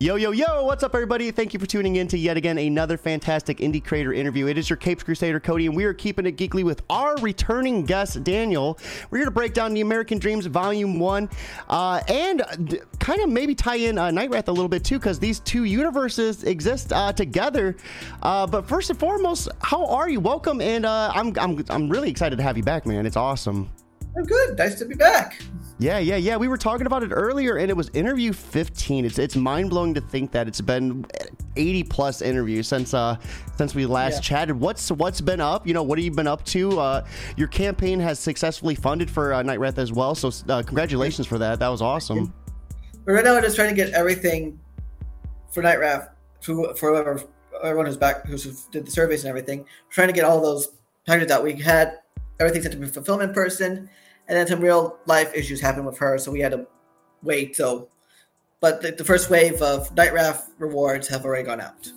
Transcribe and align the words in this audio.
Yo, 0.00 0.14
yo, 0.14 0.30
yo, 0.30 0.62
what's 0.62 0.84
up, 0.84 0.94
everybody? 0.94 1.28
Thank 1.32 1.52
you 1.52 1.58
for 1.58 1.66
tuning 1.66 1.96
in 1.96 2.06
to 2.06 2.16
yet 2.16 2.36
again 2.36 2.56
another 2.56 2.96
fantastic 2.96 3.58
indie 3.58 3.84
creator 3.84 4.12
interview. 4.12 4.46
It 4.46 4.56
is 4.56 4.70
your 4.70 4.76
Capes 4.76 5.02
Crusader 5.02 5.40
Cody, 5.40 5.66
and 5.66 5.74
we 5.74 5.82
are 5.86 5.92
keeping 5.92 6.24
it 6.24 6.36
geekly 6.36 6.62
with 6.62 6.82
our 6.88 7.16
returning 7.16 7.82
guest, 7.82 8.22
Daniel. 8.22 8.78
We're 9.10 9.18
here 9.18 9.24
to 9.24 9.32
break 9.32 9.54
down 9.54 9.74
the 9.74 9.80
American 9.80 10.20
Dreams 10.20 10.46
Volume 10.46 11.00
1 11.00 11.28
uh, 11.68 12.00
and 12.06 12.44
d- 12.66 12.78
kind 13.00 13.20
of 13.22 13.28
maybe 13.28 13.56
tie 13.56 13.74
in 13.74 13.98
uh, 13.98 14.12
Night 14.12 14.30
Wrath 14.30 14.46
a 14.46 14.52
little 14.52 14.68
bit 14.68 14.84
too, 14.84 15.00
because 15.00 15.18
these 15.18 15.40
two 15.40 15.64
universes 15.64 16.44
exist 16.44 16.92
uh, 16.92 17.12
together. 17.12 17.76
Uh, 18.22 18.46
but 18.46 18.68
first 18.68 18.90
and 18.90 19.00
foremost, 19.00 19.48
how 19.62 19.84
are 19.84 20.08
you? 20.08 20.20
Welcome, 20.20 20.60
and 20.60 20.86
uh, 20.86 21.10
I'm, 21.12 21.36
I'm, 21.40 21.64
I'm 21.70 21.88
really 21.88 22.08
excited 22.08 22.36
to 22.36 22.44
have 22.44 22.56
you 22.56 22.62
back, 22.62 22.86
man. 22.86 23.04
It's 23.04 23.16
awesome. 23.16 23.68
I'm 24.16 24.22
good. 24.22 24.58
Nice 24.58 24.76
to 24.76 24.84
be 24.84 24.94
back. 24.94 25.42
Yeah, 25.80 25.98
yeah, 25.98 26.16
yeah. 26.16 26.36
We 26.36 26.48
were 26.48 26.58
talking 26.58 26.86
about 26.86 27.04
it 27.04 27.12
earlier, 27.12 27.56
and 27.56 27.70
it 27.70 27.76
was 27.76 27.88
interview 27.90 28.32
15. 28.32 29.04
It's 29.04 29.18
it's 29.18 29.36
mind 29.36 29.70
blowing 29.70 29.94
to 29.94 30.00
think 30.00 30.32
that 30.32 30.48
it's 30.48 30.60
been 30.60 31.06
80 31.56 31.84
plus 31.84 32.20
interviews 32.20 32.66
since 32.66 32.94
uh 32.94 33.16
since 33.56 33.76
we 33.76 33.86
last 33.86 34.14
yeah. 34.14 34.20
chatted. 34.20 34.58
What's 34.58 34.90
what's 34.90 35.20
been 35.20 35.40
up? 35.40 35.68
You 35.68 35.74
know, 35.74 35.84
what 35.84 35.98
have 35.98 36.04
you 36.04 36.10
been 36.10 36.26
up 36.26 36.44
to? 36.46 36.80
Uh, 36.80 37.06
your 37.36 37.46
campaign 37.46 38.00
has 38.00 38.18
successfully 38.18 38.74
funded 38.74 39.08
for 39.08 39.32
uh, 39.32 39.42
Night 39.42 39.60
Wrath 39.60 39.78
as 39.78 39.92
well, 39.92 40.16
so 40.16 40.32
uh, 40.48 40.62
congratulations 40.64 41.28
for 41.28 41.38
that. 41.38 41.60
That 41.60 41.68
was 41.68 41.80
awesome. 41.80 42.32
But 43.06 43.12
right 43.12 43.24
now, 43.24 43.34
we're 43.34 43.42
just 43.42 43.54
trying 43.54 43.70
to 43.70 43.76
get 43.76 43.90
everything 43.90 44.58
for 45.52 45.62
Night 45.62 45.78
Wrath 45.78 46.08
for 46.40 46.74
for 46.74 46.90
whoever 46.90 47.22
everyone 47.62 47.86
who's 47.86 47.96
back 47.96 48.26
who 48.26 48.36
did 48.72 48.84
the 48.84 48.90
surveys 48.90 49.22
and 49.22 49.28
everything. 49.28 49.60
We're 49.60 49.92
trying 49.92 50.08
to 50.08 50.14
get 50.14 50.24
all 50.24 50.40
those 50.40 50.72
packages 51.06 51.30
out. 51.30 51.44
We 51.44 51.54
had 51.54 52.00
everything 52.40 52.62
sent 52.62 52.74
to 52.74 52.80
the 52.80 52.88
fulfillment 52.88 53.32
person 53.32 53.88
and 54.28 54.36
then 54.36 54.46
some 54.46 54.60
real 54.60 54.98
life 55.06 55.34
issues 55.34 55.60
happened 55.60 55.86
with 55.86 55.98
her, 55.98 56.18
so 56.18 56.30
we 56.30 56.40
had 56.40 56.52
to 56.52 56.66
wait. 57.22 57.56
So, 57.56 57.88
but 58.60 58.82
the, 58.82 58.92
the 58.92 59.04
first 59.04 59.30
wave 59.30 59.60
of 59.62 59.94
Night 59.96 60.12
Wrath 60.12 60.50
rewards 60.58 61.08
have 61.08 61.24
already 61.24 61.44
gone 61.44 61.60
out. 61.60 61.90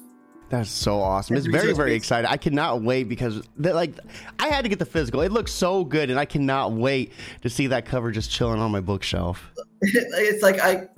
That's 0.52 0.70
so 0.70 1.00
awesome. 1.00 1.38
It's 1.38 1.46
very, 1.46 1.74
very 1.74 1.94
exciting. 1.94 2.30
I 2.30 2.36
cannot 2.36 2.82
wait 2.82 3.06
because 3.06 3.42
like 3.56 3.98
I 4.38 4.50
had 4.50 4.64
to 4.64 4.70
get 4.70 4.80
the 4.80 4.86
physical. 4.86 5.22
It 5.22 5.32
looks 5.32 5.54
so 5.54 5.86
good 5.86 6.10
and 6.10 6.20
I 6.20 6.26
cannot 6.26 6.74
wait 6.74 7.14
to 7.44 7.50
see 7.50 7.68
that 7.68 7.86
cover 7.86 8.12
just 8.12 8.30
chilling 8.30 8.60
on 8.60 8.70
my 8.70 8.82
bookshelf. 8.82 9.50
it's 9.82 10.44
like 10.44 10.60
I 10.60 10.90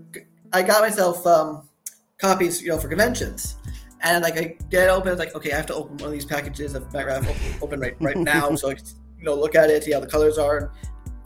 I 0.54 0.64
got 0.64 0.82
myself 0.82 1.26
um 1.28 1.70
copies, 2.18 2.64
you 2.64 2.70
know, 2.70 2.80
for 2.80 2.88
conventions. 2.88 3.58
And 4.02 4.24
like 4.24 4.38
I 4.40 4.58
get 4.72 4.90
open, 4.90 5.12
it's 5.12 5.20
like, 5.20 5.36
okay, 5.36 5.52
I 5.52 5.56
have 5.56 5.68
to 5.68 5.76
open 5.76 5.98
one 5.98 6.08
of 6.08 6.14
these 6.14 6.26
packages 6.26 6.74
of 6.74 6.92
Night 6.92 7.06
Wrath 7.06 7.30
open, 7.30 7.62
open 7.62 7.80
right 7.80 7.96
right 8.00 8.18
now 8.34 8.56
so 8.56 8.72
I 8.72 8.74
can, 8.74 8.86
you 9.20 9.26
know 9.26 9.36
look 9.36 9.54
at 9.54 9.70
it, 9.70 9.84
see 9.84 9.92
how 9.92 10.00
the 10.00 10.08
colors 10.08 10.40
are, 10.40 10.74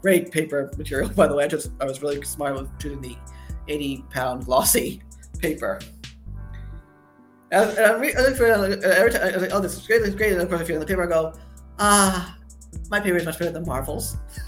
great 0.08 0.32
paper 0.32 0.72
material, 0.78 1.10
by 1.16 1.28
the 1.28 1.36
way. 1.36 1.44
I 1.44 1.48
just 1.50 1.72
I 1.82 1.86
was 1.86 2.02
really 2.02 2.22
smart 2.22 2.56
with 2.56 2.70
choosing 2.80 3.02
the 3.02 3.18
80 3.68 4.06
pound 4.10 4.46
glossy 4.46 5.02
paper. 5.40 5.82
And, 7.52 7.70
and 7.72 7.86
I'm 7.86 8.00
re- 8.00 8.14
every 8.14 8.38
time 8.38 9.22
I 9.22 9.32
was 9.32 9.42
like, 9.42 9.52
oh, 9.54 9.60
this 9.60 9.76
is 9.76 9.86
great, 9.86 10.00
this 10.00 10.10
is 10.10 10.16
great. 10.16 10.32
And 10.32 10.42
of 10.42 10.48
course, 10.48 10.62
I 10.62 10.64
feel 10.64 10.80
the 10.80 10.86
paper, 10.86 11.04
I 11.04 11.08
go, 11.08 11.34
ah, 11.80 12.38
my 12.90 13.02
paper 13.02 13.18
is 13.18 13.26
much 13.26 13.38
better 13.38 13.52
than 13.52 13.66
Marvel's. 13.66 14.16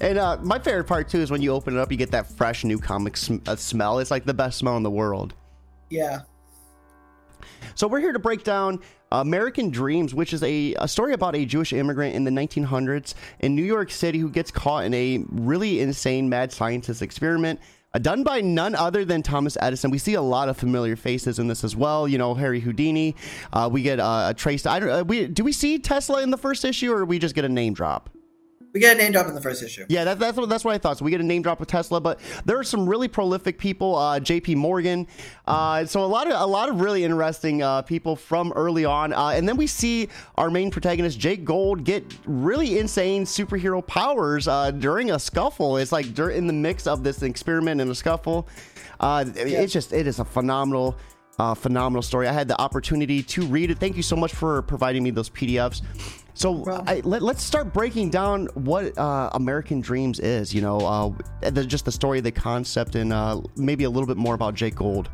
and 0.00 0.18
uh, 0.18 0.38
my 0.42 0.58
favorite 0.58 0.84
part 0.84 1.10
too 1.10 1.18
is 1.18 1.30
when 1.30 1.42
you 1.42 1.52
open 1.52 1.76
it 1.76 1.80
up, 1.80 1.92
you 1.92 1.98
get 1.98 2.10
that 2.10 2.26
fresh 2.26 2.64
new 2.64 2.78
comic 2.78 3.18
sm- 3.18 3.36
uh, 3.46 3.56
smell. 3.56 3.98
It's 3.98 4.10
like 4.10 4.24
the 4.24 4.34
best 4.34 4.56
smell 4.56 4.78
in 4.78 4.82
the 4.82 4.90
world. 4.90 5.34
Yeah. 5.90 6.20
So 7.74 7.86
we're 7.86 8.00
here 8.00 8.12
to 8.12 8.18
break 8.18 8.44
down 8.44 8.80
American 9.20 9.70
Dreams, 9.70 10.14
which 10.14 10.32
is 10.32 10.42
a, 10.42 10.74
a 10.78 10.88
story 10.88 11.12
about 11.12 11.36
a 11.36 11.44
Jewish 11.44 11.72
immigrant 11.72 12.14
in 12.14 12.24
the 12.24 12.30
1900s 12.30 13.14
in 13.40 13.54
New 13.54 13.62
York 13.62 13.90
City 13.90 14.18
who 14.18 14.30
gets 14.30 14.50
caught 14.50 14.84
in 14.84 14.94
a 14.94 15.24
really 15.30 15.80
insane 15.80 16.28
mad 16.28 16.52
scientist 16.52 17.02
experiment. 17.02 17.60
Uh, 17.94 17.98
done 17.98 18.22
by 18.22 18.40
none 18.40 18.74
other 18.74 19.04
than 19.04 19.22
Thomas 19.22 19.56
Edison. 19.60 19.90
We 19.90 19.98
see 19.98 20.14
a 20.14 20.22
lot 20.22 20.48
of 20.48 20.56
familiar 20.56 20.96
faces 20.96 21.38
in 21.38 21.46
this 21.46 21.62
as 21.62 21.76
well. 21.76 22.08
You 22.08 22.16
know, 22.16 22.34
Harry 22.34 22.60
Houdini. 22.60 23.14
Uh, 23.52 23.68
we 23.70 23.82
get 23.82 24.00
uh, 24.00 24.28
a 24.30 24.34
trace. 24.34 24.64
I 24.64 24.80
don't. 24.80 24.88
Uh, 24.88 25.04
we 25.04 25.26
do 25.26 25.44
we 25.44 25.52
see 25.52 25.78
Tesla 25.78 26.22
in 26.22 26.30
the 26.30 26.38
first 26.38 26.64
issue, 26.64 26.90
or 26.92 27.04
we 27.04 27.18
just 27.18 27.34
get 27.34 27.44
a 27.44 27.50
name 27.50 27.74
drop? 27.74 28.08
We 28.72 28.80
get 28.80 28.96
a 28.96 28.98
name 28.98 29.12
drop 29.12 29.26
in 29.26 29.34
the 29.34 29.40
first 29.40 29.62
issue. 29.62 29.84
Yeah, 29.88 30.04
that, 30.04 30.18
that's 30.18 30.36
what 30.36 30.48
that's 30.48 30.64
what 30.64 30.74
I 30.74 30.78
thought. 30.78 30.96
So 30.96 31.04
we 31.04 31.10
get 31.10 31.20
a 31.20 31.24
name 31.24 31.42
drop 31.42 31.60
with 31.60 31.68
Tesla, 31.68 32.00
but 32.00 32.20
there 32.46 32.58
are 32.58 32.64
some 32.64 32.88
really 32.88 33.08
prolific 33.08 33.58
people. 33.58 33.96
Uh, 33.96 34.18
J.P. 34.18 34.54
Morgan. 34.54 35.06
Uh, 35.46 35.84
so 35.84 36.02
a 36.02 36.06
lot 36.06 36.26
of 36.26 36.40
a 36.40 36.46
lot 36.46 36.70
of 36.70 36.80
really 36.80 37.04
interesting 37.04 37.62
uh, 37.62 37.82
people 37.82 38.16
from 38.16 38.50
early 38.52 38.86
on, 38.86 39.12
uh, 39.12 39.28
and 39.28 39.46
then 39.46 39.58
we 39.58 39.66
see 39.66 40.08
our 40.36 40.50
main 40.50 40.70
protagonist 40.70 41.18
Jake 41.18 41.44
Gold 41.44 41.84
get 41.84 42.04
really 42.24 42.78
insane 42.78 43.24
superhero 43.24 43.86
powers 43.86 44.48
uh, 44.48 44.70
during 44.70 45.10
a 45.10 45.18
scuffle. 45.18 45.76
It's 45.76 45.92
like 45.92 46.18
in 46.18 46.46
the 46.46 46.52
mix 46.54 46.86
of 46.86 47.04
this 47.04 47.22
experiment 47.22 47.80
and 47.80 47.90
a 47.90 47.94
scuffle. 47.94 48.48
Uh, 49.00 49.24
yeah. 49.34 49.42
It's 49.42 49.72
just 49.72 49.92
it 49.92 50.06
is 50.06 50.18
a 50.18 50.24
phenomenal. 50.24 50.96
Uh, 51.38 51.54
phenomenal 51.54 52.02
story. 52.02 52.28
I 52.28 52.32
had 52.32 52.46
the 52.46 52.60
opportunity 52.60 53.22
to 53.22 53.46
read 53.46 53.70
it. 53.70 53.78
Thank 53.78 53.96
you 53.96 54.02
so 54.02 54.14
much 54.14 54.34
for 54.34 54.60
providing 54.62 55.02
me 55.02 55.10
those 55.10 55.30
PDFs. 55.30 55.80
So 56.34 56.64
I, 56.86 57.00
let, 57.04 57.22
us 57.22 57.42
start 57.42 57.72
breaking 57.72 58.10
down 58.10 58.46
what 58.54 58.96
uh, 58.98 59.30
American 59.34 59.80
Dreams 59.80 60.18
is. 60.18 60.54
You 60.54 60.62
know, 60.62 60.78
uh, 60.78 61.50
the, 61.50 61.64
just 61.64 61.84
the 61.84 61.92
story, 61.92 62.20
the 62.20 62.32
concept, 62.32 62.94
and 62.94 63.12
uh, 63.12 63.40
maybe 63.56 63.84
a 63.84 63.90
little 63.90 64.06
bit 64.06 64.16
more 64.16 64.34
about 64.34 64.54
Jake 64.54 64.76
Gold. 64.76 65.10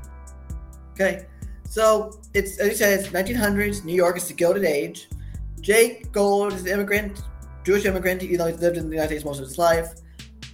Okay, 0.93 1.27
so 1.69 2.21
it's 2.35 2.59
as 2.59 2.69
you 2.69 2.75
said, 2.77 3.01
it's 3.01 3.09
1900s. 3.09 3.85
New 3.85 3.95
York 3.95 4.17
is 4.17 4.29
the 4.29 4.35
Gilded 4.35 4.65
Age. 4.65 5.09
Jake 5.61 6.13
Gold 6.13 6.53
is 6.53 6.63
an 6.63 6.69
immigrant, 6.69 7.21
Jewish 7.65 7.85
immigrant. 7.85 8.23
You 8.23 8.39
know, 8.39 8.47
he's 8.47 8.61
lived 8.61 8.77
in 8.77 8.89
the 8.89 8.95
United 8.95 9.09
States 9.09 9.25
most 9.25 9.41
of 9.41 9.47
his 9.47 9.59
life. 9.59 9.95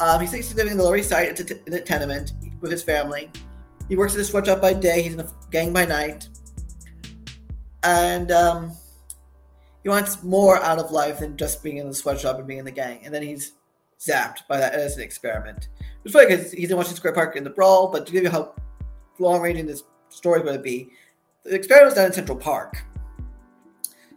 Um, 0.00 0.20
he's 0.20 0.54
living 0.54 0.72
in 0.72 0.78
the 0.78 0.84
Lower 0.84 0.96
East 0.96 1.10
Side 1.10 1.38
in 1.66 1.74
a 1.74 1.80
tenement 1.80 2.32
with 2.60 2.70
his 2.70 2.82
family. 2.82 3.30
He 3.88 3.96
works 3.96 4.14
at 4.14 4.20
a 4.20 4.24
sweatshop 4.24 4.60
by 4.60 4.72
day. 4.72 5.02
He's 5.02 5.14
in 5.14 5.20
a 5.20 5.30
gang 5.50 5.72
by 5.72 5.84
night, 5.84 6.28
and 7.82 8.32
um, 8.32 8.72
he 9.84 9.88
wants 9.90 10.22
more 10.24 10.60
out 10.62 10.78
of 10.78 10.90
life 10.90 11.20
than 11.20 11.36
just 11.36 11.62
being 11.62 11.76
in 11.76 11.86
the 11.86 11.94
sweatshop 11.94 12.38
and 12.38 12.48
being 12.48 12.58
in 12.58 12.64
the 12.64 12.72
gang. 12.72 13.00
And 13.04 13.14
then 13.14 13.22
he's 13.22 13.52
zapped 14.00 14.46
by 14.48 14.56
that 14.56 14.72
as 14.72 14.96
an 14.96 15.02
experiment. 15.02 15.68
It's 16.04 16.12
funny 16.12 16.26
because 16.26 16.50
he's 16.50 16.70
in 16.70 16.76
Washington 16.76 16.96
Square 16.96 17.12
Park 17.12 17.36
in 17.36 17.44
the 17.44 17.50
brawl, 17.50 17.88
but 17.88 18.06
to 18.06 18.12
give 18.12 18.24
you 18.24 18.30
how 18.30 18.54
long 19.18 19.40
ranging 19.40 19.66
this 19.66 19.84
story 20.08 20.40
is 20.40 20.44
going 20.44 20.56
to 20.56 20.62
be, 20.62 20.88
the 21.44 21.54
experiment 21.54 21.88
was 21.88 21.94
done 21.94 22.06
in 22.06 22.12
Central 22.12 22.38
Park. 22.38 22.82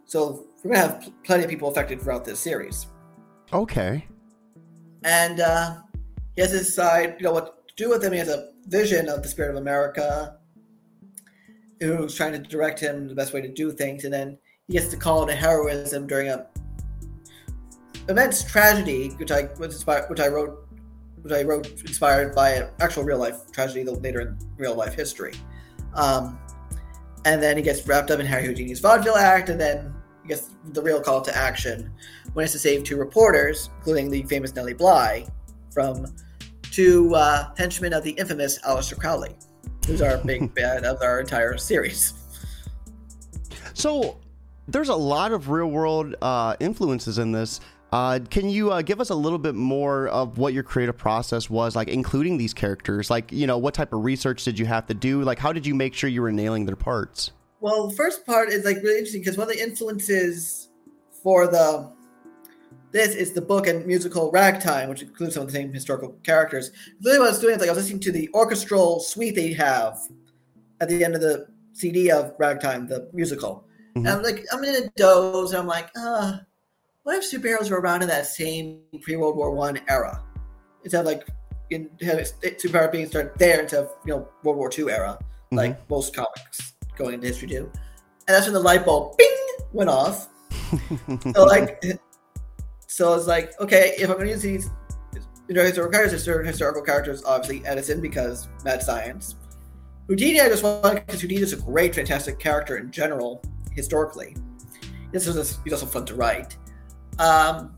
So 0.05 0.47
we're 0.63 0.73
going 0.73 0.89
to 0.89 0.93
have 0.93 1.13
plenty 1.25 1.43
of 1.43 1.49
people 1.49 1.69
affected 1.69 2.01
throughout 2.01 2.23
this 2.23 2.39
series. 2.39 2.87
Okay. 3.51 4.07
And 5.03 5.41
uh, 5.41 5.75
he 6.35 6.41
has 6.41 6.51
to 6.51 6.59
decide, 6.59 7.15
you 7.19 7.25
know, 7.25 7.33
what 7.33 7.67
to 7.67 7.75
do 7.75 7.89
with 7.89 8.03
him. 8.03 8.13
He 8.13 8.19
has 8.19 8.29
a 8.29 8.51
vision 8.67 9.09
of 9.09 9.21
the 9.21 9.27
spirit 9.27 9.51
of 9.51 9.57
America, 9.57 10.37
who's 11.79 12.15
trying 12.15 12.31
to 12.31 12.39
direct 12.39 12.79
him 12.79 13.07
the 13.07 13.15
best 13.15 13.33
way 13.33 13.41
to 13.41 13.47
do 13.47 13.71
things. 13.71 14.05
And 14.05 14.13
then 14.13 14.37
he 14.67 14.73
gets 14.73 14.89
to 14.89 14.97
call 14.97 15.27
it 15.27 15.31
a 15.31 15.35
heroism 15.35 16.07
during 16.07 16.29
a 16.29 16.45
immense 18.09 18.43
tragedy, 18.43 19.09
which 19.17 19.31
I 19.31 19.49
was 19.57 19.73
inspired, 19.73 20.09
which 20.09 20.19
I 20.19 20.27
wrote, 20.27 20.67
which 21.21 21.33
I 21.33 21.43
wrote 21.43 21.67
inspired 21.81 22.35
by 22.35 22.51
an 22.51 22.69
actual 22.79 23.03
real 23.03 23.17
life 23.17 23.51
tragedy 23.51 23.83
later 23.83 24.21
in 24.21 24.37
real 24.57 24.75
life 24.75 24.93
history. 24.93 25.33
Um, 25.93 26.39
and 27.25 27.41
then 27.41 27.57
he 27.57 27.63
gets 27.63 27.85
wrapped 27.87 28.11
up 28.11 28.19
in 28.19 28.25
Harry 28.25 28.45
Houdini's 28.45 28.79
vaudeville 28.79 29.17
act, 29.17 29.49
and 29.49 29.59
then 29.59 29.93
he 30.23 30.29
gets 30.29 30.51
the 30.71 30.81
real 30.81 31.01
call 31.01 31.21
to 31.21 31.35
action 31.35 31.91
when 32.33 32.43
it's 32.43 32.53
to 32.53 32.59
save 32.59 32.83
two 32.83 32.97
reporters, 32.97 33.69
including 33.77 34.09
the 34.09 34.23
famous 34.23 34.53
Nellie 34.55 34.73
Bly, 34.73 35.27
from 35.73 36.05
two 36.63 37.13
uh, 37.15 37.53
henchmen 37.57 37.93
of 37.93 38.03
the 38.03 38.11
infamous 38.11 38.59
Aleister 38.59 38.97
Crowley, 38.97 39.35
who's 39.85 40.01
our 40.01 40.17
big 40.17 40.53
bad 40.55 40.85
of 40.85 41.01
our 41.01 41.19
entire 41.19 41.57
series. 41.57 42.13
So 43.73 44.19
there's 44.67 44.89
a 44.89 44.95
lot 44.95 45.31
of 45.31 45.49
real 45.49 45.67
world 45.67 46.15
uh, 46.21 46.55
influences 46.59 47.17
in 47.17 47.31
this. 47.31 47.59
Uh, 47.91 48.19
can 48.29 48.49
you 48.49 48.71
uh, 48.71 48.81
give 48.81 48.99
us 48.99 49.09
a 49.09 49.15
little 49.15 49.37
bit 49.37 49.55
more 49.55 50.09
of 50.09 50.37
what 50.37 50.53
your 50.53 50.63
creative 50.63 50.97
process 50.97 51.49
was, 51.49 51.75
like 51.75 51.87
including 51.87 52.37
these 52.37 52.53
characters? 52.53 53.09
Like, 53.09 53.31
you 53.31 53.47
know, 53.47 53.57
what 53.57 53.73
type 53.73 53.93
of 53.93 54.03
research 54.03 54.43
did 54.43 54.59
you 54.59 54.65
have 54.65 54.85
to 54.87 54.93
do? 54.93 55.23
Like, 55.23 55.39
how 55.39 55.53
did 55.53 55.65
you 55.65 55.73
make 55.73 55.93
sure 55.93 56.09
you 56.09 56.21
were 56.21 56.31
nailing 56.31 56.65
their 56.65 56.75
parts? 56.75 57.31
Well, 57.61 57.87
the 57.87 57.95
first 57.95 58.25
part 58.25 58.49
is 58.49 58.65
like 58.65 58.77
really 58.77 58.97
interesting 58.97 59.21
because 59.21 59.37
one 59.37 59.49
of 59.49 59.55
the 59.55 59.63
influences 59.63 60.69
for 61.23 61.47
the 61.47 61.91
this 62.91 63.15
is 63.15 63.33
the 63.33 63.41
book 63.41 63.67
and 63.67 63.85
musical 63.85 64.31
Ragtime, 64.31 64.89
which 64.89 65.01
includes 65.01 65.33
some 65.33 65.43
of 65.43 65.47
the 65.47 65.53
same 65.53 65.73
historical 65.73 66.13
characters. 66.23 66.71
Really, 67.03 67.19
what 67.19 67.27
I 67.27 67.31
was 67.31 67.39
doing 67.39 67.55
is 67.55 67.59
like 67.59 67.69
I 67.69 67.73
was 67.73 67.83
listening 67.83 68.01
to 68.01 68.11
the 68.11 68.29
orchestral 68.33 68.99
suite 68.99 69.35
they 69.35 69.53
have 69.53 69.99
at 70.79 70.89
the 70.89 71.03
end 71.03 71.15
of 71.15 71.21
the 71.21 71.47
CD 71.73 72.11
of 72.11 72.33
Ragtime, 72.37 72.87
the 72.87 73.09
musical 73.13 73.66
Mm-hmm. 74.03 74.07
I'm 74.07 74.23
like, 74.23 74.45
I'm 74.51 74.63
in 74.63 74.83
a 74.83 74.89
doze. 74.95 75.53
I'm 75.53 75.67
like, 75.67 75.89
uh, 75.99 76.37
what 77.03 77.15
if 77.15 77.31
superheroes 77.31 77.69
were 77.69 77.79
around 77.79 78.01
in 78.01 78.07
that 78.09 78.25
same 78.25 78.81
pre 79.01 79.15
World 79.15 79.35
War 79.35 79.51
One 79.51 79.79
era? 79.87 80.23
Instead 80.83 81.01
of 81.01 81.05
like 81.05 81.27
in 81.69 81.89
superhero 81.99 82.91
being 82.91 83.07
started 83.07 83.31
there 83.37 83.61
instead 83.61 83.83
of 83.83 83.91
you 84.05 84.13
know 84.13 84.27
World 84.43 84.57
War 84.57 84.69
Two 84.69 84.89
era, 84.89 85.17
mm-hmm. 85.19 85.57
like 85.57 85.89
most 85.89 86.15
comics 86.15 86.73
going 86.97 87.13
into 87.13 87.27
history 87.27 87.47
do. 87.47 87.71
And 88.27 88.35
that's 88.35 88.45
when 88.45 88.53
the 88.53 88.59
light 88.59 88.85
bulb 88.85 89.17
bing 89.17 89.35
went 89.71 89.89
off. 89.89 90.27
so 91.33 91.45
like 91.45 91.81
so 92.87 93.13
it's 93.13 93.27
like, 93.27 93.59
okay, 93.59 93.93
if 93.97 94.09
I'm 94.09 94.17
gonna 94.17 94.29
use 94.29 94.41
these 94.41 94.69
you 95.47 95.55
know, 95.55 95.63
historical 95.63 95.91
characters, 95.91 96.23
certain 96.23 96.45
historical 96.45 96.81
characters, 96.81 97.23
obviously 97.23 97.65
Edison 97.65 98.01
because 98.01 98.47
mad 98.65 98.83
science. 98.83 99.35
Houdini, 100.07 100.41
I 100.41 100.49
just 100.49 100.63
wanted 100.63 101.05
because 101.05 101.21
Houdini 101.21 101.41
is 101.41 101.53
a 101.53 101.57
great, 101.57 101.95
fantastic 101.95 102.39
character 102.39 102.77
in 102.77 102.91
general, 102.91 103.41
historically. 103.77 104.35
This 105.13 105.25
is 105.25 105.59
he's 105.63 105.71
also 105.71 105.85
fun 105.85 106.05
to 106.07 106.15
write. 106.15 106.57
Um, 107.19 107.73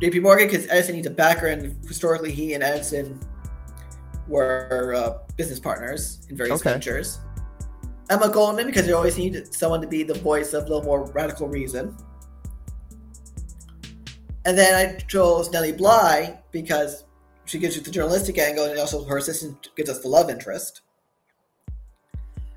JP 0.00 0.22
Morgan 0.22 0.48
because 0.48 0.66
Edison 0.68 0.96
needs 0.96 1.06
a 1.06 1.10
backer, 1.10 1.46
and 1.46 1.76
historically, 1.86 2.32
he 2.32 2.54
and 2.54 2.64
Edison 2.64 3.20
were 4.26 4.94
uh, 4.96 5.18
business 5.36 5.60
partners 5.60 6.26
in 6.28 6.36
various 6.36 6.60
Okay. 6.60 6.70
ventures. 6.72 7.20
Emma 8.10 8.28
Goldman 8.28 8.66
because 8.66 8.88
you 8.88 8.96
always 8.96 9.16
need 9.16 9.54
someone 9.54 9.80
to 9.80 9.86
be 9.86 10.02
the 10.02 10.14
voice 10.14 10.52
of 10.54 10.64
a 10.64 10.66
little 10.66 10.82
more 10.82 11.04
radical 11.12 11.48
reason. 11.48 11.96
And 14.44 14.58
then 14.58 14.74
I 14.74 14.98
chose 15.04 15.50
Nellie 15.52 15.72
Bly 15.72 16.38
because 16.50 17.04
she 17.44 17.58
gives 17.58 17.76
you 17.76 17.82
the 17.82 17.90
journalistic 17.92 18.38
angle, 18.38 18.64
and 18.64 18.78
also 18.78 19.04
her 19.04 19.18
assistant 19.18 19.68
gives 19.76 19.88
us 19.88 20.00
the 20.00 20.08
love 20.08 20.30
interest. 20.30 20.82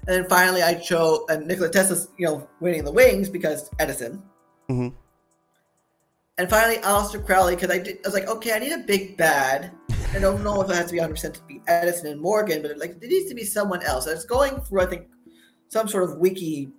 And 0.08 0.16
then 0.24 0.30
finally, 0.30 0.62
I 0.62 0.76
chose 0.76 1.22
and 1.30 1.48
Nikola 1.48 1.70
Tesla's, 1.70 2.10
you 2.18 2.28
know, 2.28 2.48
winning 2.60 2.84
the 2.84 2.92
wings 2.92 3.28
because 3.30 3.70
Edison. 3.80 4.22
Mhm. 4.70 4.94
And 6.38 6.50
finally, 6.50 6.78
Aleister 6.78 7.26
Crowley 7.26 7.56
because 7.56 7.72
I, 7.72 7.80
did- 7.80 7.98
I 8.04 8.08
was 8.08 8.14
like, 8.14 8.28
okay, 8.28 8.54
I 8.54 8.60
need 8.60 8.74
a 8.74 8.80
big 8.80 9.18
bad. 9.18 9.72
I 10.14 10.20
don't 10.20 10.44
know 10.44 10.62
if 10.62 10.70
it 10.70 10.76
has 10.76 10.88
to 10.88 10.92
be 10.92 11.00
100 11.00 11.14
percent 11.14 11.36
to 11.36 11.44
be 11.44 11.62
Edison 11.68 12.08
and 12.08 12.22
Morgan, 12.22 12.62
but 12.62 12.78
like 12.78 12.98
it 13.02 13.08
needs 13.10 13.30
to 13.30 13.36
be 13.36 13.44
someone 13.44 13.82
else. 13.84 14.08
I 14.08 14.12
was 14.14 14.26
going 14.26 14.60
through, 14.62 14.82
I 14.82 14.86
think, 14.86 15.08
some 15.70 15.88
sort 15.88 16.04
of 16.04 16.18
wiki 16.18 16.70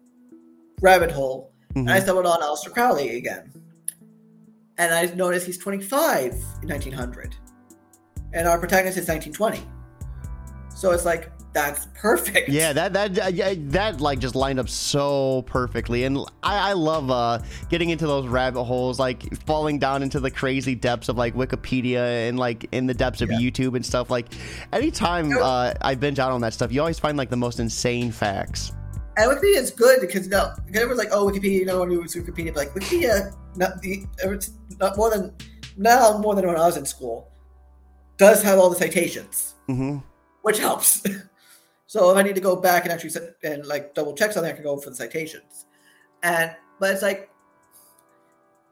rabbit 0.80 1.10
hole, 1.10 1.52
and 1.74 1.90
I 1.90 1.98
Mhm. 1.98 2.02
stumbled 2.02 2.26
on 2.26 2.40
Aleister 2.42 2.72
Crowley 2.72 3.16
again. 3.16 3.52
And 4.78 4.92
I 4.94 5.06
noticed 5.14 5.46
he's 5.46 5.58
25 5.58 6.34
in 6.62 6.68
1900. 6.68 7.34
And 8.34 8.46
our 8.46 8.58
protagonist 8.58 8.98
is 8.98 9.08
1920. 9.08 9.62
So 10.74 10.90
it's 10.92 11.06
like, 11.06 11.30
that's 11.56 11.86
perfect. 11.94 12.50
Yeah, 12.50 12.74
that 12.74 12.92
that 12.92 13.14
that 13.72 13.98
like 13.98 14.18
just 14.18 14.34
lined 14.34 14.60
up 14.60 14.68
so 14.68 15.40
perfectly, 15.46 16.04
and 16.04 16.18
I, 16.42 16.70
I 16.70 16.72
love 16.74 17.10
uh, 17.10 17.38
getting 17.70 17.88
into 17.88 18.06
those 18.06 18.26
rabbit 18.28 18.62
holes, 18.64 18.98
like 18.98 19.34
falling 19.46 19.78
down 19.78 20.02
into 20.02 20.20
the 20.20 20.30
crazy 20.30 20.74
depths 20.74 21.08
of 21.08 21.16
like 21.16 21.34
Wikipedia 21.34 22.28
and 22.28 22.38
like 22.38 22.66
in 22.72 22.86
the 22.86 22.92
depths 22.92 23.22
of 23.22 23.30
Yeah. 23.30 23.38
YouTube 23.38 23.74
and 23.74 23.84
stuff. 23.86 24.10
Like 24.10 24.26
anytime 24.70 25.32
uh, 25.32 25.72
I 25.80 25.94
binge 25.94 26.18
out 26.18 26.30
on 26.30 26.42
that 26.42 26.52
stuff, 26.52 26.70
you 26.70 26.80
always 26.80 26.98
find 26.98 27.16
like 27.16 27.30
the 27.30 27.38
most 27.38 27.58
insane 27.58 28.12
facts. 28.12 28.72
And 29.16 29.30
Wikipedia 29.30 29.56
is 29.56 29.70
good 29.70 30.02
because 30.02 30.28
now, 30.28 30.52
because 30.66 30.82
everyone's 30.82 30.98
like, 30.98 31.08
oh, 31.10 31.26
Wikipedia, 31.26 31.64
no 31.64 31.78
one 31.78 31.90
uses 31.90 32.22
Wikipedia. 32.22 32.52
But 32.52 32.66
like, 32.66 32.74
Wikipedia, 32.74 33.34
not, 33.56 33.80
the, 33.80 34.04
it's 34.18 34.50
not 34.78 34.98
more 34.98 35.08
than, 35.08 35.32
now 35.78 36.18
more 36.18 36.34
than 36.34 36.46
when 36.46 36.56
I 36.56 36.66
was 36.66 36.76
in 36.76 36.84
school, 36.84 37.30
does 38.18 38.42
have 38.42 38.58
all 38.58 38.68
the 38.68 38.76
citations. 38.76 39.54
hmm 39.68 39.98
which 40.42 40.58
helps. 40.60 41.02
so 41.96 42.10
if 42.10 42.16
I 42.18 42.22
need 42.22 42.34
to 42.34 42.42
go 42.42 42.56
back 42.56 42.84
and 42.84 42.92
actually 42.92 43.08
sit 43.08 43.36
and 43.42 43.64
like 43.64 43.94
double 43.94 44.14
check 44.14 44.30
something, 44.30 44.52
I 44.52 44.54
can 44.54 44.62
go 44.62 44.76
for 44.76 44.90
the 44.90 44.96
citations. 44.96 45.64
And 46.22 46.54
but 46.78 46.92
it's 46.92 47.00
like 47.00 47.30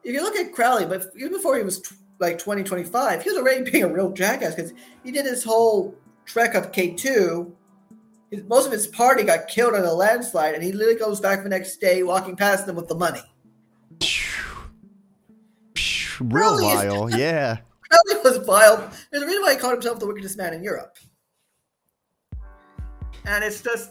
if 0.02 0.12
you 0.12 0.22
look 0.22 0.36
at 0.36 0.52
Crowley, 0.52 0.84
but 0.84 1.06
even 1.16 1.32
before 1.32 1.56
he 1.56 1.62
was 1.62 1.80
t- 1.80 1.96
like 2.18 2.38
2025, 2.38 3.22
he 3.22 3.30
was 3.30 3.38
already 3.38 3.70
being 3.70 3.84
a 3.84 3.88
real 3.88 4.12
jackass 4.12 4.54
because 4.54 4.74
he 5.02 5.10
did 5.10 5.24
his 5.24 5.42
whole 5.42 5.94
trek 6.26 6.54
up 6.54 6.74
K2. 6.74 7.50
His, 8.30 8.42
most 8.44 8.66
of 8.66 8.72
his 8.72 8.86
party 8.88 9.22
got 9.22 9.48
killed 9.48 9.72
in 9.72 9.84
a 9.84 9.92
landslide, 9.92 10.54
and 10.54 10.62
he 10.62 10.72
literally 10.72 10.98
goes 10.98 11.18
back 11.18 11.42
the 11.42 11.48
next 11.48 11.78
day 11.78 12.02
walking 12.02 12.36
past 12.36 12.66
them 12.66 12.76
with 12.76 12.88
the 12.88 12.94
money. 12.94 13.22
Real 16.20 16.56
Really? 16.58 16.62
vile, 16.62 17.10
yeah. 17.18 17.56
Crowley 17.88 18.20
was 18.22 18.46
vile. 18.46 18.90
There's 19.10 19.22
a 19.22 19.26
reason 19.26 19.42
why 19.42 19.54
he 19.54 19.58
called 19.58 19.74
himself 19.74 19.98
the 19.98 20.06
wickedest 20.06 20.36
man 20.36 20.52
in 20.52 20.62
Europe. 20.62 20.98
And 23.26 23.42
it's 23.42 23.62
just, 23.62 23.90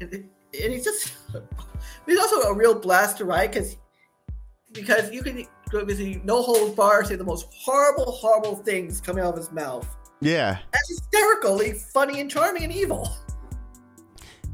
and 0.00 0.28
he's 0.52 0.84
just, 0.84 1.12
he's 2.06 2.18
also 2.18 2.48
a 2.48 2.54
real 2.54 2.74
blast 2.74 3.18
to 3.18 3.24
write 3.24 3.52
because 3.52 3.76
because 4.72 5.10
you 5.12 5.22
can 5.22 5.46
because 5.70 5.98
he 5.98 6.20
no 6.24 6.42
holds 6.42 6.74
bar 6.74 7.04
say 7.04 7.16
the 7.16 7.24
most 7.24 7.46
horrible, 7.54 8.10
horrible 8.12 8.56
things 8.56 9.00
coming 9.00 9.24
out 9.24 9.34
of 9.34 9.38
his 9.38 9.52
mouth. 9.52 9.88
Yeah. 10.20 10.58
That's 10.72 10.88
hysterically 10.88 11.72
funny 11.72 12.20
and 12.20 12.30
charming 12.30 12.64
and 12.64 12.72
evil. 12.72 13.10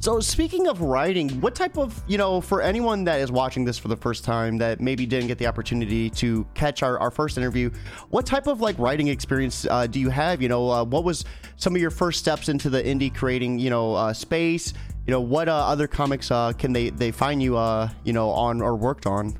So 0.00 0.18
speaking 0.18 0.66
of 0.66 0.80
writing, 0.80 1.28
what 1.42 1.54
type 1.54 1.76
of 1.76 2.02
you 2.08 2.16
know 2.16 2.40
for 2.40 2.62
anyone 2.62 3.04
that 3.04 3.20
is 3.20 3.30
watching 3.30 3.66
this 3.66 3.76
for 3.76 3.88
the 3.88 3.96
first 3.96 4.24
time 4.24 4.56
that 4.56 4.80
maybe 4.80 5.04
didn't 5.04 5.26
get 5.26 5.36
the 5.36 5.46
opportunity 5.46 6.08
to 6.08 6.46
catch 6.54 6.82
our, 6.82 6.98
our 6.98 7.10
first 7.10 7.36
interview, 7.36 7.70
what 8.08 8.24
type 8.24 8.46
of 8.46 8.62
like 8.62 8.78
writing 8.78 9.08
experience 9.08 9.66
uh, 9.66 9.86
do 9.86 10.00
you 10.00 10.08
have? 10.08 10.40
You 10.40 10.48
know, 10.48 10.70
uh, 10.70 10.84
what 10.84 11.04
was 11.04 11.26
some 11.56 11.74
of 11.74 11.82
your 11.82 11.90
first 11.90 12.18
steps 12.18 12.48
into 12.48 12.70
the 12.70 12.82
indie 12.82 13.14
creating 13.14 13.58
you 13.58 13.68
know 13.68 13.94
uh, 13.94 14.14
space? 14.14 14.72
You 15.06 15.10
know, 15.10 15.20
what 15.20 15.50
uh, 15.50 15.54
other 15.54 15.86
comics 15.86 16.30
uh, 16.30 16.54
can 16.54 16.72
they 16.72 16.88
they 16.88 17.10
find 17.10 17.42
you 17.42 17.58
uh, 17.58 17.90
you 18.02 18.14
know 18.14 18.30
on 18.30 18.62
or 18.62 18.76
worked 18.76 19.04
on? 19.04 19.36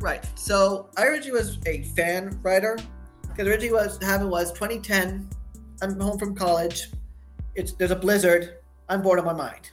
Right. 0.00 0.24
So 0.36 0.90
I 0.96 1.06
originally 1.06 1.40
was 1.40 1.58
a 1.66 1.82
fan 1.96 2.38
writer 2.40 2.78
because 3.22 3.48
originally 3.48 3.72
what 3.72 4.00
happened 4.00 4.30
was 4.30 4.52
2010. 4.52 5.28
I'm 5.82 5.98
home 5.98 6.20
from 6.20 6.36
college. 6.36 6.90
It's 7.56 7.72
there's 7.72 7.90
a 7.90 7.96
blizzard. 7.96 8.58
I'm 8.88 9.02
bored 9.02 9.18
of 9.18 9.24
my 9.24 9.32
mind. 9.32 9.70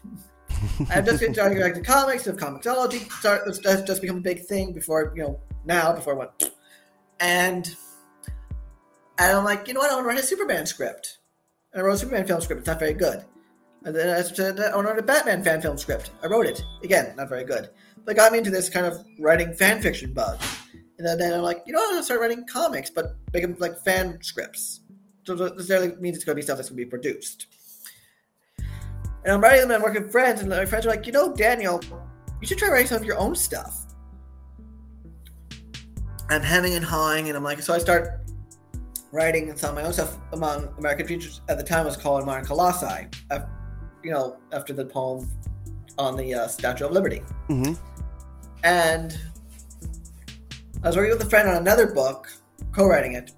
I've 0.90 1.06
just 1.06 1.20
been 1.20 1.34
starting 1.34 1.60
back 1.60 1.74
to 1.74 1.82
comics 1.82 2.28
of 2.28 2.38
comiXology. 2.38 3.12
Start 3.12 3.42
that's 3.46 3.60
that's 3.60 3.82
just 3.84 4.02
become 4.02 4.18
a 4.18 4.22
big 4.22 4.46
thing 4.46 4.74
before 4.74 5.12
you 5.16 5.24
know 5.24 5.40
now 5.66 5.94
before 5.94 6.14
I 6.14 6.18
went 6.18 6.52
and 7.20 7.76
and 9.18 9.38
I'm 9.38 9.44
like 9.44 9.68
you 9.68 9.74
know 9.74 9.80
what 9.80 9.92
I 9.92 9.96
want 9.96 10.06
to 10.06 10.10
write 10.10 10.20
a 10.20 10.24
Superman 10.24 10.66
script. 10.66 11.20
And 11.74 11.82
I 11.82 11.86
wrote 11.86 11.94
a 11.94 11.98
Superman 11.98 12.28
film 12.28 12.42
script. 12.42 12.60
It's 12.60 12.68
not 12.68 12.80
very 12.80 12.94
good. 12.94 13.24
And 13.84 13.96
then 13.96 14.10
I 14.16 14.22
said 14.22 14.60
I 14.60 14.76
want 14.76 14.88
to 14.88 14.94
write 14.94 15.00
a 15.00 15.04
Batman 15.04 15.44
fan 15.44 15.62
film 15.62 15.78
script. 15.78 16.12
I 16.24 16.28
wrote 16.28 16.46
it 16.46 16.64
again. 16.84 17.16
Not 17.16 17.30
very 17.30 17.46
good. 17.46 17.70
But 18.06 18.14
it 18.14 18.16
got 18.16 18.32
me 18.32 18.40
into 18.40 18.52
this 18.52 18.70
kind 18.70 18.86
of 18.86 19.04
writing 19.20 19.54
fan 19.54 19.82
fiction 19.82 20.14
bug. 20.14 20.40
And 20.98 21.08
then, 21.08 21.18
then 21.18 21.34
I'm 21.34 21.42
like, 21.42 21.64
you 21.66 21.74
know? 21.74 21.80
I'm 21.84 21.92
gonna 21.92 22.04
start 22.04 22.20
writing 22.20 22.46
comics, 22.46 22.92
but 22.92 23.16
make 23.34 23.42
them 23.42 23.56
like 23.60 23.80
fan 23.80 24.20
scripts. 24.22 24.82
So 25.24 25.34
necessarily 25.34 25.96
means 26.00 26.16
it's 26.16 26.26
gonna 26.26 26.36
be 26.36 26.42
stuff 26.44 26.58
that's 26.58 26.70
gonna 26.70 26.78
be 26.78 26.86
produced. 26.86 27.48
And 29.24 29.34
I'm 29.34 29.42
writing 29.42 29.62
them 29.62 29.72
and 29.72 29.78
I'm 29.78 29.84
working 29.84 30.04
with 30.04 30.12
friends, 30.12 30.42
and 30.42 30.50
my 30.50 30.66
friends 30.66 30.86
are 30.86 30.90
like, 30.90 31.06
you 31.06 31.12
know, 31.12 31.34
Daniel, 31.34 31.80
you 32.42 32.48
should 32.48 32.58
try 32.58 32.70
writing 32.70 32.88
some 32.88 32.98
of 32.98 33.06
your 33.06 33.20
own 33.20 33.36
stuff. 33.36 33.86
I'm 36.30 36.42
hemming 36.42 36.76
and 36.76 36.84
hawing, 36.84 37.28
and 37.28 37.38
I'm 37.38 37.44
like, 37.44 37.62
so 37.62 37.74
I 37.74 37.78
start 37.78 38.22
writing 39.12 39.56
some 39.58 39.72
of 39.72 39.76
my 39.76 39.84
own 39.84 39.94
stuff 39.94 40.18
among 40.32 40.74
American 40.78 41.06
features. 41.06 41.42
At 41.50 41.58
the 41.58 41.64
time, 41.64 41.82
it 41.82 41.90
was 41.90 41.98
called 41.98 42.26
Modern 42.26 42.46
Colossi, 42.46 43.08
af- 43.30 43.46
you 44.04 44.12
know, 44.12 44.38
after 44.54 44.74
the 44.74 44.86
poem 44.86 45.30
on 45.98 46.16
the 46.16 46.34
uh, 46.34 46.48
Statue 46.48 46.86
of 46.86 46.92
Liberty. 46.92 47.22
hmm 47.48 47.74
And 48.64 49.20
I 50.84 50.88
was 50.88 50.96
working 50.96 51.12
with 51.12 51.28
a 51.28 51.30
friend 51.30 51.48
on 51.48 51.58
another 51.58 51.94
book, 51.94 52.32
co-writing 52.72 53.14
it, 53.14 53.34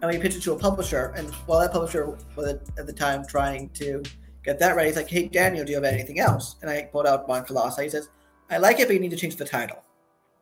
and 0.00 0.10
we 0.10 0.18
pitched 0.18 0.36
it 0.36 0.42
to 0.42 0.52
a 0.52 0.58
publisher. 0.58 1.12
And 1.16 1.28
while 1.46 1.60
that 1.60 1.72
publisher 1.72 2.16
was 2.36 2.46
at 2.78 2.86
the 2.86 2.92
time 2.92 3.26
trying 3.26 3.68
to 3.70 4.02
get 4.46 4.58
that 4.60 4.76
ready, 4.76 4.88
he's 4.88 4.96
like, 4.96 5.10
"Hey, 5.10 5.28
Daniel, 5.28 5.64
do 5.64 5.72
you 5.72 5.76
have 5.76 5.84
anything 5.84 6.20
else?" 6.20 6.56
And 6.62 6.70
I 6.70 6.84
pulled 6.84 7.06
out 7.06 7.28
Mon 7.28 7.44
Colossi. 7.44 7.82
He 7.82 7.90
says, 7.90 8.08
"I 8.48 8.58
like 8.58 8.80
it, 8.80 8.88
but 8.88 8.94
you 8.94 9.00
need 9.00 9.10
to 9.10 9.16
change 9.16 9.36
the 9.36 9.44
title." 9.44 9.82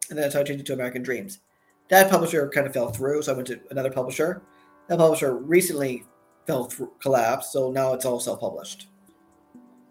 And 0.09 0.19
then 0.19 0.23
that's 0.25 0.35
how 0.35 0.41
I 0.41 0.45
changed 0.45 0.61
it 0.61 0.67
to 0.67 0.75
American 0.75 1.03
Dreams. 1.03 1.41
That 1.89 2.11
publisher 2.11 2.49
kind 2.49 2.67
of 2.67 2.73
fell 2.73 2.91
through, 2.91 3.23
so 3.23 3.33
I 3.33 3.37
went 3.37 3.49
to 3.49 3.61
another 3.71 3.91
publisher. 3.91 4.43
That 4.89 4.99
publisher 4.99 5.37
recently 5.37 6.05
fell 6.47 6.65
through, 6.65 6.93
collapsed, 7.01 7.53
so 7.53 7.71
now 7.71 7.93
it's 7.95 8.05
all 8.05 8.21
self-published. 8.21 8.89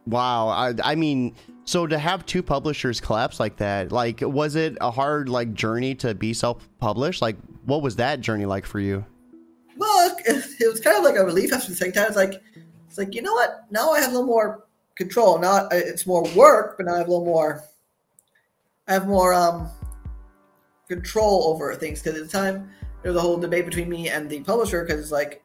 Wow. 0.06 0.50
I, 0.50 0.74
I 0.84 0.96
mean, 0.96 1.36
so 1.66 1.88
to 1.88 1.98
have 1.98 2.26
two 2.26 2.44
publishers 2.44 3.00
collapse 3.00 3.40
like 3.40 3.58
that, 3.58 3.92
like, 3.92 4.22
was 4.22 4.56
it 4.56 4.78
a 4.82 4.92
hard 4.92 5.30
like 5.30 5.54
journey 5.54 5.96
to 5.96 6.14
be 6.14 6.34
self-published? 6.34 7.22
Like, 7.22 7.38
what 7.66 7.82
was 7.82 7.96
that 7.96 8.22
journey 8.22 8.46
like 8.46 8.66
for 8.66 8.80
you? 8.80 9.06
Well, 9.78 10.16
it, 10.26 10.46
it 10.60 10.68
was 10.68 10.80
kind 10.80 10.98
of 10.98 11.04
like 11.04 11.16
a 11.16 11.26
relief 11.26 11.54
after 11.54 11.70
the 11.70 11.76
second 11.76 11.94
time. 11.94 12.08
It's 12.08 12.16
like, 12.16 12.42
it's 12.94 13.00
like 13.00 13.16
you 13.16 13.24
know 13.24 13.34
what? 13.34 13.66
Now 13.72 13.90
I 13.90 14.02
have 14.02 14.10
a 14.10 14.12
little 14.12 14.28
more 14.28 14.68
control. 14.96 15.40
Now 15.40 15.68
it's 15.72 16.06
more 16.06 16.24
work, 16.36 16.78
but 16.78 16.86
now 16.86 16.94
I 16.94 16.98
have 17.00 17.08
a 17.08 17.10
little 17.10 17.26
more. 17.26 17.64
I 18.88 18.94
have 18.94 19.08
more 19.08 19.34
um 19.34 19.68
control 20.88 21.46
over 21.46 21.74
things 21.74 22.04
because 22.04 22.20
at 22.20 22.24
the 22.24 22.32
time 22.32 22.70
there 23.02 23.12
was 23.12 23.20
a 23.20 23.22
whole 23.22 23.38
debate 23.38 23.66
between 23.66 23.90
me 23.90 24.10
and 24.10 24.30
the 24.30 24.42
publisher 24.42 24.84
because 24.84 25.00
it's 25.00 25.12
like 25.12 25.44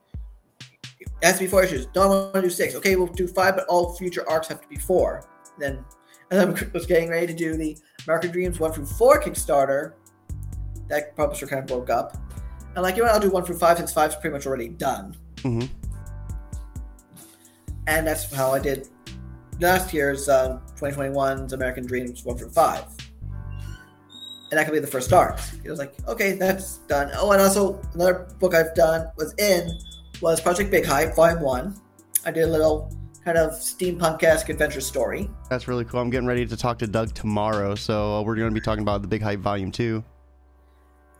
it 1.00 1.08
has 1.22 1.38
to 1.38 1.44
be 1.44 1.46
four 1.46 1.64
issues. 1.64 1.86
Don't 1.86 2.10
want 2.10 2.34
to 2.34 2.42
do 2.42 2.50
six. 2.50 2.74
Okay, 2.74 2.96
we'll 2.96 3.06
do 3.06 3.26
five, 3.26 3.56
but 3.56 3.64
all 3.66 3.94
future 3.96 4.28
arcs 4.28 4.48
have 4.48 4.60
to 4.60 4.68
be 4.68 4.76
four. 4.76 5.24
Then, 5.58 5.82
and 6.30 6.40
I 6.40 6.44
was 6.74 6.84
getting 6.84 7.08
ready 7.08 7.28
to 7.28 7.34
do 7.34 7.56
the 7.56 7.78
American 8.04 8.30
Dreams 8.30 8.60
one 8.60 8.72
through 8.72 8.84
four 8.84 9.22
Kickstarter. 9.22 9.94
That 10.88 11.16
publisher 11.16 11.46
kind 11.46 11.60
of 11.60 11.66
broke 11.66 11.88
up. 11.88 12.14
I'm 12.76 12.82
like, 12.82 12.96
you 12.96 13.04
know 13.04 13.08
what? 13.08 13.14
I'll 13.14 13.26
do 13.26 13.30
one 13.30 13.42
through 13.42 13.56
five 13.56 13.78
since 13.78 13.90
five's 13.90 14.16
pretty 14.16 14.34
much 14.34 14.46
already 14.46 14.68
done. 14.68 15.16
hmm 15.40 15.64
And 17.88 18.06
that's 18.06 18.30
how 18.32 18.52
I 18.52 18.58
did 18.58 18.86
last 19.60 19.94
year's 19.94 20.28
um, 20.28 20.60
2021's 20.76 21.54
American 21.54 21.86
Dreams 21.86 22.22
one 22.22 22.36
through 22.36 22.50
five. 22.50 22.84
and 24.50 24.58
that 24.58 24.66
could 24.66 24.74
be 24.74 24.78
the 24.78 24.86
first 24.86 25.10
arc. 25.10 25.40
It 25.64 25.70
was 25.70 25.78
like, 25.78 25.94
okay, 26.06 26.32
that's 26.32 26.78
done. 26.86 27.10
Oh, 27.14 27.32
and 27.32 27.40
also 27.40 27.80
another 27.94 28.28
book 28.38 28.54
I've 28.54 28.74
done 28.74 29.10
was 29.16 29.34
in 29.38 29.70
was 30.20 30.38
Project 30.38 30.70
Big 30.70 30.84
Hype 30.84 31.16
Volume 31.16 31.40
One. 31.40 31.74
I 32.26 32.30
did 32.30 32.44
a 32.44 32.46
little 32.46 32.92
kind 33.24 33.38
of 33.38 33.52
steampunk 33.52 34.22
esque 34.22 34.50
adventure 34.50 34.82
story. 34.82 35.30
That's 35.48 35.66
really 35.66 35.86
cool. 35.86 36.00
I'm 36.00 36.10
getting 36.10 36.28
ready 36.28 36.44
to 36.44 36.56
talk 36.58 36.78
to 36.80 36.86
Doug 36.86 37.14
tomorrow, 37.14 37.74
so 37.74 38.16
uh, 38.16 38.22
we're 38.22 38.36
going 38.36 38.50
to 38.50 38.54
be 38.54 38.60
talking 38.60 38.82
about 38.82 39.00
the 39.00 39.08
Big 39.08 39.22
Hype 39.22 39.40
Volume 39.40 39.72
Two. 39.72 40.04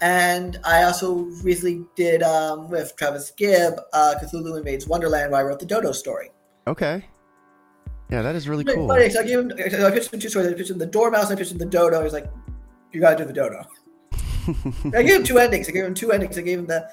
And 0.03 0.59
I 0.65 0.83
also 0.83 1.15
recently 1.43 1.85
did 1.97 2.23
um, 2.23 2.69
with 2.69 2.95
Travis 2.97 3.31
Gibb, 3.31 3.81
uh, 3.95 4.15
Cthulhu 4.23 4.57
Invades 4.59 4.87
Wonderland, 4.87 5.33
where 5.33 5.41
I 5.41 5.45
wrote 5.45 5.61
the 5.61 5.67
Dodo 5.67 5.93
story. 5.93 6.31
Okay. 6.69 7.05
Yeah, 8.11 8.23
that 8.23 8.35
is 8.35 8.49
really 8.49 8.65
But- 8.65 8.75
cool. 8.77 8.91
I 8.93 9.09
gave 9.09 9.39
him, 9.39 9.53
I 9.59 9.91
pitched 9.91 10.13
him 10.13 10.21
two 10.21 10.29
stories. 10.29 10.49
I 10.49 10.55
pitched 10.55 10.71
him 10.71 10.79
the 10.79 10.87
Dormouse, 10.87 11.31
and 11.31 11.37
I 11.37 11.37
pitched 11.39 11.53
him 11.53 11.59
the 11.59 11.67
Dodo. 11.67 12.03
He's 12.03 12.13
like, 12.13 12.27
"You 12.93 13.01
gotta 13.01 13.17
do 13.17 13.25
the 13.25 13.33
Dodo." 13.33 13.67
I 14.97 15.03
gave 15.03 15.17
him 15.21 15.25
two 15.25 15.39
endings. 15.39 15.69
I 15.69 15.73
gave 15.73 15.85
him 15.85 15.95
two 15.95 16.11
endings. 16.13 16.39
I 16.39 16.43
gave 16.43 16.59
him 16.59 16.67
the 16.67 16.91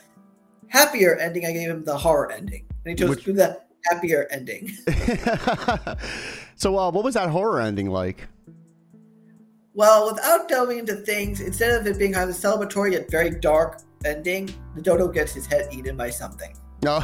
happier 0.68 1.16
ending. 1.18 1.46
I 1.46 1.52
gave 1.54 1.70
him 1.70 1.84
the 1.86 1.98
horror 1.98 2.32
ending, 2.32 2.66
and 2.86 2.90
he 2.92 2.96
chose 2.96 3.10
Which- 3.12 3.20
to 3.26 3.32
do 3.32 3.34
the 3.34 3.62
happier 3.90 4.28
ending. 4.32 4.72
so, 6.56 6.78
uh, 6.78 6.92
what 6.92 7.04
was 7.04 7.14
that 7.14 7.30
horror 7.30 7.62
ending 7.62 7.90
like? 7.90 8.28
Well, 9.74 10.12
without 10.14 10.48
delving 10.50 10.80
into 10.80 10.96
things, 10.96 11.42
instead 11.42 11.80
of 11.80 11.86
it 11.88 11.98
being 12.00 12.14
kind 12.14 12.30
of 12.30 12.36
a 12.36 12.40
celebratory 12.40 12.94
yet 12.94 13.10
very 13.12 13.30
dark 13.30 13.82
ending, 14.06 14.50
the 14.76 14.82
dodo 14.82 15.08
gets 15.10 15.34
his 15.34 15.46
head 15.46 15.68
eaten 15.72 15.96
by 15.98 16.10
something. 16.10 16.54
No. 16.84 17.00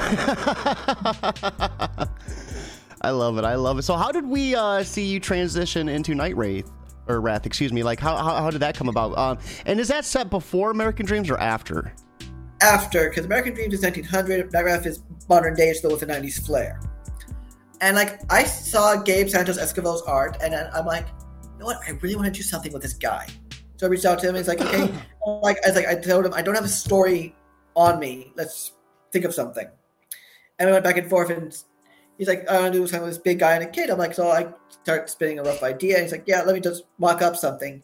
I 3.02 3.10
love 3.10 3.38
it. 3.38 3.44
I 3.44 3.56
love 3.56 3.80
it. 3.80 3.82
So, 3.82 3.96
how 3.96 4.12
did 4.12 4.26
we 4.28 4.56
uh, 4.56 4.84
see 4.84 5.06
you 5.06 5.20
transition 5.20 5.90
into 5.90 6.14
Night 6.14 6.38
Wraith 6.38 6.72
or 7.08 7.20
Wrath? 7.20 7.46
Excuse 7.46 7.74
me. 7.74 7.82
Like, 7.84 8.00
how, 8.00 8.16
how, 8.16 8.36
how 8.36 8.52
did 8.52 8.62
that 8.62 8.76
come 8.76 8.90
about? 8.90 9.18
Um, 9.18 9.40
and 9.66 9.80
is 9.80 9.88
that 9.88 10.06
set 10.06 10.30
before 10.30 10.70
American 10.72 11.06
Dreams 11.06 11.30
or 11.30 11.38
after? 11.40 11.94
After, 12.62 13.10
because 13.10 13.26
American 13.26 13.56
Dreams 13.56 13.74
is 13.74 13.82
1900, 13.82 14.54
Night 14.54 14.66
Wrath 14.66 14.86
is 14.86 15.02
modern 15.28 15.56
day, 15.56 15.74
still 15.74 15.92
with 15.92 16.04
a 16.04 16.06
90s 16.06 16.46
flair. 16.46 16.80
And 17.82 17.96
like, 17.96 18.22
I 18.32 18.44
saw 18.44 19.02
Gabe 19.02 19.28
Santos 19.28 19.58
Escobar's 19.58 20.04
art, 20.04 20.38
and 20.44 20.54
I'm 20.54 20.86
like, 20.86 21.08
you 21.44 21.60
know 21.60 21.66
what? 21.66 21.78
I 21.88 21.92
really 22.02 22.16
want 22.16 22.28
to 22.28 22.32
do 22.32 22.44
something 22.44 22.72
with 22.72 22.84
this 22.84 22.94
guy. 22.94 23.28
So 23.78 23.88
I 23.88 23.90
reached 23.90 24.06
out 24.06 24.20
to 24.20 24.30
him. 24.30 24.36
And 24.36 24.46
he's 24.46 24.48
like, 24.48 24.62
okay, 24.62 24.94
like 25.42 25.58
I 25.66 25.70
was 25.70 25.76
like, 25.76 25.88
I 25.88 25.96
told 25.96 26.28
him 26.28 26.36
I 26.36 26.44
don't 26.44 26.54
have 26.54 26.66
a 26.66 26.70
story 26.70 27.36
on 27.76 28.00
me. 28.00 28.32
Let's 28.36 28.74
think 29.12 29.26
of 29.26 29.34
something. 29.34 29.68
And 30.60 30.70
we 30.70 30.74
went 30.74 30.84
back 30.84 30.98
and 30.98 31.10
forth, 31.10 31.32
and 31.32 31.52
he's 32.22 32.28
like, 32.28 32.48
I 32.48 32.60
want 32.60 32.72
to 32.72 32.80
do 32.80 32.86
something 32.86 33.02
with 33.02 33.16
this 33.16 33.18
big 33.18 33.40
guy 33.40 33.56
and 33.56 33.64
a 33.64 33.68
kid. 33.68 33.90
I'm 33.90 33.98
like, 33.98 34.14
so 34.14 34.30
I 34.30 34.46
start 34.70 35.10
spinning 35.10 35.40
a 35.40 35.44
rough 35.44 35.64
idea. 35.64 35.96
And 35.96 36.04
he's 36.04 36.12
like, 36.12 36.26
yeah, 36.28 36.44
let 36.44 36.54
me 36.54 36.62
just 36.62 36.84
mock 37.00 37.24
up 37.24 37.36
something. 37.36 37.82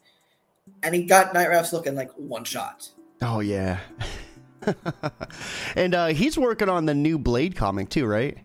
And 0.83 0.93
he 0.93 1.05
got 1.05 1.33
Night 1.33 1.49
Wraths 1.49 1.73
looking 1.73 1.95
like 1.95 2.11
one 2.11 2.43
shot. 2.43 2.87
Oh, 3.23 3.39
yeah. 3.39 3.79
and 5.75 5.95
uh, 5.95 6.07
he's 6.07 6.37
working 6.37 6.69
on 6.69 6.85
the 6.85 6.93
new 6.93 7.17
Blade 7.17 7.55
comic 7.55 7.89
too, 7.89 8.05
right? 8.05 8.37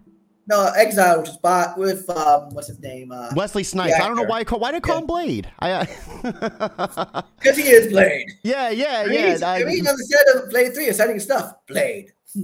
No, 0.46 0.72
Exile, 0.74 1.20
which 1.20 1.28
is 1.28 1.36
bought 1.36 1.76
with 1.76 2.08
um, 2.08 2.48
what's 2.54 2.68
his 2.68 2.80
name? 2.80 3.12
Uh, 3.12 3.28
Wesley 3.36 3.62
Snipes. 3.62 3.92
I 3.94 4.08
don't 4.08 4.16
know 4.16 4.22
why 4.22 4.38
I 4.38 4.44
call 4.44 4.60
why 4.60 4.70
did 4.70 4.78
I 4.78 4.80
call 4.80 4.98
him 4.98 5.06
Blade. 5.06 5.52
I, 5.58 5.72
uh, 5.72 7.22
Because 7.38 7.58
he 7.58 7.64
is 7.64 7.92
Blade. 7.92 8.26
yeah, 8.42 8.70
yeah, 8.70 9.04
I 9.04 9.08
mean, 9.08 9.38
yeah. 9.38 9.46
I 9.46 9.62
mean, 9.64 9.86
on 9.86 9.94
the 9.94 10.04
set 10.04 10.36
of 10.36 10.48
Blade 10.48 10.72
Three, 10.72 10.88
exciting 10.88 11.20
stuff. 11.20 11.54
Blade. 11.68 12.12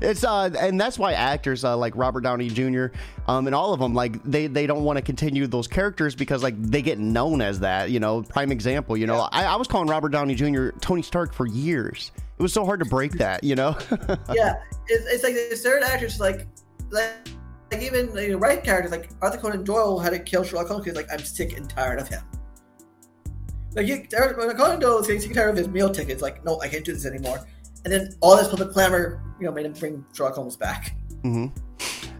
It's 0.00 0.24
uh, 0.24 0.50
and 0.58 0.80
that's 0.80 0.98
why 0.98 1.12
actors 1.12 1.64
uh, 1.64 1.76
like 1.76 1.94
Robert 1.96 2.22
Downey 2.22 2.48
Jr. 2.48 2.86
um, 3.26 3.46
and 3.46 3.54
all 3.54 3.72
of 3.72 3.80
them 3.80 3.94
like 3.94 4.22
they 4.24 4.46
they 4.46 4.66
don't 4.66 4.84
want 4.84 4.96
to 4.96 5.02
continue 5.02 5.46
those 5.46 5.66
characters 5.66 6.14
because 6.14 6.42
like 6.42 6.60
they 6.60 6.82
get 6.82 6.98
known 6.98 7.40
as 7.40 7.60
that. 7.60 7.90
You 7.90 8.00
know, 8.00 8.22
prime 8.22 8.52
example. 8.52 8.96
You 8.96 9.06
know, 9.06 9.28
I, 9.32 9.44
I 9.44 9.56
was 9.56 9.68
calling 9.68 9.88
Robert 9.88 10.10
Downey 10.10 10.34
Jr. 10.34 10.70
Tony 10.80 11.02
Stark 11.02 11.32
for 11.32 11.46
years. 11.46 12.12
It 12.38 12.42
was 12.42 12.52
so 12.52 12.64
hard 12.64 12.80
to 12.80 12.86
break 12.86 13.12
that. 13.12 13.44
You 13.44 13.54
know. 13.54 13.76
yeah, 14.32 14.54
it's, 14.88 15.06
it's 15.06 15.24
like 15.24 15.34
certain 15.56 15.88
actors 15.88 16.20
like 16.20 16.46
like. 16.90 17.12
Like 17.72 17.82
even 17.82 18.14
you 18.16 18.32
know, 18.32 18.38
right 18.38 18.62
characters 18.62 18.92
like 18.92 19.10
Arthur 19.20 19.38
Conan 19.38 19.64
Doyle 19.64 19.98
had 19.98 20.10
to 20.10 20.18
kill 20.18 20.44
Sherlock 20.44 20.68
Holmes 20.68 20.84
because 20.84 20.96
like 20.96 21.10
I'm 21.10 21.24
sick 21.24 21.56
and 21.56 21.68
tired 21.68 21.98
of 21.98 22.06
him. 22.06 22.22
Like 23.74 23.86
you, 23.88 24.06
when 24.36 24.56
Conan 24.56 24.78
Doyle 24.78 24.98
was 24.98 25.06
getting 25.06 25.20
sick 25.20 25.30
and 25.30 25.36
tired 25.36 25.50
of 25.50 25.56
his 25.56 25.66
meal 25.66 25.90
tickets, 25.90 26.22
like 26.22 26.44
no, 26.44 26.60
I 26.60 26.68
can't 26.68 26.84
do 26.84 26.92
this 26.92 27.06
anymore. 27.06 27.44
And 27.84 27.92
then 27.92 28.10
all 28.20 28.36
this 28.36 28.48
public 28.48 28.70
clamor, 28.70 29.20
you 29.38 29.46
know, 29.46 29.52
made 29.52 29.66
him 29.66 29.72
bring 29.72 30.04
Sherlock 30.14 30.34
Holmes 30.34 30.56
back. 30.56 30.96
hmm 31.22 31.46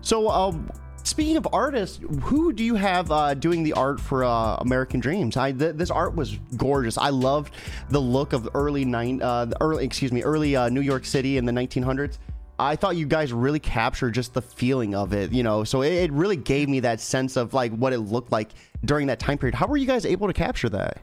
So, 0.03 0.29
um, 0.29 0.71
speaking 1.05 1.37
of 1.37 1.49
artists, 1.53 2.01
who 2.23 2.53
do 2.53 2.63
you 2.65 2.75
have 2.75 3.11
uh, 3.11 3.35
doing 3.35 3.63
the 3.63 3.73
art 3.73 4.01
for 4.01 4.25
uh, 4.25 4.57
American 4.57 5.01
Dreams? 5.01 5.37
I 5.37 5.53
th- 5.53 5.77
this 5.77 5.91
art 5.91 6.15
was 6.15 6.39
gorgeous. 6.57 6.99
I 6.99 7.09
loved 7.09 7.55
the 7.89 8.01
look 8.01 8.33
of 8.33 8.49
early 8.55 8.85
nine, 8.85 9.23
uh, 9.23 9.47
the 9.47 9.57
early 9.63 9.85
excuse 9.85 10.13
me, 10.13 10.23
early 10.23 10.55
uh, 10.57 10.69
New 10.69 10.83
York 10.83 11.05
City 11.05 11.39
in 11.39 11.45
the 11.45 11.53
1900s. 11.53 12.19
I 12.59 12.77
thought 12.77 12.95
you 12.97 13.07
guys 13.07 13.33
really 13.33 13.59
captured 13.59 14.13
just 14.13 14.33
the 14.33 14.43
feeling 14.43 14.95
of 14.95 15.13
it, 15.13 15.33
you 15.33 15.43
know. 15.43 15.65
So 15.65 15.83
it, 15.83 15.93
it 15.93 16.13
really 16.13 16.37
gave 16.37 16.69
me 16.69 16.81
that 16.81 17.01
sense 17.01 17.37
of 17.37 17.53
like 17.53 17.73
what 17.73 17.93
it 17.93 17.99
looked 18.01 18.31
like 18.31 18.51
during 18.85 19.07
that 19.09 19.19
time 19.19 19.39
period. 19.39 19.55
How 19.55 19.67
were 19.67 19.77
you 19.77 19.87
guys 19.87 20.07
able 20.07 20.29
to 20.29 20.33
capture 20.33 20.69
that? 20.69 20.99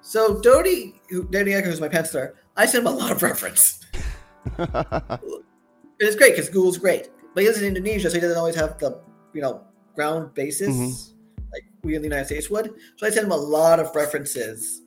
So 0.00 0.40
Dodie, 0.40 0.94
who 1.10 1.24
Dodie 1.24 1.52
Echo, 1.52 1.68
who's 1.68 1.80
my 1.80 1.88
penciler, 1.88 2.32
I 2.56 2.66
sent 2.66 2.86
him 2.86 2.92
a 2.92 2.96
lot 2.96 3.10
of 3.10 3.22
reference. 3.22 3.80
It's 5.98 6.16
great 6.16 6.34
because 6.34 6.48
Google's 6.48 6.78
great, 6.78 7.10
but 7.34 7.42
he 7.42 7.48
lives 7.48 7.60
in 7.60 7.68
Indonesia, 7.68 8.08
so 8.08 8.14
he 8.14 8.20
doesn't 8.20 8.38
always 8.38 8.54
have 8.54 8.78
the 8.78 9.00
you 9.34 9.42
know 9.42 9.62
ground 9.94 10.32
basis 10.34 10.68
Mhm. 10.68 11.12
like 11.52 11.64
we 11.82 11.94
in 11.94 12.02
the 12.02 12.08
United 12.08 12.26
States 12.26 12.48
would. 12.50 12.72
So 12.96 13.06
I 13.06 13.10
sent 13.10 13.26
him 13.26 13.32
a 13.32 13.36
lot 13.36 13.80
of 13.80 13.94
references, 13.94 14.82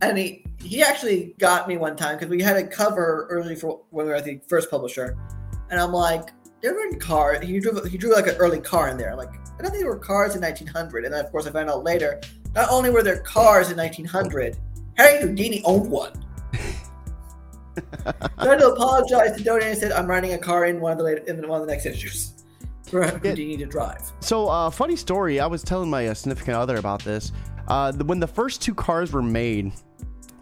and 0.00 0.16
he 0.16 0.44
he 0.62 0.82
actually 0.82 1.34
got 1.38 1.66
me 1.68 1.76
one 1.76 1.96
time 1.96 2.16
because 2.16 2.30
we 2.30 2.42
had 2.42 2.56
a 2.56 2.66
cover 2.66 3.26
early 3.28 3.56
for 3.56 3.82
when 3.90 4.06
we 4.06 4.10
were 4.12 4.16
at 4.16 4.24
the 4.24 4.40
first 4.48 4.70
publisher, 4.70 5.16
and 5.70 5.80
I'm 5.80 5.92
like, 5.92 6.30
there 6.62 6.74
were 6.74 6.96
cars. 6.98 7.44
He 7.44 7.58
drew 7.60 7.82
he 7.84 7.98
drew 7.98 8.14
like 8.14 8.28
an 8.28 8.36
early 8.36 8.60
car 8.60 8.88
in 8.88 8.96
there. 8.96 9.10
I'm 9.10 9.18
like, 9.18 9.34
I 9.58 9.62
don't 9.62 9.70
think 9.72 9.82
there 9.82 9.88
were 9.90 9.98
cars 9.98 10.34
in 10.36 10.40
1900, 10.40 11.04
and 11.04 11.12
then 11.12 11.24
of 11.24 11.30
course 11.32 11.46
I 11.46 11.50
found 11.50 11.68
out 11.70 11.82
later. 11.84 12.20
Not 12.54 12.70
only 12.70 12.88
were 12.90 13.02
there 13.02 13.18
cars 13.20 13.70
in 13.70 13.76
1900, 13.76 14.56
Harry 14.96 15.20
Houdini 15.20 15.60
owned 15.64 15.90
one. 15.90 16.12
had 18.38 18.58
to 18.58 18.72
apologize 18.72 19.36
to 19.36 19.44
Dodie 19.44 19.66
and 19.66 19.78
said 19.78 19.92
I'm 19.92 20.06
riding 20.06 20.32
a 20.32 20.38
car 20.38 20.66
in 20.66 20.80
one 20.80 20.92
of 20.92 20.98
the 20.98 21.04
later, 21.04 21.22
in 21.26 21.46
one 21.48 21.60
of 21.60 21.66
the 21.66 21.72
next 21.72 21.86
issues 21.86 22.44
for 22.84 23.06
Houdini 23.06 23.56
to 23.58 23.66
drive. 23.66 24.12
So, 24.20 24.48
uh, 24.48 24.70
funny 24.70 24.96
story. 24.96 25.40
I 25.40 25.46
was 25.46 25.62
telling 25.62 25.90
my 25.90 26.08
uh, 26.08 26.14
significant 26.14 26.56
other 26.56 26.76
about 26.76 27.02
this. 27.02 27.32
Uh, 27.68 27.92
when 27.92 28.20
the 28.20 28.26
first 28.26 28.62
two 28.62 28.74
cars 28.74 29.12
were 29.12 29.22
made, 29.22 29.72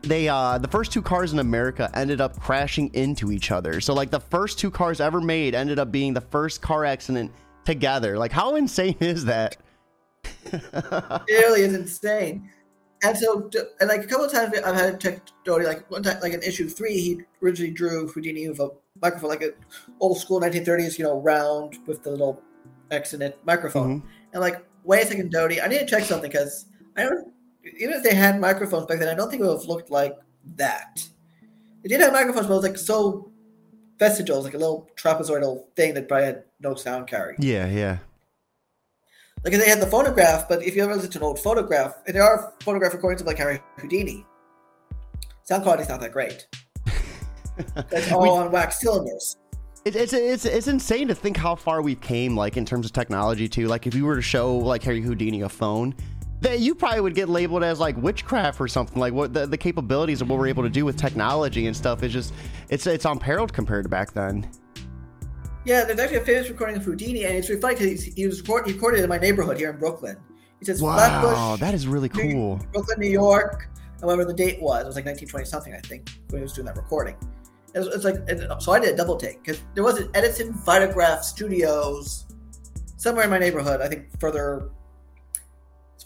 they 0.03 0.29
uh, 0.29 0.59
the 0.59 0.69
first 0.69 0.93
two 0.93 1.03
cars 1.03 1.33
in 1.33 1.39
America 1.39 1.91
ended 1.95 2.21
up 2.21 2.39
crashing 2.39 2.93
into 2.95 3.33
each 3.33 3.51
other. 3.51 3.81
So, 3.81 3.95
like 3.95 4.11
the 4.11 4.21
first 4.21 4.59
two 4.59 4.71
cars 4.71 5.01
ever 5.01 5.21
made 5.21 5.55
ended 5.55 5.79
up 5.79 5.91
being 5.91 6.13
the 6.13 6.21
first 6.21 6.61
car 6.61 6.85
accident 6.85 7.33
together. 7.65 8.19
Like, 8.19 8.33
how 8.33 8.57
insane 8.57 8.97
is 9.01 9.25
that? 9.25 9.57
It 10.53 11.29
really 11.29 11.63
is 11.63 11.75
insane. 11.75 12.51
And 13.05 13.17
so, 13.19 13.51
and 13.81 13.89
like 13.89 14.03
a 14.03 14.07
couple 14.07 14.25
of 14.25 14.33
times, 14.33 14.59
I've 14.65 14.75
had 14.75 14.99
to 14.99 15.11
check 15.11 15.21
Doty. 15.45 15.67
Like 15.67 15.91
one 15.91 16.03
time, 16.03 16.19
like 16.23 16.33
in 16.33 16.43
issue 16.43 16.69
three, 16.69 16.95
he 16.95 17.21
originally 17.43 17.71
drew 17.71 18.09
Houdini 18.09 18.49
with 18.49 18.61
a 18.61 18.71
microphone, 19.03 19.29
like 19.29 19.43
an 19.43 19.53
old 20.01 20.19
school 20.19 20.41
1930s, 20.41 20.99
you 20.99 21.05
know, 21.05 21.21
round 21.21 21.79
with 21.87 22.03
the 22.03 22.11
little 22.11 22.43
X 22.91 23.13
in 23.13 23.21
it 23.21 23.39
microphone. 23.45 23.99
Mm-hmm. 23.99 24.09
And 24.33 24.41
like, 24.41 24.65
wait 24.85 25.05
a 25.05 25.07
second, 25.07 25.31
Doty, 25.31 25.61
I 25.61 25.69
need 25.69 25.81
to 25.81 25.87
check 25.87 26.05
something 26.05 26.31
because 26.31 26.67
I 26.97 27.03
don't. 27.03 27.31
Even 27.79 27.95
if 27.95 28.03
they 28.03 28.15
had 28.15 28.41
microphones 28.41 28.87
back 28.87 28.99
then, 28.99 29.09
I 29.09 29.15
don't 29.15 29.31
think 29.31 29.43
it 29.43 29.47
would 29.47 29.59
have 29.59 29.69
looked 29.69 29.91
like 29.91 30.17
that. 30.57 31.07
They 31.83 31.89
did 31.91 32.01
have 32.01 32.13
microphones, 32.13 32.47
but 32.47 32.55
it 32.55 32.57
was 32.57 32.65
like 32.65 32.79
so 32.79 33.31
vestigial, 33.99 34.37
it 34.37 34.39
was 34.39 34.45
like 34.47 34.55
a 34.55 34.59
little 34.59 34.89
trapezoidal 34.97 35.65
thing 35.77 35.95
that 35.95 36.09
probably 36.09 36.27
had 36.27 36.45
no 36.61 36.75
sound 36.75 37.07
carry. 37.07 37.37
Yeah, 37.39 37.69
yeah. 37.69 37.99
Like 39.45 39.53
they 39.53 39.69
had 39.69 39.81
the 39.81 39.87
phonograph, 39.87 40.49
but 40.49 40.63
if 40.63 40.75
you 40.75 40.83
ever 40.83 40.95
listen 40.95 41.11
to 41.13 41.19
an 41.19 41.25
old 41.25 41.39
phonograph, 41.39 41.97
and 42.07 42.17
there 42.17 42.23
are 42.23 42.55
phonograph 42.61 42.95
recordings 42.95 43.21
of 43.21 43.27
like 43.27 43.37
Harry 43.39 43.61
Houdini, 43.79 44.25
sound 45.43 45.63
quality's 45.63 45.89
not 45.89 46.01
that 46.01 46.13
great. 46.13 46.47
It's 47.93 48.11
all 48.11 48.23
We- 48.23 48.29
on 48.31 48.51
wax 48.51 48.81
cylinders. 48.81 49.37
It, 49.85 49.95
it's 49.97 50.15
it's 50.15 50.47
it's 50.47 50.67
insane 50.67 51.09
to 51.09 51.15
think 51.15 51.37
how 51.37 51.55
far 51.55 51.83
we've 51.83 52.01
came, 52.01 52.35
like 52.37 52.57
in 52.57 52.65
terms 52.65 52.87
of 52.87 52.93
technology 52.93 53.49
too. 53.49 53.67
Like 53.69 53.87
if 53.87 53.95
you 53.95 54.07
were 54.07 54.17
to 54.17 54.23
show 54.23 54.57
like 54.57 54.83
Harry 54.83 55.03
Houdini 55.03 55.43
a 55.43 55.49
phone, 55.49 55.95
that 56.41 56.61
you 56.61 56.75
probably 56.75 57.03
would 57.03 57.15
get 57.15 57.29
labeled 57.29 57.63
as 57.63 57.79
like 57.81 57.95
witchcraft 57.99 58.59
or 58.63 58.67
something. 58.67 58.99
Like 58.99 59.13
what 59.13 59.35
the, 59.35 59.47
the 59.47 59.59
capabilities 59.59 60.23
of 60.23 60.31
what 60.31 60.39
we're 60.39 60.47
able 60.49 60.63
to 60.63 60.71
do 60.71 60.87
with 60.87 60.97
technology 60.97 61.67
and 61.67 61.77
stuff 61.77 62.03
is 62.03 62.15
just 62.15 62.33
it's 62.71 62.87
it's 62.87 63.05
unparalleled 63.05 63.53
compared 63.53 63.85
to 63.85 63.91
back 63.91 64.15
then. 64.15 64.49
Yeah, 65.65 65.85
there's 65.85 65.99
actually 65.99 66.19
a 66.19 66.25
famous 66.25 66.49
recording 66.51 66.77
of 66.77 66.85
Houdini, 66.85 67.25
and 67.25 67.37
it's 67.37 67.49
really 67.49 67.61
funny 67.61 67.75
because 67.77 68.05
he 68.05 68.27
was 68.27 68.41
record, 68.43 68.67
he 68.67 68.75
recorded 68.75 69.03
in 69.03 69.09
my 69.09 69.17
neighborhood 69.19 69.57
here 69.57 69.71
in 69.71 69.79
Brooklyn. 69.79 70.19
He 70.59 70.67
says 70.67 70.83
Wow, 70.83 70.95
Flatbush, 70.97 71.61
that 71.61 71.75
is 71.75 71.87
really 71.87 72.09
cool. 72.09 72.61
Brooklyn, 72.73 73.01
New 73.01 73.09
York, 73.09 73.69
however 74.01 74.25
the 74.25 74.35
date 74.35 74.61
was. 74.61 74.83
It 74.83 74.87
was 74.87 74.97
like 74.97 75.07
1920 75.07 75.47
something, 75.47 75.73
I 75.75 75.81
think, 75.81 76.11
when 76.29 76.41
he 76.41 76.43
was 76.43 76.53
doing 76.53 76.67
that 76.67 76.77
recording. 76.77 77.17
It 77.75 77.79
was, 77.79 77.89
it's 77.89 78.05
like 78.05 78.17
and 78.29 78.47
so 78.63 78.73
I 78.73 78.79
did 78.81 78.95
a 78.95 78.97
double 78.97 79.17
take 79.17 79.43
because 79.43 79.61
there 79.75 79.83
was 79.83 79.99
an 79.99 80.11
Edison 80.15 80.53
Vitagraph 80.53 81.23
Studios 81.23 82.27
somewhere 82.97 83.25
in 83.25 83.31
my 83.31 83.39
neighborhood. 83.39 83.81
I 83.81 83.89
think 83.89 84.19
further 84.21 84.71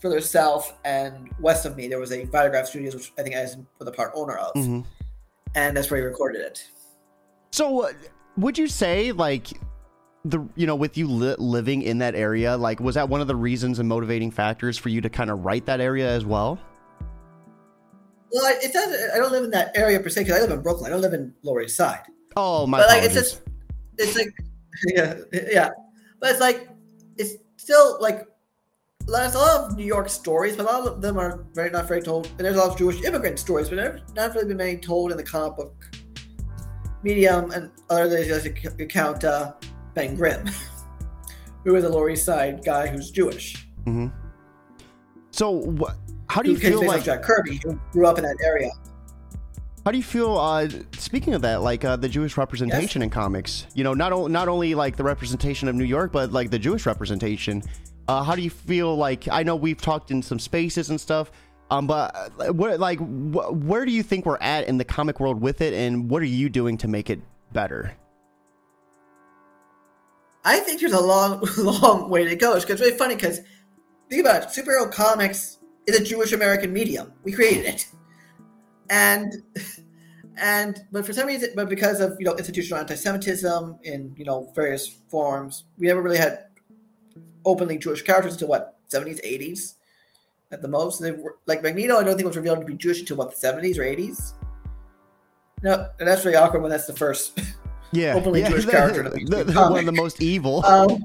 further 0.01 0.21
south 0.21 0.79
and 0.85 1.29
west 1.41 1.67
of 1.67 1.77
me, 1.77 1.89
there 1.89 1.99
was 1.99 2.13
a 2.13 2.25
Vitagraph 2.27 2.67
Studios, 2.67 2.95
which 2.95 3.13
I 3.19 3.23
think 3.23 3.35
I 3.35 3.43
was 3.43 3.57
the 3.81 3.91
part 3.91 4.13
owner 4.15 4.37
of, 4.37 4.55
Mhm. 4.55 4.85
and 5.57 5.77
that's 5.77 5.91
where 5.91 5.99
he 5.99 6.07
recorded 6.07 6.41
it. 6.41 6.65
So, 7.51 7.83
uh, 7.83 7.93
would 8.39 8.57
you 8.57 8.67
say 8.69 9.13
like 9.13 9.49
the 10.25 10.47
you 10.57 10.67
know 10.67 10.77
with 10.77 10.97
you 10.97 11.09
li- 11.09 11.37
living 11.39 11.83
in 11.83 11.99
that 11.99 12.15
area, 12.15 12.57
like 12.57 12.81
was 12.81 12.95
that 12.95 13.09
one 13.09 13.21
of 13.21 13.27
the 13.27 13.37
reasons 13.37 13.79
and 13.79 13.89
motivating 13.89 14.31
factors 14.31 14.79
for 14.79 14.89
you 14.89 15.01
to 15.01 15.11
kind 15.11 15.31
of 15.31 15.45
write 15.45 15.67
that 15.67 15.81
area 15.81 16.09
as 16.09 16.25
well? 16.25 16.59
Well, 18.33 18.45
I- 18.45 18.59
it's 18.63 18.75
not, 18.75 18.89
I 19.15 19.19
don't 19.19 19.33
live 19.33 19.45
in 19.45 19.51
that 19.51 19.77
area 19.77 20.01
per 20.01 20.09
se 20.09 20.25
because 20.25 20.39
I 20.39 20.41
live 20.41 20.51
in 20.51 20.61
Brooklyn. 20.63 20.87
I 20.87 20.95
don't 20.95 21.03
live 21.03 21.15
in 21.15 21.35
Lower 21.43 21.63
East 21.63 21.77
Side. 21.77 22.03
Oh 22.37 22.67
my! 22.67 22.79
God. 22.79 22.87
But 22.89 22.97
like 22.97 23.03
it's 23.05 23.15
just 23.15 23.43
it's 23.99 24.17
like 24.17 24.29
yeah 24.95 25.17
yeah 25.33 25.71
but 26.21 26.31
it's 26.31 26.41
like 26.41 26.69
it's 27.17 27.35
still 27.57 27.99
like 28.01 28.27
there's 29.07 29.35
a 29.35 29.39
lot 29.39 29.65
of 29.65 29.77
new 29.77 29.85
york 29.85 30.09
stories 30.09 30.55
but 30.57 30.65
a 30.65 30.69
lot 30.71 30.87
of 30.87 31.01
them 31.01 31.19
are 31.19 31.45
very 31.55 31.71
not 31.71 31.89
very 31.89 32.01
told 32.01 32.27
and 32.27 32.41
there's 32.41 32.57
a 32.57 32.59
lot 32.59 32.71
of 32.71 32.79
jewish 32.79 33.03
immigrant 33.03 33.39
stories 33.39 33.69
but 33.69 33.77
they're 33.77 34.01
not 34.15 34.35
really 34.35 34.47
been 34.47 34.57
many 34.57 34.77
told 34.77 35.11
in 35.11 35.17
the 35.17 35.23
comic 35.23 35.57
book 35.57 35.75
medium 37.03 37.51
and 37.53 37.71
other 37.91 38.09
than 38.09 38.25
just 38.25 38.47
you 38.79 38.87
count 38.87 39.25
uh, 39.25 39.53
ben 39.95 40.15
grimm 40.17 40.47
who 41.65 41.75
is 41.77 41.85
a 41.85 41.89
lower 41.89 42.11
east 42.11 42.25
side 42.25 42.65
guy 42.65 42.87
who's 42.87 43.11
jewish 43.11 43.67
Mhm. 43.87 44.13
So, 45.31 45.71
wh- 45.81 45.93
how 46.29 46.43
do 46.43 46.51
you 46.51 46.59
feel 46.59 46.85
like? 46.85 47.05
jack 47.05 47.23
kirby 47.23 47.61
who 47.65 47.79
grew 47.93 48.07
up 48.07 48.19
in 48.19 48.25
that 48.25 48.37
area 48.45 48.71
How 49.85 49.93
do 49.93 49.97
you 49.97 50.05
feel? 50.05 50.37
Uh, 50.37 50.69
speaking 50.99 51.33
of 51.35 51.41
that, 51.43 51.63
like 51.63 51.83
uh, 51.85 51.97
the 51.97 52.09
Jewish 52.11 52.37
representation 52.37 53.01
in 53.01 53.09
comics, 53.09 53.67
you 53.75 53.83
know, 53.85 53.95
not 53.95 54.13
o- 54.13 54.27
not 54.27 54.47
only 54.49 54.75
like 54.75 54.97
the 54.97 55.05
representation 55.05 55.67
of 55.69 55.75
New 55.77 55.85
York, 55.85 56.13
but 56.13 56.31
like 56.33 56.51
the 56.51 56.59
Jewish 56.59 56.85
representation. 56.85 57.63
Uh, 58.09 58.23
how 58.23 58.35
do 58.35 58.43
you 58.43 58.51
feel? 58.51 58.95
Like 58.97 59.29
I 59.31 59.43
know 59.43 59.57
we've 59.57 59.81
talked 59.81 60.11
in 60.11 60.21
some 60.23 60.39
spaces 60.39 60.91
and 60.91 61.01
stuff, 61.01 61.31
um, 61.71 61.87
but 61.87 62.15
uh, 62.15 62.53
where 62.53 62.79
like 62.79 62.99
wh- 62.99 63.53
where 63.67 63.85
do 63.85 63.93
you 63.93 64.03
think 64.03 64.25
we're 64.25 64.39
at 64.41 64.67
in 64.69 64.79
the 64.79 64.85
comic 64.85 65.21
world 65.21 65.41
with 65.41 65.61
it, 65.61 65.75
and 65.75 66.11
what 66.11 66.23
are 66.23 66.27
you 66.27 66.49
doing 66.49 66.79
to 66.79 66.89
make 66.89 67.11
it 67.11 67.21
better? 67.53 67.95
I 70.45 70.61
think 70.61 70.81
there's 70.81 70.93
a 70.93 71.01
long, 71.01 71.47
long 71.59 72.09
way 72.09 72.25
to 72.25 72.37
go. 72.37 72.55
It's 72.55 72.65
it's 72.65 72.81
really 72.81 72.97
funny 72.97 73.17
because 73.17 73.41
think 74.09 74.21
about 74.25 74.45
it. 74.45 74.49
Superhero 74.49 74.91
comics 74.91 75.59
is 75.87 76.01
a 76.01 76.05
Jewish 76.05 76.33
American 76.33 76.73
medium. 76.73 77.13
We 77.23 77.33
created 77.33 77.67
it, 77.67 77.87
and 78.89 79.35
and 80.39 80.81
but 80.91 81.05
for 81.05 81.13
some 81.13 81.27
reason, 81.27 81.51
but 81.55 81.69
because 81.69 82.01
of 82.01 82.17
you 82.19 82.25
know 82.25 82.35
institutional 82.37 82.81
anti-Semitism 82.81 83.79
in 83.83 84.15
you 84.17 84.25
know 84.25 84.51
various 84.55 84.89
forms, 84.89 85.65
we 85.77 85.87
never 85.87 86.01
really 86.01 86.19
had 86.19 86.47
openly 87.45 87.77
Jewish 87.77 88.03
characters 88.03 88.33
until 88.35 88.49
what 88.49 88.79
70s, 88.91 89.21
80s 89.23 89.75
at 90.51 90.63
the 90.63 90.69
most. 90.69 91.01
They 91.01 91.13
were, 91.13 91.37
like 91.47 91.63
Magneto, 91.63 91.97
I 91.97 92.05
don't 92.05 92.17
think 92.17 92.27
was 92.27 92.37
revealed 92.37 92.61
to 92.61 92.67
be 92.67 92.75
Jewish 92.75 93.01
until 93.01 93.17
what 93.17 93.31
the 93.31 93.47
70s 93.47 93.79
or 93.79 93.83
80s. 93.83 94.33
No, 95.63 95.89
and 95.99 96.09
that's 96.09 96.25
really 96.25 96.37
awkward 96.37 96.63
when 96.63 96.71
that's 96.71 96.87
the 96.87 96.93
first 96.93 97.41
Yeah, 97.93 98.15
Openly 98.15 98.41
yeah, 98.41 98.51
Jewish 98.51 98.67
character 98.67 99.03
one 99.03 99.79
of 99.79 99.87
the 99.87 99.93
most 99.93 100.21
evil. 100.21 100.63
Um, 100.67 101.05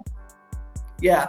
yeah, 1.00 1.28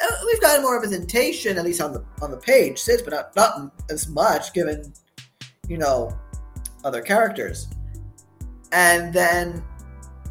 Uh, 0.00 0.06
we've 0.26 0.40
gotten 0.40 0.62
more 0.62 0.74
representation, 0.74 1.58
at 1.58 1.64
least 1.64 1.80
on 1.80 1.92
the 1.92 2.04
on 2.20 2.30
the 2.30 2.36
page, 2.36 2.78
since, 2.78 3.02
but 3.02 3.12
not 3.12 3.36
not 3.36 3.72
as 3.90 4.08
much 4.08 4.52
given, 4.52 4.92
you 5.68 5.76
know, 5.76 6.16
other 6.84 7.02
characters. 7.02 7.68
And 8.72 9.12
then 9.12 9.62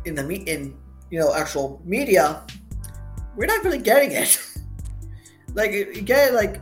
in 0.05 0.15
the 0.15 0.23
me- 0.23 0.43
in 0.47 0.77
you 1.09 1.19
know 1.19 1.33
actual 1.33 1.81
media, 1.83 2.45
we're 3.35 3.45
not 3.45 3.63
really 3.63 3.77
getting 3.77 4.11
it. 4.11 4.39
like 5.53 5.71
you 5.71 5.91
you 5.93 6.01
get 6.01 6.29
it, 6.29 6.33
like 6.33 6.61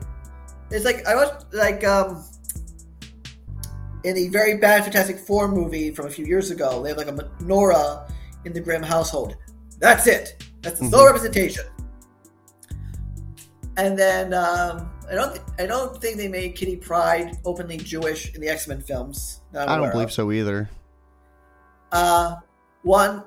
it's 0.72 0.86
like 0.86 1.06
I 1.06 1.16
was 1.16 1.46
like 1.54 1.84
um 1.84 2.24
in 4.04 4.16
the 4.16 4.30
very 4.30 4.58
bad 4.58 4.84
Fantastic 4.84 5.18
Four 5.20 5.48
movie 5.50 5.92
from 5.94 6.08
a 6.08 6.10
few 6.10 6.26
years 6.26 6.52
ago. 6.52 6.82
They 6.82 6.90
have 6.90 6.98
like 6.98 7.08
a 7.08 7.14
menorah 7.14 8.10
in 8.46 8.54
the 8.54 8.62
Grimm 8.62 8.82
household. 8.84 9.36
That's 9.80 10.08
it. 10.08 10.44
That's 10.62 10.80
the 10.80 10.90
sole 10.90 11.02
Mhm. 11.02 11.06
representation. 11.08 11.66
And 13.78 13.98
then 13.98 14.34
um, 14.34 14.92
I 15.10 15.16
don't 15.16 15.32
th- 15.34 15.46
I 15.58 15.66
don't 15.66 16.00
think 16.02 16.18
they 16.18 16.28
made 16.28 16.56
Kitty 16.56 16.76
Pryde 16.76 17.38
openly 17.46 17.78
Jewish 17.78 18.34
in 18.36 18.42
the 18.42 18.50
X 18.50 18.68
Men 18.68 18.82
films. 18.82 19.42
I'm 19.54 19.68
don't 19.82 19.92
believe 19.92 20.08
of. 20.08 20.12
so 20.14 20.32
either. 20.32 20.70
Uh, 21.92 22.36
one 22.84 23.24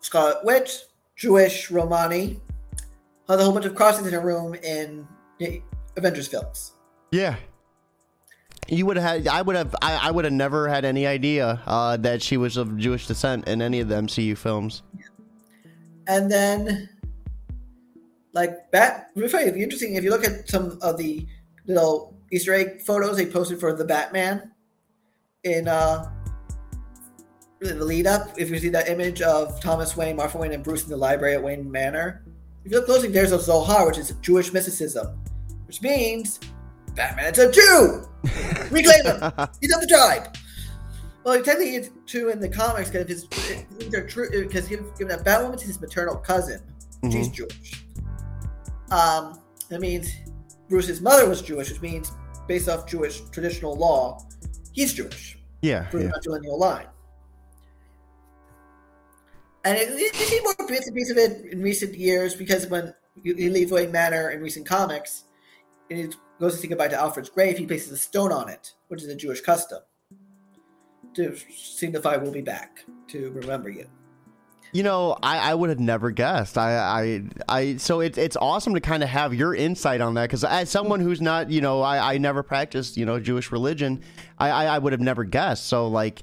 Scarlet 0.00 0.44
Witch, 0.44 0.80
Jewish 1.16 1.70
Romani, 1.70 2.40
has 3.28 3.40
a 3.40 3.44
whole 3.44 3.52
bunch 3.52 3.64
of 3.66 3.74
crossings 3.74 4.06
in 4.06 4.14
a 4.14 4.20
room 4.20 4.54
in 4.54 5.06
the 5.38 5.60
Avengers 5.96 6.28
films. 6.28 6.72
Yeah. 7.10 7.36
You 8.68 8.84
would 8.86 8.96
have 8.96 9.24
had. 9.24 9.28
I 9.28 9.42
would 9.42 9.54
have. 9.54 9.74
I, 9.80 10.08
I 10.08 10.10
would 10.10 10.24
have 10.24 10.32
never 10.32 10.68
had 10.68 10.84
any 10.84 11.06
idea 11.06 11.60
uh, 11.66 11.96
that 11.98 12.20
she 12.20 12.36
was 12.36 12.56
of 12.56 12.76
Jewish 12.76 13.06
descent 13.06 13.46
in 13.46 13.62
any 13.62 13.80
of 13.80 13.88
the 13.88 13.94
MCU 13.94 14.36
films. 14.36 14.82
And 16.08 16.30
then, 16.30 16.88
like, 18.32 18.70
Bat. 18.72 19.10
It'd 19.14 19.54
be 19.54 19.62
interesting 19.62 19.94
if 19.94 20.04
you 20.04 20.10
look 20.10 20.24
at 20.24 20.48
some 20.48 20.78
of 20.82 20.98
the 20.98 21.26
little 21.66 22.16
Easter 22.32 22.54
egg 22.54 22.82
photos 22.82 23.16
they 23.16 23.26
posted 23.26 23.60
for 23.60 23.72
the 23.72 23.84
Batman 23.84 24.50
in 25.44 25.68
uh, 25.68 26.10
the 27.60 27.84
lead 27.84 28.06
up. 28.08 28.30
If 28.36 28.50
you 28.50 28.58
see 28.58 28.68
that 28.70 28.88
image 28.88 29.22
of 29.22 29.60
Thomas 29.60 29.96
Wayne, 29.96 30.16
Martha 30.16 30.38
Wayne, 30.38 30.52
and 30.52 30.64
Bruce 30.64 30.82
in 30.82 30.90
the 30.90 30.96
library 30.96 31.34
at 31.34 31.42
Wayne 31.42 31.70
Manor, 31.70 32.24
if 32.64 32.72
you 32.72 32.78
look 32.78 32.86
closely, 32.86 33.08
there's 33.08 33.30
a 33.30 33.38
Zohar, 33.38 33.86
which 33.86 33.98
is 33.98 34.12
Jewish 34.22 34.52
mysticism, 34.52 35.18
which 35.66 35.80
means 35.82 36.40
Batman 36.96 37.32
a 37.38 37.52
Jew. 37.52 38.08
Reclaim 38.70 39.04
him. 39.04 39.32
He's 39.60 39.74
of 39.74 39.80
the 39.80 39.86
tribe. 39.88 40.36
Well, 41.24 41.42
technically, 41.42 41.76
it's 41.76 41.90
true 42.06 42.30
in 42.30 42.40
the 42.40 42.48
comics 42.48 42.90
because 42.90 43.24
if 43.32 43.90
they're 43.90 44.06
true 44.06 44.28
because 44.30 44.68
given 44.68 45.08
that 45.08 45.24
Batwoman 45.24 45.56
is 45.56 45.62
his 45.62 45.80
maternal 45.80 46.16
cousin, 46.16 46.60
she's 47.10 47.28
Mhm. 47.28 47.32
Jewish. 47.32 47.84
Um, 48.90 49.40
that 49.68 49.80
means 49.80 50.10
Bruce's 50.68 51.00
mother 51.00 51.28
was 51.28 51.42
Jewish, 51.42 51.70
which 51.70 51.82
means 51.82 52.12
based 52.46 52.68
off 52.68 52.86
Jewish 52.88 53.20
traditional 53.30 53.76
law, 53.76 54.24
he's 54.72 54.94
Jewish 54.94 55.38
Yeah. 55.62 55.88
through 55.90 56.04
yeah. 56.04 56.12
the 56.14 56.20
matrilineal 56.30 56.58
line. 56.58 56.86
And 59.64 59.76
it, 59.76 59.88
you 59.98 60.12
see 60.12 60.40
more 60.44 60.54
bits 60.68 60.86
and 60.86 60.94
pieces 60.96 61.10
of 61.10 61.18
it 61.18 61.52
in 61.52 61.60
recent 61.60 61.94
years 61.96 62.36
because 62.36 62.68
when 62.68 62.94
he 63.24 63.50
leaves 63.50 63.72
Wayne 63.72 63.90
Manor 63.90 64.30
in 64.30 64.40
recent 64.40 64.64
comics, 64.64 65.24
and 65.90 65.98
he 65.98 66.08
goes 66.40 66.54
to 66.54 66.60
say 66.60 66.68
goodbye 66.68 66.88
to 66.88 66.96
Alfred's 66.96 67.30
grave, 67.30 67.58
he 67.58 67.66
places 67.66 67.92
a 67.92 67.96
stone 67.96 68.32
on 68.32 68.48
it, 68.48 68.72
which 68.88 69.02
is 69.02 69.08
a 69.08 69.14
Jewish 69.14 69.40
custom 69.40 69.80
to 71.14 71.34
signify 71.54 72.16
we'll 72.16 72.32
be 72.32 72.42
back 72.42 72.84
to 73.08 73.30
remember 73.30 73.70
you. 73.70 73.86
You 74.72 74.82
know, 74.82 75.16
I, 75.22 75.50
I 75.50 75.54
would 75.54 75.70
have 75.70 75.80
never 75.80 76.10
guessed. 76.10 76.58
I, 76.58 76.76
I, 76.76 77.22
I. 77.48 77.76
So 77.76 78.00
it's 78.00 78.18
it's 78.18 78.36
awesome 78.36 78.74
to 78.74 78.80
kind 78.80 79.02
of 79.02 79.08
have 79.08 79.32
your 79.32 79.54
insight 79.54 80.02
on 80.02 80.14
that 80.14 80.24
because 80.24 80.44
as 80.44 80.68
someone 80.68 81.00
who's 81.00 81.22
not, 81.22 81.50
you 81.50 81.62
know, 81.62 81.80
I, 81.80 82.14
I 82.14 82.18
never 82.18 82.42
practiced, 82.42 82.96
you 82.96 83.06
know, 83.06 83.18
Jewish 83.18 83.50
religion. 83.50 84.02
I, 84.38 84.50
I, 84.50 84.64
I 84.76 84.78
would 84.78 84.92
have 84.92 85.00
never 85.00 85.24
guessed. 85.24 85.66
So 85.66 85.88
like, 85.88 86.22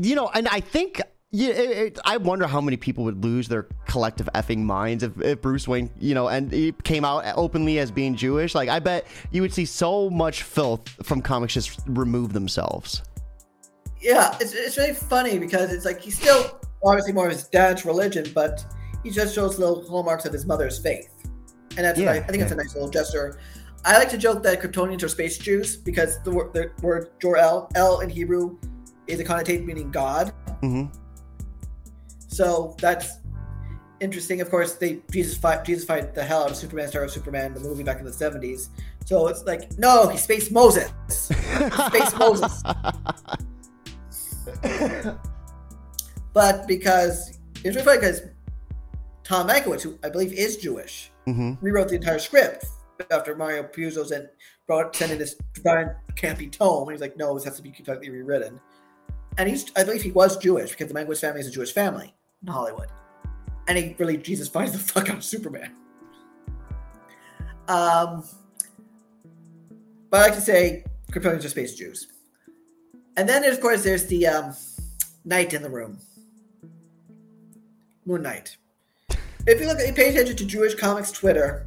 you 0.00 0.16
know, 0.16 0.28
and 0.34 0.48
I 0.48 0.60
think. 0.60 1.00
Yeah, 1.36 1.48
it, 1.48 1.70
it, 1.78 1.98
I 2.04 2.16
wonder 2.16 2.46
how 2.46 2.60
many 2.60 2.76
people 2.76 3.02
would 3.02 3.24
lose 3.24 3.48
their 3.48 3.64
collective 3.86 4.28
effing 4.36 4.58
minds 4.58 5.02
if, 5.02 5.20
if 5.20 5.42
Bruce 5.42 5.66
Wayne, 5.66 5.90
you 5.98 6.14
know, 6.14 6.28
and 6.28 6.52
he 6.52 6.70
came 6.84 7.04
out 7.04 7.24
openly 7.34 7.80
as 7.80 7.90
being 7.90 8.14
Jewish. 8.14 8.54
Like, 8.54 8.68
I 8.68 8.78
bet 8.78 9.04
you 9.32 9.42
would 9.42 9.52
see 9.52 9.64
so 9.64 10.08
much 10.10 10.44
filth 10.44 10.88
from 11.04 11.20
comics 11.20 11.54
just 11.54 11.80
remove 11.86 12.34
themselves. 12.34 13.02
Yeah, 14.00 14.36
it's, 14.40 14.52
it's 14.52 14.76
really 14.78 14.94
funny 14.94 15.40
because 15.40 15.72
it's 15.72 15.84
like 15.84 16.00
he's 16.00 16.16
still 16.16 16.60
obviously 16.84 17.12
more 17.12 17.26
of 17.26 17.32
his 17.32 17.48
dad's 17.48 17.84
religion, 17.84 18.30
but 18.32 18.64
he 19.02 19.10
just 19.10 19.34
shows 19.34 19.58
little 19.58 19.84
hallmarks 19.88 20.26
of 20.26 20.32
his 20.32 20.46
mother's 20.46 20.78
faith, 20.78 21.10
and 21.76 21.84
that's 21.84 21.98
Yeah, 21.98 22.12
I 22.12 22.20
think 22.20 22.44
it's 22.44 22.52
a 22.52 22.54
nice 22.54 22.74
little 22.74 22.90
gesture. 22.90 23.40
I 23.84 23.98
like 23.98 24.10
to 24.10 24.18
joke 24.18 24.44
that 24.44 24.62
Kryptonians 24.62 25.02
are 25.02 25.08
space 25.08 25.36
Jews 25.36 25.74
because 25.74 26.22
the 26.22 26.30
word, 26.30 26.52
the 26.52 26.70
word 26.80 27.10
Jor 27.20 27.38
El 27.38 28.00
in 28.02 28.08
Hebrew 28.08 28.56
is 29.08 29.18
a 29.18 29.24
connotation 29.24 29.66
meaning 29.66 29.90
God. 29.90 30.32
hmm 30.60 30.84
So 32.34 32.74
that's 32.80 33.18
interesting. 34.00 34.40
Of 34.40 34.50
course, 34.50 34.74
they 34.74 35.00
Jesus 35.12 35.38
fight 35.38 35.64
Jesus 35.64 35.84
fight 35.84 36.16
the 36.16 36.24
hell 36.24 36.42
out 36.42 36.50
of 36.50 36.56
Superman, 36.56 36.88
Star 36.88 37.04
of 37.04 37.12
Superman, 37.12 37.54
the 37.54 37.60
movie 37.60 37.84
back 37.84 38.00
in 38.00 38.04
the 38.04 38.12
seventies. 38.12 38.70
So 39.04 39.28
it's 39.28 39.44
like, 39.44 39.78
no, 39.78 40.08
he's 40.08 40.22
Space 40.22 40.50
Moses. 40.50 40.90
Space 41.08 42.14
Moses. 42.18 42.62
but 46.32 46.66
because 46.66 47.38
it's 47.62 47.76
really 47.76 47.82
funny 47.82 47.98
because 48.00 48.22
Tom 49.22 49.48
Mankiewicz, 49.48 49.82
who 49.82 49.96
I 50.02 50.08
believe 50.08 50.32
is 50.32 50.56
Jewish, 50.56 51.12
hmm 51.26 51.52
rewrote 51.60 51.88
the 51.88 51.94
entire 51.94 52.18
script 52.18 52.66
after 53.12 53.36
Mario 53.36 53.62
Puzo's 53.62 54.10
and 54.10 54.28
brought 54.66 54.96
sent 54.96 55.12
in 55.12 55.18
this 55.18 55.36
divine 55.52 55.94
campy 56.16 56.50
tone. 56.50 56.90
He's 56.90 57.00
like, 57.00 57.16
no, 57.16 57.34
this 57.34 57.44
has 57.44 57.56
to 57.56 57.62
be 57.62 57.70
completely 57.70 58.10
rewritten. 58.10 58.60
And 59.36 59.48
he's, 59.48 59.70
I 59.76 59.84
believe 59.84 60.02
he 60.02 60.12
was 60.12 60.36
Jewish 60.36 60.70
because 60.70 60.88
the 60.88 60.94
Mankiewicz 60.94 61.20
family 61.20 61.40
is 61.40 61.46
a 61.48 61.50
Jewish 61.50 61.72
family 61.72 62.14
in 62.46 62.52
Hollywood. 62.52 62.88
And 63.66 63.78
he 63.78 63.94
really 63.98 64.16
Jesus 64.16 64.48
finds 64.48 64.72
the 64.72 64.78
fuck 64.78 65.08
out 65.08 65.16
of 65.16 65.24
Superman. 65.24 65.72
Um, 67.66 68.24
but 70.10 70.20
I 70.20 70.22
like 70.24 70.34
to 70.34 70.40
say 70.40 70.84
Kryptonians 71.10 71.44
are 71.44 71.48
space 71.48 71.74
Jews. 71.74 72.08
And 73.16 73.28
then, 73.28 73.44
of 73.44 73.60
course, 73.60 73.84
there's 73.84 74.06
the 74.06 74.26
um, 74.26 74.54
Knight 75.24 75.54
in 75.54 75.62
the 75.62 75.70
room, 75.70 75.98
Moon 78.04 78.22
Knight. 78.22 78.56
If 79.46 79.60
you 79.60 79.66
look, 79.66 79.78
at, 79.78 79.94
pay 79.94 80.10
attention 80.10 80.36
to 80.36 80.44
Jewish 80.44 80.74
comics 80.74 81.12
Twitter, 81.12 81.66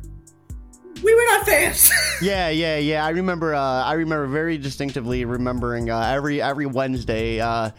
we 1.04 1.16
were 1.16 1.24
not 1.30 1.46
fans. 1.46 1.92
yeah, 2.22 2.50
yeah, 2.50 2.78
yeah. 2.78 3.06
I 3.06 3.10
remember. 3.10 3.56
Uh, 3.56 3.84
I 3.84 3.94
remember 3.94 4.28
very 4.28 4.58
distinctively 4.58 5.26
remembering 5.26 5.90
uh, 5.90 6.02
every 6.02 6.42
every 6.42 6.66
Wednesday. 6.66 7.40
Uh, 7.40 7.72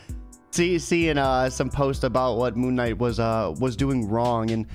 see, 0.51 0.79
seeing 0.79 1.19
uh, 1.19 1.51
some 1.51 1.71
post 1.71 2.05
about 2.05 2.37
what 2.39 2.57
Moon 2.57 2.75
Knight 2.75 2.99
was 2.99 3.19
uh, 3.21 3.55
was 3.59 3.77
doing 3.77 4.09
wrong, 4.09 4.51
and 4.51 4.67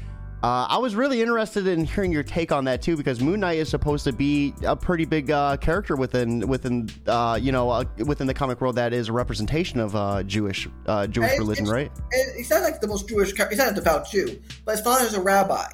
uh, 0.44 0.68
I 0.70 0.78
was 0.78 0.94
really 0.94 1.22
interested 1.22 1.68
in 1.68 1.86
hearing 1.86 2.12
your 2.12 2.24
take 2.24 2.52
on 2.52 2.66
that 2.66 2.82
too, 2.82 2.98
because 2.98 3.22
Moon 3.22 3.40
Knight 3.40 3.60
is 3.60 3.70
supposed 3.70 4.04
to 4.04 4.12
be 4.12 4.54
a 4.66 4.76
pretty 4.76 5.06
big 5.06 5.32
uh, 5.32 5.56
character 5.58 5.96
within 5.96 6.48
within 6.48 6.90
uh, 7.08 7.40
you 7.42 7.52
know 7.52 7.70
uh, 7.70 7.86
within 8.06 8.28
the 8.28 8.34
comic 8.34 8.60
world 8.60 8.76
that 8.76 8.94
is 8.94 9.08
a 9.10 9.14
representation 9.14 9.80
of 9.80 9.96
uh, 9.96 10.22
Jewish 10.24 10.68
uh, 10.88 11.08
Jewish 11.08 11.32
And 11.32 11.40
religion, 11.40 11.66
it's- 11.66 11.74
right? 11.74 11.92
and 12.12 12.36
he's 12.38 12.50
not 12.50 12.62
like 12.62 12.82
the 12.82 12.88
most 12.88 13.08
Jewish. 13.08 13.32
He's 13.50 13.58
not 13.58 13.72
a 13.72 13.76
devout 13.76 14.10
Jew, 14.10 14.40
but 14.66 14.74
his 14.76 14.82
father's 14.82 15.14
a 15.14 15.22
rabbi. 15.22 15.66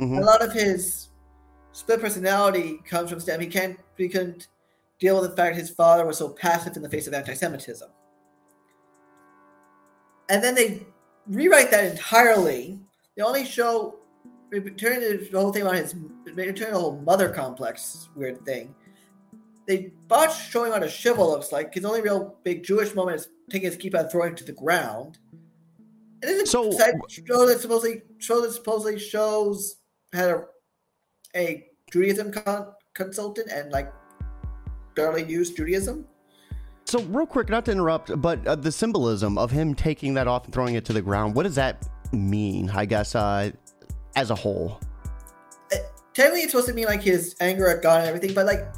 Mhm. 0.00 0.18
A 0.20 0.24
lot 0.24 0.42
of 0.42 0.52
his 0.52 1.08
split 1.72 2.00
personality 2.00 2.80
comes 2.88 3.10
from 3.10 3.20
Stem. 3.20 3.40
He 3.40 3.46
can't. 3.46 3.78
He 3.96 4.08
couldn't 4.08 4.48
deal 4.98 5.20
with 5.20 5.30
the 5.30 5.36
fact 5.36 5.54
his 5.56 5.70
father 5.70 6.04
was 6.06 6.16
so 6.18 6.30
passive 6.30 6.74
in 6.76 6.82
the 6.82 6.88
face 6.88 7.06
of 7.06 7.12
anti-Semitism. 7.14 7.88
And 10.28 10.42
then 10.42 10.54
they 10.54 10.86
rewrite 11.26 11.70
that 11.70 11.84
entirely. 11.84 12.80
They 13.16 13.22
only 13.22 13.44
show 13.44 13.96
they 14.50 14.60
turn 14.60 15.00
the 15.00 15.28
whole 15.32 15.52
thing 15.52 15.66
on 15.66 15.74
his. 15.74 15.94
They 16.34 16.52
turn 16.52 16.72
the 16.72 16.78
whole 16.78 17.00
mother 17.00 17.28
complex 17.28 18.08
weird 18.14 18.44
thing. 18.44 18.74
They 19.66 19.92
botched 20.06 20.50
showing 20.50 20.70
what 20.70 20.82
a 20.84 20.88
shiva 20.88 21.22
looks 21.22 21.50
like. 21.50 21.74
His 21.74 21.84
only 21.84 22.00
real 22.00 22.36
big 22.44 22.62
Jewish 22.62 22.94
moment 22.94 23.20
is 23.20 23.28
taking 23.50 23.70
his 23.70 23.76
kippah, 23.76 24.10
throwing 24.10 24.32
it 24.32 24.36
to 24.38 24.44
the 24.44 24.52
ground. 24.52 25.18
And 26.22 26.30
then 26.38 26.46
So- 26.46 26.70
so, 26.70 26.92
show 27.08 27.46
that 27.46 27.60
supposedly 27.60 28.02
show 28.18 28.40
that 28.40 28.52
supposedly 28.52 28.98
shows 28.98 29.76
had 30.12 30.30
a 30.30 30.44
a 31.34 31.68
Judaism 31.92 32.32
con- 32.32 32.72
consultant 32.94 33.50
and 33.50 33.70
like 33.70 33.92
barely 34.94 35.24
used 35.24 35.56
Judaism. 35.56 36.06
So, 36.86 37.02
real 37.02 37.26
quick, 37.26 37.48
not 37.48 37.64
to 37.64 37.72
interrupt, 37.72 38.20
but 38.22 38.46
uh, 38.46 38.54
the 38.54 38.70
symbolism 38.70 39.38
of 39.38 39.50
him 39.50 39.74
taking 39.74 40.14
that 40.14 40.28
off 40.28 40.44
and 40.44 40.54
throwing 40.54 40.76
it 40.76 40.84
to 40.84 40.92
the 40.92 41.02
ground, 41.02 41.34
what 41.34 41.42
does 41.42 41.56
that 41.56 41.88
mean? 42.12 42.70
I 42.70 42.84
guess 42.84 43.16
uh, 43.16 43.50
as 44.14 44.30
a 44.30 44.36
whole. 44.36 44.80
Uh, 45.72 45.78
Technically, 46.14 46.42
it's 46.42 46.52
supposed 46.52 46.68
to 46.68 46.74
mean 46.74 46.86
like 46.86 47.02
his 47.02 47.34
anger 47.40 47.66
at 47.68 47.82
God 47.82 47.98
and 48.00 48.06
everything, 48.06 48.34
but 48.34 48.46
like 48.46 48.72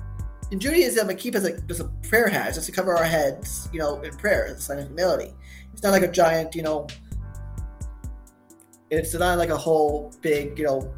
in 0.50 0.58
Judaism, 0.58 1.10
a 1.10 1.12
kippah 1.12 1.34
is 1.34 1.44
like 1.44 1.66
just 1.66 1.80
a 1.80 1.84
prayer 2.08 2.28
hat, 2.28 2.54
just 2.54 2.64
to 2.64 2.72
cover 2.72 2.96
our 2.96 3.04
heads, 3.04 3.68
you 3.74 3.78
know, 3.78 4.00
in 4.00 4.16
prayer, 4.16 4.46
as 4.46 4.56
a 4.56 4.62
sign 4.62 4.78
of 4.78 4.86
humility. 4.86 5.34
It's 5.74 5.82
not 5.82 5.90
like 5.90 6.02
a 6.02 6.10
giant, 6.10 6.54
you 6.54 6.62
know. 6.62 6.86
It's 8.90 9.12
not 9.12 9.36
like 9.36 9.50
a 9.50 9.56
whole 9.56 10.14
big, 10.22 10.58
you 10.58 10.64
know, 10.64 10.94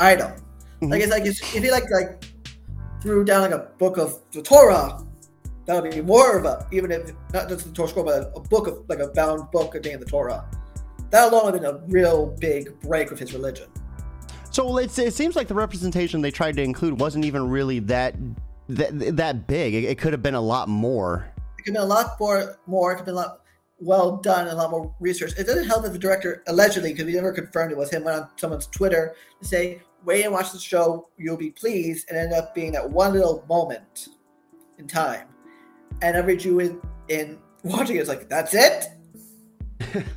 item. 0.00 0.32
Like 0.82 1.02
it's 1.02 1.12
like 1.12 1.24
it's, 1.24 1.40
if 1.54 1.62
he 1.62 1.70
like 1.70 1.88
like 1.90 2.24
threw 3.00 3.24
down 3.24 3.42
like 3.42 3.52
a 3.52 3.70
book 3.78 3.96
of 3.96 4.20
the 4.32 4.42
Torah, 4.42 5.05
that 5.66 5.82
would 5.82 5.92
be 5.92 6.00
more 6.00 6.38
of 6.38 6.44
a 6.44 6.66
even 6.72 6.90
if 6.90 7.12
not 7.32 7.48
just 7.48 7.66
the 7.66 7.72
Torah 7.72 7.88
scroll, 7.88 8.04
but 8.04 8.22
a, 8.22 8.28
a 8.36 8.40
book 8.40 8.66
of 8.66 8.88
like 8.88 9.00
a 9.00 9.08
bound 9.08 9.50
book 9.50 9.72
containing 9.72 9.72
the 9.72 9.80
day 9.80 9.92
in 9.94 10.00
the 10.00 10.06
Torah. 10.06 10.44
That 11.10 11.32
alone 11.32 11.44
would 11.46 11.54
have 11.54 11.62
been 11.62 11.74
a 11.74 11.86
real 11.88 12.34
big 12.40 12.80
break 12.80 13.10
with 13.10 13.18
his 13.18 13.32
religion. 13.32 13.68
So 14.50 14.78
it's, 14.78 14.98
it 14.98 15.12
seems 15.12 15.36
like 15.36 15.48
the 15.48 15.54
representation 15.54 16.22
they 16.22 16.30
tried 16.30 16.56
to 16.56 16.62
include 16.62 16.98
wasn't 16.98 17.24
even 17.24 17.48
really 17.48 17.78
that 17.80 18.14
that, 18.68 19.16
that 19.16 19.46
big. 19.46 19.74
It, 19.74 19.84
it 19.84 19.98
could 19.98 20.12
have 20.12 20.22
been 20.22 20.34
a 20.34 20.40
lot 20.40 20.68
more. 20.68 21.30
It 21.58 21.64
could 21.64 21.74
have 21.76 21.82
been 21.82 21.90
a 21.90 21.94
lot 21.94 22.18
more, 22.18 22.58
more. 22.66 22.92
It 22.92 22.94
could 22.94 22.98
have 23.00 23.06
been 23.06 23.14
a 23.14 23.18
lot 23.18 23.40
well 23.78 24.16
done 24.16 24.48
and 24.48 24.50
a 24.50 24.54
lot 24.54 24.70
more 24.70 24.94
research. 24.98 25.32
It 25.38 25.46
doesn't 25.46 25.66
help 25.66 25.82
that 25.82 25.92
the 25.92 25.98
director 25.98 26.42
allegedly, 26.46 26.92
because 26.92 27.04
we 27.04 27.12
never 27.12 27.32
confirmed 27.32 27.70
it 27.70 27.76
was 27.76 27.90
him, 27.90 28.04
went 28.04 28.18
on 28.18 28.28
someone's 28.36 28.66
Twitter 28.66 29.14
to 29.40 29.46
say, 29.46 29.82
"Wait 30.04 30.24
and 30.24 30.32
watch 30.32 30.52
the 30.52 30.58
show, 30.58 31.10
you'll 31.18 31.36
be 31.36 31.50
pleased," 31.50 32.08
and 32.08 32.16
ended 32.18 32.38
up 32.38 32.54
being 32.54 32.72
that 32.72 32.90
one 32.90 33.12
little 33.12 33.44
moment 33.48 34.08
in 34.78 34.88
time. 34.88 35.28
And 36.02 36.16
every 36.16 36.36
Jew 36.36 36.60
in, 36.60 36.80
in 37.08 37.38
watching 37.62 37.96
is 37.96 38.08
like, 38.08 38.28
"That's 38.28 38.54
it." 38.54 38.86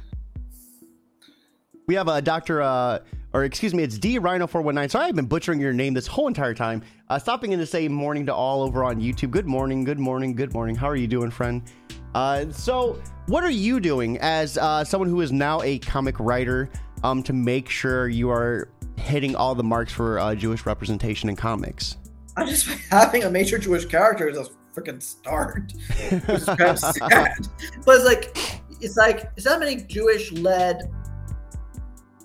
We 1.90 1.96
have 1.96 2.08
a 2.08 2.22
Doctor, 2.22 2.62
uh, 2.62 3.00
or 3.34 3.46
excuse 3.46 3.74
me, 3.74 3.82
it's 3.82 3.98
D 3.98 4.20
Rhino 4.20 4.46
four 4.46 4.62
one 4.62 4.76
nine. 4.76 4.90
Sorry, 4.90 5.06
I've 5.06 5.16
been 5.16 5.26
butchering 5.26 5.60
your 5.60 5.74
name 5.74 5.96
this 5.96 6.06
whole 6.06 6.28
entire 6.28 6.54
time. 6.54 6.84
Uh, 7.10 7.18
stopping 7.18 7.52
in 7.52 7.58
to 7.58 7.66
say 7.66 7.88
morning 7.88 8.28
to 8.28 8.36
all 8.36 8.62
over 8.62 8.84
on 8.84 9.02
YouTube. 9.02 9.32
Good 9.32 9.48
morning, 9.48 9.84
good 9.84 9.98
morning, 9.98 10.36
good 10.36 10.54
morning. 10.54 10.76
How 10.76 10.88
are 10.88 10.96
you 10.96 11.08
doing, 11.08 11.32
friend? 11.32 11.64
Uh, 12.14 12.46
so, 12.52 13.02
what 13.26 13.44
are 13.44 13.50
you 13.50 13.80
doing 13.80 14.20
as 14.20 14.60
uh, 14.60 14.84
someone 14.84 15.10
who 15.10 15.22
is 15.22 15.32
now 15.32 15.64
a 15.64 15.80
comic 15.80 16.20
writer 16.20 16.70
um, 17.04 17.24
to 17.24 17.34
make 17.34 17.70
sure 17.70 18.08
you 18.08 18.30
are 18.30 18.70
hitting 18.96 19.36
all 19.36 19.56
the 19.56 19.64
marks 19.64 19.92
for 19.92 20.20
uh, 20.20 20.36
Jewish 20.36 20.68
representation 20.68 21.28
in 21.28 21.36
comics? 21.36 21.98
I'm 22.38 22.48
just 22.48 22.68
having 22.92 23.24
a 23.24 23.32
major 23.32 23.58
Jewish 23.58 23.86
character 23.86 24.30
is 24.30 24.38
a 24.38 24.46
freaking 24.80 25.02
start. 25.02 25.74
It's 26.00 26.46
kind 26.46 26.62
of 26.62 26.80
sad. 26.80 27.48
But 27.86 27.96
it's 27.98 28.06
like 28.06 28.38
it's 28.82 28.98
like 28.98 29.32
it's 29.36 29.46
not 29.46 29.60
many 29.60 29.78
Jewish 29.78 30.32
led 30.32 30.92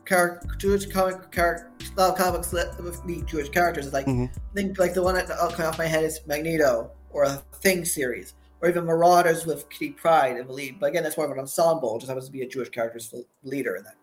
character 0.04 0.46
Jewish 0.58 0.86
comic 0.86 1.30
character 1.30 1.70
style 1.84 2.12
comics 2.12 2.52
led 2.52 2.78
with 2.78 3.00
Jewish 3.26 3.48
characters. 3.48 3.86
It's 3.86 3.94
like 3.94 4.06
Mhm. 4.06 4.28
I 4.28 4.54
think 4.54 4.78
like 4.78 4.94
the 4.94 5.02
one 5.02 5.14
that 5.14 5.30
uh, 5.30 5.50
coming 5.50 5.66
off 5.66 5.78
my 5.78 5.86
head 5.86 6.04
is 6.04 6.20
Magneto 6.26 6.90
or 7.10 7.24
a 7.24 7.42
Thing 7.54 7.84
series. 7.84 8.34
Or 8.62 8.68
even 8.70 8.86
Marauders 8.86 9.44
with 9.44 9.68
Kitty 9.68 9.90
Pryde 9.90 10.38
in 10.38 10.46
the 10.46 10.52
lead. 10.52 10.80
But 10.80 10.86
again, 10.86 11.02
that's 11.02 11.18
more 11.18 11.26
of 11.26 11.32
an 11.32 11.38
ensemble. 11.38 11.96
It 11.96 12.00
just 12.00 12.08
happens 12.08 12.26
to 12.26 12.32
be 12.32 12.42
a 12.42 12.48
Jewish 12.48 12.70
character's 12.70 13.12
leader 13.42 13.76
in 13.76 13.84
that 13.84 13.96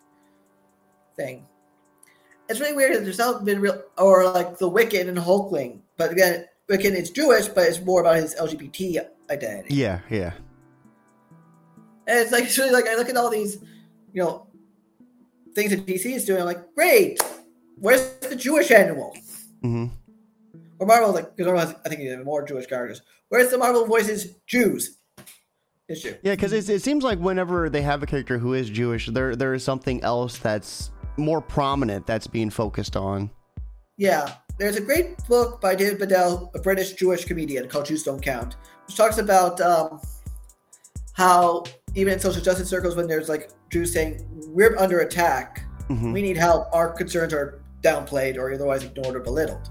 thing. 1.15 1.47
It's 2.47 2.59
really 2.59 2.73
weird. 2.75 2.95
that 2.95 3.03
There's 3.03 3.17
not 3.17 3.43
been 3.43 3.59
real, 3.59 3.81
or 3.97 4.29
like 4.29 4.59
the 4.59 4.69
Wiccan 4.69 5.07
and 5.07 5.17
Hulkling. 5.17 5.79
But 5.97 6.11
again, 6.11 6.45
Wiccan 6.69 6.95
is 6.95 7.09
Jewish, 7.09 7.47
but 7.47 7.67
it's 7.67 7.81
more 7.81 8.01
about 8.01 8.17
his 8.17 8.35
LGBT 8.35 9.05
identity. 9.29 9.75
Yeah, 9.75 9.99
yeah. 10.09 10.33
And 12.07 12.19
it's 12.19 12.31
like 12.31 12.43
it's 12.45 12.57
really 12.57 12.71
like 12.71 12.87
I 12.87 12.95
look 12.95 13.09
at 13.09 13.17
all 13.17 13.29
these, 13.29 13.57
you 14.13 14.21
know, 14.23 14.47
things 15.55 15.71
that 15.71 15.85
DC 15.85 16.05
is 16.05 16.25
doing. 16.25 16.39
I'm 16.39 16.45
like, 16.45 16.73
great. 16.75 17.21
Where's 17.77 18.13
the 18.17 18.35
Jewish 18.35 18.71
animal? 18.71 19.15
hmm 19.61 19.87
Or 20.79 20.85
Marvel, 20.85 21.13
like, 21.13 21.35
because 21.35 21.51
Marvel 21.51 21.67
has, 21.67 21.75
I 21.85 21.89
think, 21.89 22.01
even 22.01 22.23
more 22.23 22.45
Jewish 22.45 22.67
characters. 22.67 23.01
Where's 23.29 23.49
the 23.49 23.57
Marvel 23.57 23.85
voices 23.85 24.35
Jews 24.45 24.97
issue? 25.87 26.15
Yeah, 26.21 26.33
because 26.33 26.53
it 26.53 26.81
seems 26.81 27.03
like 27.03 27.17
whenever 27.19 27.69
they 27.69 27.81
have 27.81 28.03
a 28.03 28.05
character 28.05 28.37
who 28.37 28.53
is 28.53 28.69
Jewish, 28.69 29.07
there 29.07 29.35
there 29.35 29.53
is 29.53 29.63
something 29.63 30.03
else 30.03 30.37
that's 30.37 30.91
more 31.17 31.41
prominent 31.41 32.05
that's 32.05 32.27
being 32.27 32.49
focused 32.49 32.95
on. 32.95 33.29
Yeah, 33.97 34.33
there's 34.61 34.75
a 34.75 34.81
great 34.81 35.17
book 35.27 35.59
by 35.59 35.73
David 35.73 35.99
Baddiel, 35.99 36.53
a 36.53 36.59
British 36.59 36.93
Jewish 36.93 37.25
comedian 37.25 37.67
called 37.67 37.85
Jews 37.87 38.03
Don't 38.03 38.21
Count, 38.21 38.57
which 38.85 38.95
talks 38.95 39.17
about 39.17 39.59
um, 39.59 39.99
how 41.13 41.63
even 41.95 42.13
in 42.13 42.19
social 42.19 42.43
justice 42.43 42.69
circles, 42.69 42.95
when 42.95 43.07
there's 43.07 43.27
like 43.27 43.49
Jews 43.71 43.91
saying 43.91 44.23
we're 44.49 44.77
under 44.77 44.99
attack, 44.99 45.65
Mhm. 45.89 46.13
we 46.13 46.21
need 46.21 46.37
help, 46.37 46.67
our 46.73 46.91
concerns 46.91 47.33
are 47.33 47.59
downplayed 47.81 48.37
or 48.37 48.53
otherwise 48.53 48.83
ignored 48.83 49.15
or 49.15 49.19
belittled. 49.21 49.67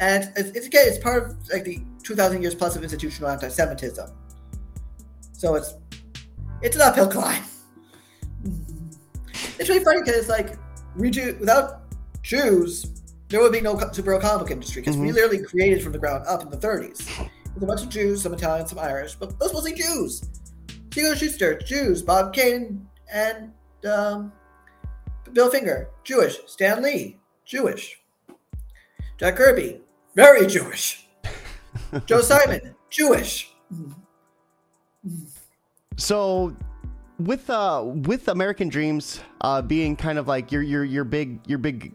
And 0.00 0.32
it's, 0.36 0.50
it's 0.56 0.66
again, 0.66 0.84
it's 0.88 0.98
part 0.98 1.22
of 1.30 1.36
like 1.52 1.62
the 1.62 1.80
2,000 2.02 2.42
years 2.42 2.56
plus 2.56 2.74
of 2.74 2.82
institutional 2.82 3.30
anti-Semitism. 3.30 4.10
So 5.32 5.54
it's 5.54 5.74
it's 6.60 6.74
an 6.74 6.82
uphill 6.82 7.06
climb. 7.08 7.42
It's 9.56 9.68
really 9.68 9.84
funny 9.84 10.00
because 10.00 10.16
it's 10.16 10.28
like 10.28 10.58
we 10.96 11.10
do 11.10 11.36
without 11.38 11.82
Jews, 12.22 12.93
there 13.28 13.40
would 13.40 13.52
be 13.52 13.60
no 13.60 13.74
superhero 13.76 14.20
comic 14.20 14.50
industry 14.50 14.82
because 14.82 14.96
we 14.96 15.08
Mhm. 15.08 15.14
literally 15.14 15.42
created 15.42 15.82
from 15.82 15.92
the 15.92 15.98
ground 15.98 16.24
up 16.26 16.42
in 16.42 16.50
the 16.50 16.56
30s. 16.56 17.06
With 17.54 17.62
a 17.62 17.66
bunch 17.66 17.82
of 17.82 17.88
Jews, 17.88 18.22
some 18.22 18.34
Italians, 18.34 18.70
some 18.70 18.78
Irish, 18.78 19.14
but 19.14 19.38
those 19.38 19.52
mostly 19.52 19.72
Jews. 19.74 20.22
Hugo 20.92 21.14
Shuster, 21.14 21.58
Jews. 21.58 22.02
Bob 22.02 22.32
Kane 22.34 22.86
and 23.12 23.52
um, 23.88 24.32
Bill 25.32 25.50
Finger, 25.50 25.88
Jewish. 26.04 26.38
Stan 26.46 26.82
Lee, 26.82 27.18
Jewish. 27.44 28.00
Jack 29.18 29.36
Kirby, 29.36 29.80
very 30.16 30.46
Jewish. 30.46 31.08
Joe 32.06 32.20
Simon, 32.20 32.74
Jewish. 32.90 33.52
So, 35.96 36.54
with 37.18 37.48
uh 37.48 37.82
with 37.84 38.26
American 38.28 38.68
Dreams 38.68 39.20
uh 39.40 39.62
being 39.62 39.94
kind 39.96 40.18
of 40.18 40.26
like 40.26 40.50
your 40.50 40.62
your 40.62 40.84
your 40.84 41.04
big 41.04 41.38
your 41.46 41.58
big 41.58 41.92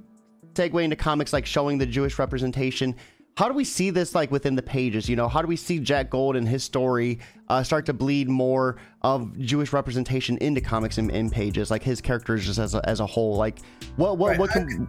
segue 0.60 0.84
into 0.84 0.96
comics, 0.96 1.32
like 1.32 1.46
showing 1.46 1.78
the 1.78 1.86
Jewish 1.86 2.20
representation. 2.20 2.96
How 3.38 3.48
do 3.48 3.54
we 3.54 3.64
see 3.64 3.90
this 3.90 4.14
like 4.14 4.32
within 4.32 4.56
the 4.56 4.62
pages? 4.62 5.08
You 5.08 5.16
know, 5.16 5.30
how 5.30 5.42
do 5.42 5.48
we 5.48 5.56
see 5.56 5.80
Jack 5.80 6.10
Gold 6.10 6.36
and 6.36 6.48
his 6.48 6.64
story 6.64 7.20
uh, 7.48 7.64
start 7.64 7.86
to 7.86 7.94
bleed 7.94 8.28
more 8.28 8.78
of 9.02 9.38
Jewish 9.40 9.72
representation 9.72 10.38
into 10.40 10.60
comics 10.60 10.98
and 10.98 11.10
in 11.12 11.30
pages, 11.30 11.72
like 11.72 11.82
his 11.82 12.02
characters 12.02 12.46
just 12.46 12.60
as 12.60 12.76
a, 12.76 12.88
as 12.90 13.00
a 13.00 13.06
whole? 13.06 13.38
Like, 13.38 13.60
what 13.96 14.18
what 14.18 14.32
Right, 14.32 14.40
what 14.40 14.50
can? 14.52 14.88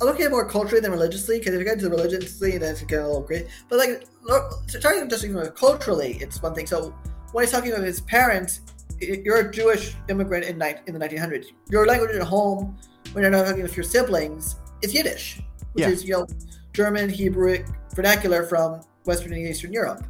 I'm 0.00 0.06
looking 0.06 0.22
at 0.22 0.26
it 0.26 0.30
more 0.30 0.46
culturally 0.46 0.80
than 0.80 0.90
religiously 0.90 1.38
because 1.38 1.54
if 1.54 1.60
you 1.60 1.64
get 1.64 1.74
into 1.74 1.88
religiously, 1.88 2.58
then 2.58 2.72
it's 2.72 2.82
get 2.82 3.00
a 3.00 3.06
little 3.06 3.22
great. 3.22 3.46
But 3.68 3.78
like, 3.78 4.06
look, 4.24 4.52
talking 4.80 5.08
just 5.08 5.24
even 5.24 5.46
culturally, 5.52 6.18
it's 6.20 6.42
one 6.42 6.54
thing. 6.54 6.66
So 6.66 6.94
when 7.32 7.44
he's 7.44 7.52
talking 7.52 7.72
about 7.72 7.84
his 7.84 8.00
parents, 8.00 8.60
you're 9.00 9.48
a 9.48 9.50
Jewish 9.50 9.94
immigrant 10.08 10.44
in 10.44 10.60
in 10.86 10.98
the 10.98 11.08
1900s. 11.08 11.46
Your 11.70 11.86
language 11.86 12.10
at 12.16 12.22
home, 12.22 12.76
when 13.12 13.22
you're 13.22 13.30
not 13.30 13.46
talking 13.46 13.62
with 13.62 13.76
your 13.76 13.84
siblings, 13.84 14.56
is 14.86 14.94
Yiddish, 14.94 15.42
which 15.72 15.82
Yeah. 15.84 15.90
is 15.90 16.04
you 16.04 16.12
know 16.12 16.26
German, 16.72 17.08
Hebrew 17.08 17.64
vernacular 17.94 18.44
from 18.44 18.80
Western 19.04 19.32
and 19.32 19.46
Eastern 19.46 19.72
Europe. 19.72 20.06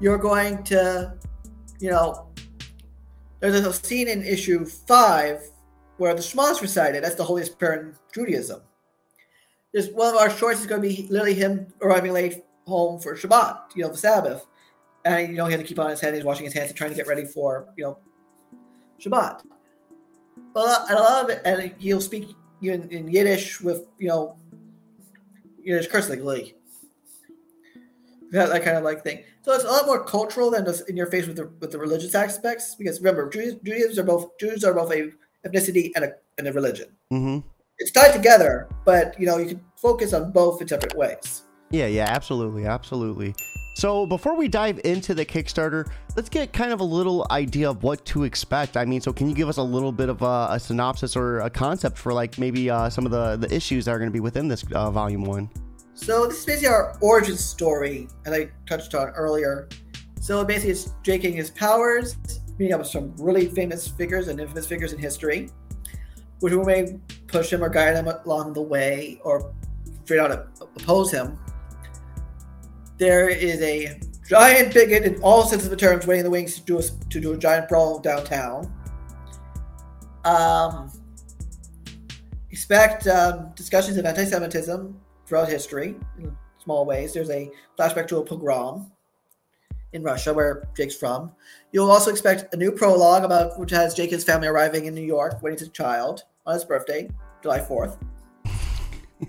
You're 0.00 0.18
going 0.18 0.62
to, 0.64 1.14
you 1.78 1.90
know, 1.90 2.28
there's 3.40 3.54
a 3.54 3.72
scene 3.72 4.08
in 4.08 4.22
issue 4.22 4.64
five 4.64 5.42
where 5.98 6.14
the 6.14 6.22
Shema 6.22 6.50
is 6.50 6.62
recited. 6.62 7.04
That's 7.04 7.14
the 7.16 7.24
holiest 7.24 7.58
prayer 7.58 7.74
in 7.80 7.94
Judaism. 8.14 8.62
There's 9.72 9.88
one 9.90 10.08
of 10.14 10.20
our 10.20 10.30
shorts 10.30 10.60
is 10.60 10.66
going 10.66 10.82
to 10.82 10.88
be 10.88 11.06
literally 11.08 11.34
him 11.34 11.66
arriving 11.82 12.12
late 12.12 12.42
home 12.66 13.00
for 13.00 13.14
Shabbat, 13.14 13.76
you 13.76 13.82
know, 13.82 13.90
the 13.90 13.96
Sabbath, 13.98 14.46
and 15.04 15.28
you 15.28 15.36
know 15.36 15.46
he 15.46 15.52
had 15.52 15.60
to 15.60 15.66
keep 15.66 15.78
on 15.78 15.90
his 15.90 16.00
head. 16.00 16.14
He's 16.14 16.24
washing 16.24 16.44
his 16.44 16.54
hands 16.54 16.68
and 16.70 16.76
trying 16.76 16.90
to 16.90 16.96
get 16.96 17.06
ready 17.06 17.24
for 17.24 17.68
you 17.76 17.84
know 17.84 17.98
Shabbat. 19.00 19.42
A 20.56 20.58
lot, 20.58 20.90
and 20.90 20.98
a 20.98 21.02
lot 21.02 21.24
of 21.24 21.30
it, 21.30 21.42
and 21.44 21.72
he'll 21.78 22.00
speak 22.00 22.34
in, 22.62 22.88
in 22.90 23.08
Yiddish 23.08 23.60
with 23.60 23.86
you 23.98 24.08
know 24.08 24.36
Yiddish 25.62 25.88
cursing 25.88 26.24
like 26.24 26.38
Lee. 26.38 26.54
that, 28.32 28.48
that 28.48 28.64
kind 28.64 28.76
of 28.76 28.84
like 28.84 29.02
thing. 29.02 29.24
So 29.42 29.52
it's 29.52 29.64
a 29.64 29.68
lot 29.68 29.86
more 29.86 30.04
cultural 30.04 30.50
than 30.50 30.64
just 30.64 30.88
in 30.88 30.96
your 30.96 31.06
face 31.06 31.26
with 31.26 31.36
the 31.36 31.50
with 31.60 31.72
the 31.72 31.78
religious 31.78 32.14
aspects. 32.14 32.74
Because 32.74 33.00
remember, 33.00 33.28
Jews, 33.28 33.54
Judaism 33.64 34.04
are 34.04 34.06
both 34.06 34.38
Jews 34.38 34.64
are 34.64 34.74
both 34.74 34.92
a 34.92 35.10
ethnicity 35.46 35.90
and 35.96 36.04
a 36.04 36.12
and 36.38 36.46
a 36.46 36.52
religion. 36.52 36.88
Mm-hmm. 37.12 37.46
It's 37.78 37.90
tied 37.90 38.12
together, 38.12 38.68
but 38.84 39.18
you 39.18 39.26
know 39.26 39.38
you 39.38 39.46
can 39.46 39.60
focus 39.76 40.12
on 40.12 40.32
both 40.32 40.60
in 40.60 40.66
different 40.66 40.96
ways. 40.96 41.42
Yeah, 41.70 41.86
yeah, 41.86 42.06
absolutely, 42.08 42.66
absolutely. 42.66 43.34
So 43.74 44.04
before 44.04 44.36
we 44.36 44.48
dive 44.48 44.80
into 44.84 45.14
the 45.14 45.24
Kickstarter, 45.24 45.90
let's 46.16 46.28
get 46.28 46.52
kind 46.52 46.72
of 46.72 46.80
a 46.80 46.84
little 46.84 47.26
idea 47.30 47.70
of 47.70 47.82
what 47.82 48.04
to 48.06 48.24
expect. 48.24 48.76
I 48.76 48.84
mean, 48.84 49.00
so 49.00 49.12
can 49.12 49.28
you 49.28 49.34
give 49.34 49.48
us 49.48 49.56
a 49.56 49.62
little 49.62 49.92
bit 49.92 50.08
of 50.08 50.22
a, 50.22 50.48
a 50.50 50.60
synopsis 50.60 51.16
or 51.16 51.40
a 51.40 51.50
concept 51.50 51.96
for 51.96 52.12
like 52.12 52.38
maybe 52.38 52.68
uh, 52.68 52.90
some 52.90 53.06
of 53.06 53.12
the 53.12 53.36
the 53.36 53.54
issues 53.54 53.84
that 53.84 53.92
are 53.92 53.98
going 53.98 54.10
to 54.10 54.12
be 54.12 54.20
within 54.20 54.48
this 54.48 54.64
uh, 54.72 54.90
volume 54.90 55.24
one? 55.24 55.48
So 55.94 56.26
this 56.26 56.40
is 56.40 56.46
basically 56.46 56.68
our 56.68 56.96
origin 57.00 57.36
story, 57.36 58.08
as 58.26 58.32
I 58.32 58.50
touched 58.66 58.94
on 58.94 59.08
earlier. 59.10 59.68
So 60.20 60.44
basically, 60.44 60.70
it's 60.70 60.92
Jake 61.02 61.22
getting 61.22 61.36
his 61.36 61.50
powers, 61.50 62.16
meeting 62.58 62.74
up 62.74 62.80
with 62.80 62.88
some 62.88 63.14
really 63.18 63.46
famous 63.46 63.88
figures 63.88 64.28
and 64.28 64.40
infamous 64.40 64.66
figures 64.66 64.92
in 64.92 64.98
history, 64.98 65.50
which 66.40 66.52
may 66.52 66.98
push 67.26 67.52
him 67.52 67.62
or 67.62 67.68
guide 67.68 67.96
him 67.96 68.08
along 68.08 68.52
the 68.52 68.62
way, 68.62 69.20
or 69.24 69.54
straight 70.04 70.20
out 70.20 70.28
to 70.28 70.64
oppose 70.76 71.10
him. 71.10 71.38
There 73.00 73.30
is 73.30 73.62
a 73.62 73.98
giant 74.28 74.74
bigot 74.74 75.04
in 75.04 75.22
all 75.22 75.44
senses 75.46 75.68
of 75.68 75.70
the 75.70 75.76
terms, 75.78 76.06
waiting 76.06 76.20
in 76.20 76.24
the 76.24 76.30
wings 76.30 76.54
to 76.56 76.60
do 76.60 76.78
a, 76.78 76.82
to 76.82 77.18
do 77.18 77.32
a 77.32 77.38
giant 77.38 77.66
brawl 77.66 77.98
downtown. 77.98 78.70
Um, 80.26 80.92
expect 82.50 83.06
um, 83.06 83.52
discussions 83.54 83.96
of 83.96 84.04
anti-Semitism 84.04 85.00
throughout 85.24 85.48
history 85.48 85.96
in 86.18 86.36
small 86.62 86.84
ways. 86.84 87.14
There's 87.14 87.30
a 87.30 87.50
flashback 87.78 88.06
to 88.08 88.18
a 88.18 88.22
pogrom 88.22 88.92
in 89.94 90.02
Russia 90.02 90.34
where 90.34 90.68
Jake's 90.76 90.94
from. 90.94 91.32
You'll 91.72 91.90
also 91.90 92.10
expect 92.10 92.52
a 92.52 92.56
new 92.58 92.70
prologue 92.70 93.24
about 93.24 93.58
which 93.58 93.70
has 93.70 93.94
Jake 93.94 94.10
and 94.10 94.16
his 94.16 94.24
family 94.24 94.48
arriving 94.48 94.84
in 94.84 94.94
New 94.94 95.00
York, 95.00 95.42
waiting 95.42 95.58
his 95.58 95.70
child 95.70 96.24
on 96.44 96.52
his 96.52 96.66
birthday, 96.66 97.08
July 97.42 97.60
4th. 97.60 97.96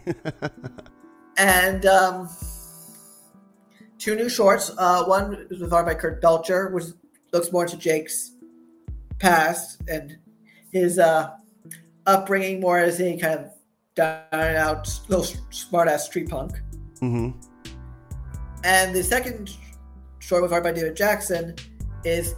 and 1.37 1.85
um, 1.85 2.27
two 4.01 4.15
new 4.15 4.27
shorts. 4.27 4.71
Uh, 4.77 5.03
one 5.05 5.47
is 5.51 5.61
with 5.61 5.71
art 5.71 5.85
by 5.85 5.93
Kurt 5.93 6.21
Belcher, 6.21 6.69
which 6.69 6.85
looks 7.31 7.51
more 7.51 7.63
into 7.65 7.77
Jake's 7.77 8.31
past 9.19 9.81
and 9.87 10.17
his 10.73 10.97
uh, 10.97 11.29
upbringing 12.07 12.59
more 12.59 12.79
as 12.79 12.99
a 12.99 13.15
kind 13.17 13.39
of 13.39 13.51
down 13.95 14.23
and 14.31 14.57
out, 14.57 14.89
little 15.07 15.25
smart 15.51 15.87
ass 15.87 16.05
street 16.05 16.29
punk. 16.29 16.53
Mm-hmm. 16.99 17.39
And 18.63 18.95
the 18.95 19.03
second 19.03 19.55
short 20.19 20.41
with 20.41 20.51
art 20.51 20.63
by 20.63 20.71
David 20.71 20.95
Jackson 20.95 21.55
is 22.03 22.35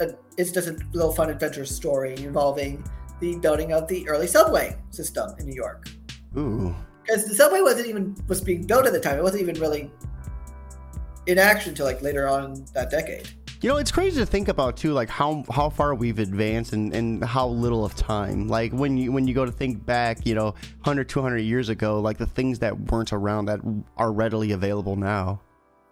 a, 0.00 0.14
it's 0.36 0.50
just 0.50 0.66
a 0.66 0.76
little 0.92 1.12
fun 1.12 1.30
adventure 1.30 1.64
story 1.64 2.16
involving 2.16 2.84
the 3.20 3.36
building 3.38 3.72
of 3.72 3.86
the 3.86 4.08
early 4.08 4.26
subway 4.26 4.76
system 4.90 5.30
in 5.38 5.46
New 5.46 5.54
York. 5.54 5.88
Ooh. 6.36 6.74
Because 7.02 7.26
the 7.26 7.34
subway 7.34 7.60
wasn't 7.60 7.86
even 7.86 8.16
was 8.26 8.40
being 8.40 8.66
built 8.66 8.86
at 8.86 8.92
the 8.92 9.00
time. 9.00 9.18
It 9.18 9.22
wasn't 9.22 9.42
even 9.42 9.60
really 9.60 9.92
in 11.26 11.38
action 11.38 11.70
until 11.70 11.86
like 11.86 12.02
later 12.02 12.28
on 12.28 12.64
that 12.74 12.90
decade. 12.90 13.28
You 13.60 13.70
know, 13.70 13.78
it's 13.78 13.90
crazy 13.90 14.20
to 14.20 14.26
think 14.26 14.48
about 14.48 14.76
too, 14.76 14.92
like 14.92 15.08
how 15.08 15.42
how 15.50 15.70
far 15.70 15.94
we've 15.94 16.18
advanced 16.18 16.74
and, 16.74 16.94
and 16.94 17.24
how 17.24 17.48
little 17.48 17.84
of 17.84 17.96
time. 17.96 18.46
Like 18.46 18.72
when 18.72 18.98
you 18.98 19.10
when 19.10 19.26
you 19.26 19.32
go 19.32 19.46
to 19.46 19.52
think 19.52 19.86
back, 19.86 20.26
you 20.26 20.34
know, 20.34 20.50
100, 20.82 21.08
200 21.08 21.38
years 21.38 21.70
ago, 21.70 21.98
like 22.00 22.18
the 22.18 22.26
things 22.26 22.58
that 22.58 22.78
weren't 22.90 23.12
around 23.12 23.46
that 23.46 23.60
are 23.96 24.12
readily 24.12 24.52
available 24.52 24.96
now. 24.96 25.40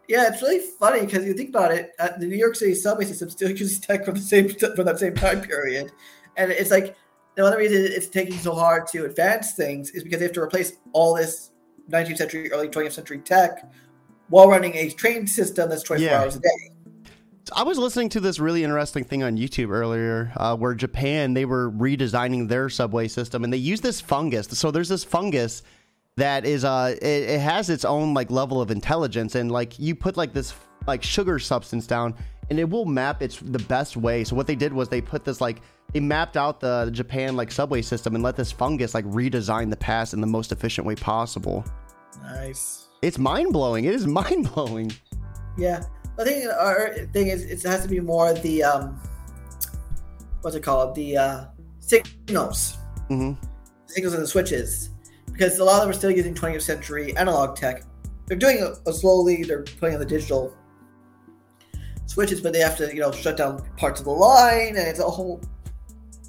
Yeah, 0.07 0.29
it's 0.31 0.43
really 0.43 0.61
funny 0.79 1.01
because 1.01 1.25
you 1.25 1.33
think 1.33 1.49
about 1.49 1.73
it. 1.73 1.93
Uh, 1.99 2.11
the 2.19 2.27
New 2.27 2.37
York 2.37 2.57
City 2.57 2.75
subway 2.75 3.07
system 3.07 3.31
still 3.31 3.51
uses 3.59 3.81
tech 3.81 4.05
from 4.05 4.15
the 4.17 4.21
same 4.21 4.51
from 4.51 4.85
that 4.85 4.99
same 4.99 5.15
time 5.15 5.41
period, 5.41 5.93
and 6.37 6.53
it's 6.53 6.71
like 6.71 6.95
the 7.37 7.47
other 7.47 7.57
reason 7.57 7.83
it's 7.83 8.09
taking 8.09 8.37
so 8.37 8.55
hard 8.55 8.87
to 8.89 9.07
advance 9.07 9.53
things 9.53 9.91
is 9.93 10.05
because 10.05 10.19
they 10.19 10.27
have 10.27 10.35
to 10.35 10.43
replace 10.43 10.75
all 10.93 11.15
this 11.15 11.53
19th 11.91 12.19
century, 12.19 12.53
early 12.53 12.69
20th 12.69 12.93
century 12.93 13.19
tech 13.19 13.73
while 14.33 14.49
running 14.49 14.75
a 14.75 14.89
train 14.89 15.27
system 15.27 15.69
that's 15.69 15.83
24 15.83 16.11
Yeah. 16.11 16.23
hours 16.23 16.37
a 16.37 16.41
day. 16.41 16.71
I 17.55 17.65
was 17.65 17.77
listening 17.77 18.09
to 18.11 18.21
this 18.21 18.39
really 18.39 18.65
interesting 18.65 19.05
thing 19.05 19.23
on 19.23 19.37
YouTube 19.37 19.69
earlier, 19.69 20.33
uh, 20.39 20.57
where 20.57 20.75
Japan 20.75 21.35
they 21.35 21.45
were 21.45 21.71
redesigning 21.73 22.49
their 22.49 22.71
subway 22.71 23.09
system, 23.09 23.45
and 23.45 23.53
they 23.53 23.59
use 23.59 23.83
this 23.83 24.01
fungus. 24.01 24.47
So 24.47 24.71
there's 24.71 24.89
this 24.89 25.05
fungus 25.05 25.63
that 26.17 26.47
is 26.47 26.65
uh, 26.65 26.95
it, 27.03 27.05
it 27.05 27.41
has 27.41 27.69
its 27.69 27.85
own 27.85 28.15
like 28.15 28.31
level 28.31 28.63
of 28.63 28.71
intelligence, 28.71 29.35
and 29.35 29.53
like 29.53 29.79
you 29.79 29.95
put 29.95 30.17
like 30.17 30.33
this 30.33 30.55
like 30.87 31.03
sugar 31.03 31.39
substance 31.39 31.87
down, 31.87 32.15
and 32.49 32.59
it 32.59 32.71
will 32.71 32.87
map 32.87 33.21
its 33.23 33.39
the 33.39 33.59
best 33.59 33.99
way. 33.99 34.25
So 34.25 34.35
what 34.35 34.47
they 34.47 34.57
did 34.57 34.73
was 34.73 34.89
they 34.89 35.03
put 35.03 35.27
this 35.27 35.43
like 35.43 35.61
they 35.93 36.01
mapped 36.01 36.39
out 36.39 36.59
the 36.59 36.89
Japan 36.91 37.37
like 37.37 37.53
subway 37.53 37.83
system 37.83 38.15
and 38.15 38.25
let 38.25 38.37
this 38.37 38.51
fungus 38.51 38.95
like 38.95 39.05
redesign 39.07 39.69
the 39.69 39.77
past 39.77 40.15
in 40.15 40.23
the 40.23 40.27
most 40.27 40.53
efficient 40.53 40.87
way 40.87 40.95
possible. 40.95 41.67
Nice. 42.23 42.89
It's 43.03 43.19
mind 43.19 43.53
blowing. 43.53 43.85
It 43.85 43.95
is 43.95 44.07
mind 44.21 44.53
blowing. 44.55 44.93
Yeah. 45.59 45.83
I 46.19 46.25
think 46.25 46.47
our 46.53 46.95
thing 47.13 47.29
is 47.29 47.43
it 47.45 47.63
has 47.69 47.83
to 47.83 47.89
be 47.89 48.01
more 48.01 48.33
the 48.33 48.63
um, 48.63 49.01
what's 50.43 50.57
it 50.57 50.63
called? 50.63 50.95
The 50.95 51.17
uh, 51.17 51.45
signals, 51.81 52.77
hmm 53.09 53.33
signals 53.87 54.15
and 54.15 54.23
the 54.23 54.27
switches, 54.27 54.91
because 55.33 55.59
a 55.59 55.65
lot 55.65 55.77
of 55.77 55.81
them 55.83 55.91
are 55.91 55.95
still 55.95 56.11
using 56.11 56.35
20th 56.35 56.63
century 56.63 57.17
analog 57.17 57.57
tech. 57.57 57.85
They're 58.27 58.39
doing 58.39 58.59
it 58.59 58.95
slowly. 58.95 59.43
They're 59.43 59.63
putting 59.63 59.95
on 59.95 60.01
the 60.01 60.07
digital 60.07 60.55
switches, 62.07 62.41
but 62.41 62.53
they 62.53 62.61
have 62.61 62.77
to 62.77 62.95
you 62.95 63.01
know 63.01 63.11
shut 63.11 63.37
down 63.39 63.63
parts 63.77 64.01
of 64.01 64.05
the 64.05 64.13
line, 64.13 64.77
and 64.77 64.87
it's 64.87 65.01
a 65.01 65.05
whole. 65.05 65.41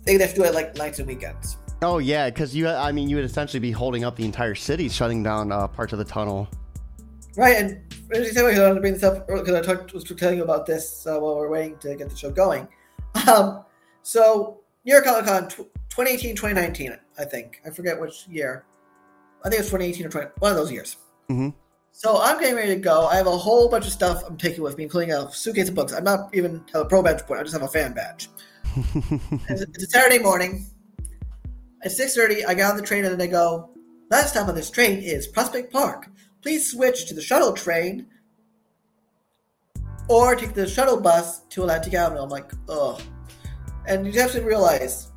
Thing 0.05 0.17
they 0.17 0.25
have 0.25 0.33
to 0.33 0.41
do 0.41 0.45
it 0.45 0.53
like 0.53 0.75
nights 0.75 0.99
and 0.99 1.07
weekends. 1.07 1.57
Oh 1.81 1.97
yeah, 1.97 2.29
because 2.29 2.55
you, 2.55 2.67
I 2.67 2.91
mean, 2.91 3.09
you 3.09 3.17
would 3.17 3.25
essentially 3.25 3.59
be 3.59 3.71
holding 3.71 4.03
up 4.03 4.15
the 4.15 4.25
entire 4.25 4.55
city, 4.55 4.89
shutting 4.89 5.23
down 5.23 5.51
uh, 5.51 5.67
parts 5.67 5.93
of 5.93 5.99
the 5.99 6.05
tunnel. 6.05 6.49
Right, 7.35 7.57
and 7.57 7.81
I 8.13 8.19
wanted 8.19 8.75
to 8.75 8.79
bring 8.79 8.93
this 8.93 9.03
up 9.03 9.27
because 9.27 9.55
I 9.55 9.61
talked 9.61 9.93
was 9.93 10.03
telling 10.03 10.37
you 10.37 10.43
about 10.43 10.65
this 10.65 11.07
uh, 11.07 11.17
while 11.17 11.35
we 11.35 11.41
are 11.41 11.49
waiting 11.49 11.77
to 11.79 11.95
get 11.95 12.09
the 12.09 12.15
show 12.15 12.31
going. 12.31 12.67
Um, 13.27 13.63
so 14.01 14.61
New 14.85 14.91
York 14.91 15.05
Comic 15.05 15.25
Con 15.25 15.47
2018, 15.47 16.35
2019, 16.35 16.97
I 17.19 17.25
think. 17.25 17.61
I 17.63 17.69
forget 17.69 18.01
which 18.01 18.27
year. 18.27 18.65
I 19.45 19.49
think 19.49 19.59
it's 19.59 19.69
2018 19.69 20.07
or 20.07 20.09
20, 20.09 20.27
one 20.39 20.51
of 20.51 20.57
those 20.57 20.71
years. 20.71 20.97
Mhm. 21.29 21.53
So 21.91 22.19
I'm 22.19 22.39
getting 22.39 22.55
ready 22.55 22.73
to 22.73 22.79
go. 22.79 23.05
I 23.05 23.15
have 23.17 23.27
a 23.27 23.37
whole 23.37 23.69
bunch 23.69 23.85
of 23.85 23.91
stuff 23.91 24.23
I'm 24.25 24.35
taking 24.35 24.63
with 24.63 24.77
me, 24.77 24.83
including 24.83 25.13
a 25.13 25.31
suitcase 25.31 25.69
of 25.69 25.75
books. 25.75 25.93
I'm 25.93 26.03
not 26.03 26.33
even 26.33 26.63
have 26.73 26.81
a 26.81 26.85
pro 26.85 27.03
badge 27.03 27.21
point. 27.21 27.39
I 27.39 27.43
just 27.43 27.53
have 27.53 27.61
a 27.61 27.67
fan 27.67 27.93
badge. 27.93 28.29
it's, 28.75 29.61
a, 29.61 29.67
it's 29.75 29.83
a 29.83 29.87
Saturday 29.87 30.17
morning. 30.17 30.65
At 31.83 31.91
6:30, 31.91 32.45
I 32.47 32.55
get 32.55 32.69
on 32.69 32.77
the 32.77 32.83
train 32.83 33.05
and 33.05 33.11
then 33.11 33.19
they 33.19 33.27
go. 33.27 33.69
Last 34.09 34.31
stop 34.31 34.47
on 34.47 34.55
this 34.55 34.71
train 34.71 34.99
is 35.03 35.27
Prospect 35.27 35.71
Park. 35.71 36.09
Please 36.43 36.69
switch 36.69 37.07
to 37.07 37.13
the 37.13 37.21
shuttle 37.21 37.53
train 37.53 38.05
or 40.09 40.35
take 40.35 40.53
the 40.53 40.67
shuttle 40.67 40.99
bus 40.99 41.39
to 41.49 41.61
Atlantic 41.61 41.93
Avenue. 41.93 42.21
I'm 42.21 42.29
like, 42.29 42.51
ugh. 42.67 43.01
And 43.87 44.05
you 44.05 44.19
have 44.19 44.33
to 44.33 44.41
realize 44.41 45.11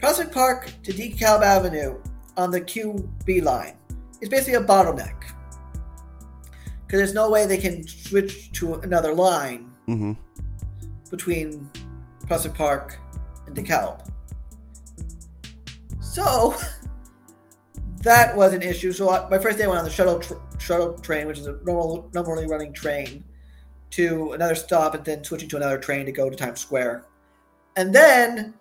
Prospect 0.00 0.32
Park 0.32 0.72
to 0.82 0.92
DeKalb 0.92 1.42
Avenue 1.42 2.00
on 2.36 2.50
the 2.50 2.60
QB 2.60 3.42
line 3.42 3.76
is 4.20 4.28
basically 4.28 4.54
a 4.54 4.60
bottleneck. 4.60 5.14
Because 6.86 6.98
there's 6.98 7.14
no 7.14 7.30
way 7.30 7.46
they 7.46 7.56
can 7.56 7.86
switch 7.86 8.50
to 8.52 8.74
another 8.74 9.14
line 9.14 9.72
hmm 9.86 10.12
between 11.10 11.70
Prospect 12.26 12.56
Park 12.56 12.98
and 13.46 13.54
DeKalb. 13.54 14.08
So, 16.00 16.56
that 18.02 18.36
was 18.36 18.52
an 18.52 18.62
issue. 18.62 18.92
So 18.92 19.10
I, 19.10 19.28
my 19.28 19.38
first 19.38 19.58
day 19.58 19.64
I 19.64 19.66
went 19.66 19.78
on 19.78 19.84
the 19.84 19.90
shuttle 19.90 20.18
tr- 20.20 20.34
shuttle 20.58 20.94
train, 20.98 21.26
which 21.26 21.38
is 21.38 21.46
a 21.46 21.58
normal 21.64 22.10
normally 22.14 22.46
running 22.46 22.72
train, 22.72 23.24
to 23.90 24.32
another 24.32 24.54
stop, 24.54 24.94
and 24.94 25.04
then 25.04 25.22
switching 25.24 25.48
to 25.50 25.56
another 25.56 25.78
train 25.78 26.06
to 26.06 26.12
go 26.12 26.28
to 26.30 26.36
Times 26.36 26.60
Square. 26.60 27.04
And 27.76 27.94
then, 27.94 28.54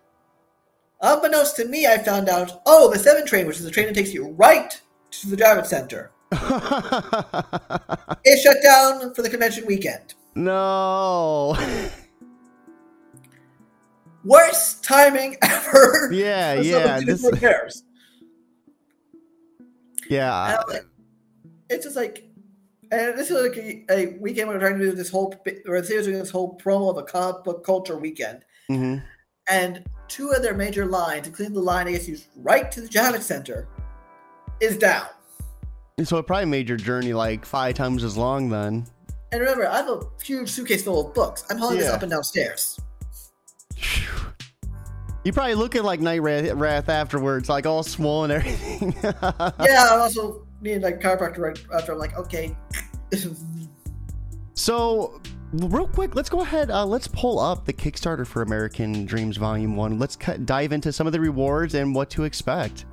unbeknownst 1.01 1.55
to 1.57 1.65
me, 1.65 1.87
I 1.87 1.97
found 1.97 2.29
out, 2.29 2.61
oh, 2.65 2.91
the 2.91 2.99
seven 2.99 3.25
train, 3.25 3.47
which 3.47 3.57
is 3.57 3.63
the 3.65 3.71
train 3.71 3.87
that 3.87 3.95
takes 3.95 4.13
you 4.13 4.29
right 4.31 4.79
to 5.11 5.29
the 5.29 5.35
Javits 5.37 5.67
Center, 5.67 6.11
is 8.25 8.41
shut 8.41 8.57
down 8.63 9.13
for 9.13 9.21
the 9.21 9.29
convention 9.29 9.65
weekend. 9.65 10.13
no. 10.35 11.57
Worst 14.23 14.83
timing 14.83 15.35
ever. 15.41 16.11
Yeah, 16.13 16.53
yeah, 16.53 16.71
someone 16.83 16.99
to 16.99 17.05
do 17.05 17.11
this- 17.13 17.31
repairs. 17.31 17.83
Yeah. 20.11 20.61
Like, 20.67 20.85
it's 21.69 21.85
just 21.85 21.95
like, 21.95 22.25
and 22.91 23.17
this 23.17 23.31
is 23.31 23.41
like 23.41 23.57
a, 23.57 23.85
a 23.89 24.17
weekend 24.19 24.49
we're 24.49 24.59
trying 24.59 24.77
to 24.77 24.85
do 24.85 24.91
this 24.91 25.09
whole, 25.09 25.33
or 25.65 25.81
the 25.81 25.95
was 25.95 26.05
doing 26.05 26.19
this 26.19 26.29
whole 26.29 26.57
promo 26.57 26.89
of 26.91 26.97
a 26.97 27.03
comic 27.03 27.43
book 27.43 27.65
culture 27.65 27.97
weekend, 27.97 28.45
hmm 28.67 28.97
and 29.49 29.83
two 30.07 30.29
of 30.29 30.41
their 30.43 30.53
major 30.53 30.85
lines, 30.85 31.27
including 31.27 31.53
the 31.53 31.61
line 31.61 31.87
I 31.87 31.93
guess 31.93 32.07
used 32.07 32.27
right 32.37 32.71
to 32.71 32.81
the 32.81 32.87
Javits 32.87 33.23
Center, 33.23 33.67
is 34.59 34.77
down. 34.77 35.07
So 36.03 36.17
it 36.17 36.27
probably 36.27 36.45
made 36.45 36.69
your 36.69 36.77
journey 36.77 37.13
like 37.13 37.45
five 37.45 37.75
times 37.75 38.03
as 38.03 38.17
long 38.17 38.49
then. 38.49 38.85
And 39.31 39.39
remember, 39.41 39.67
I 39.67 39.77
have 39.77 39.89
a 39.89 40.01
huge 40.21 40.49
suitcase 40.49 40.83
full 40.83 41.07
of 41.07 41.13
books. 41.13 41.45
I'm 41.49 41.57
hauling 41.57 41.79
this 41.79 41.89
up 41.89 42.01
and 42.01 42.11
downstairs. 42.11 42.79
You 45.23 45.31
probably 45.31 45.53
look 45.55 45.75
at 45.75 45.85
like 45.85 45.99
Night 45.99 46.19
Wrath, 46.19 46.89
afterwards, 46.89 47.47
like 47.47 47.65
all 47.65 47.83
swollen 47.83 48.31
and 48.31 48.43
everything. 48.43 48.95
yeah, 49.03 49.87
I 49.91 49.97
also 49.99 50.47
needed 50.61 50.81
like 50.81 50.99
chiropractor 50.99 51.37
right 51.39 51.65
after. 51.73 51.91
I'm 51.91 51.99
like, 51.99 52.17
okay. 52.17 52.55
So, 54.53 55.19
real 55.53 55.87
quick, 55.87 56.13
let's 56.13 56.29
go 56.29 56.41
ahead. 56.41 56.69
Uh, 56.69 56.85
let's 56.85 57.07
pull 57.07 57.39
up 57.39 57.65
the 57.65 57.73
Kickstarter 57.73 58.27
for 58.27 58.43
American 58.43 59.07
Dreams 59.07 59.37
Volume 59.37 59.75
One. 59.75 59.97
Let's 59.97 60.15
cut, 60.15 60.45
dive 60.45 60.71
into 60.71 60.93
some 60.93 61.07
of 61.07 61.13
the 61.13 61.19
rewards 61.19 61.73
and 61.73 61.95
what 61.95 62.11
to 62.11 62.25
expect. 62.25 62.85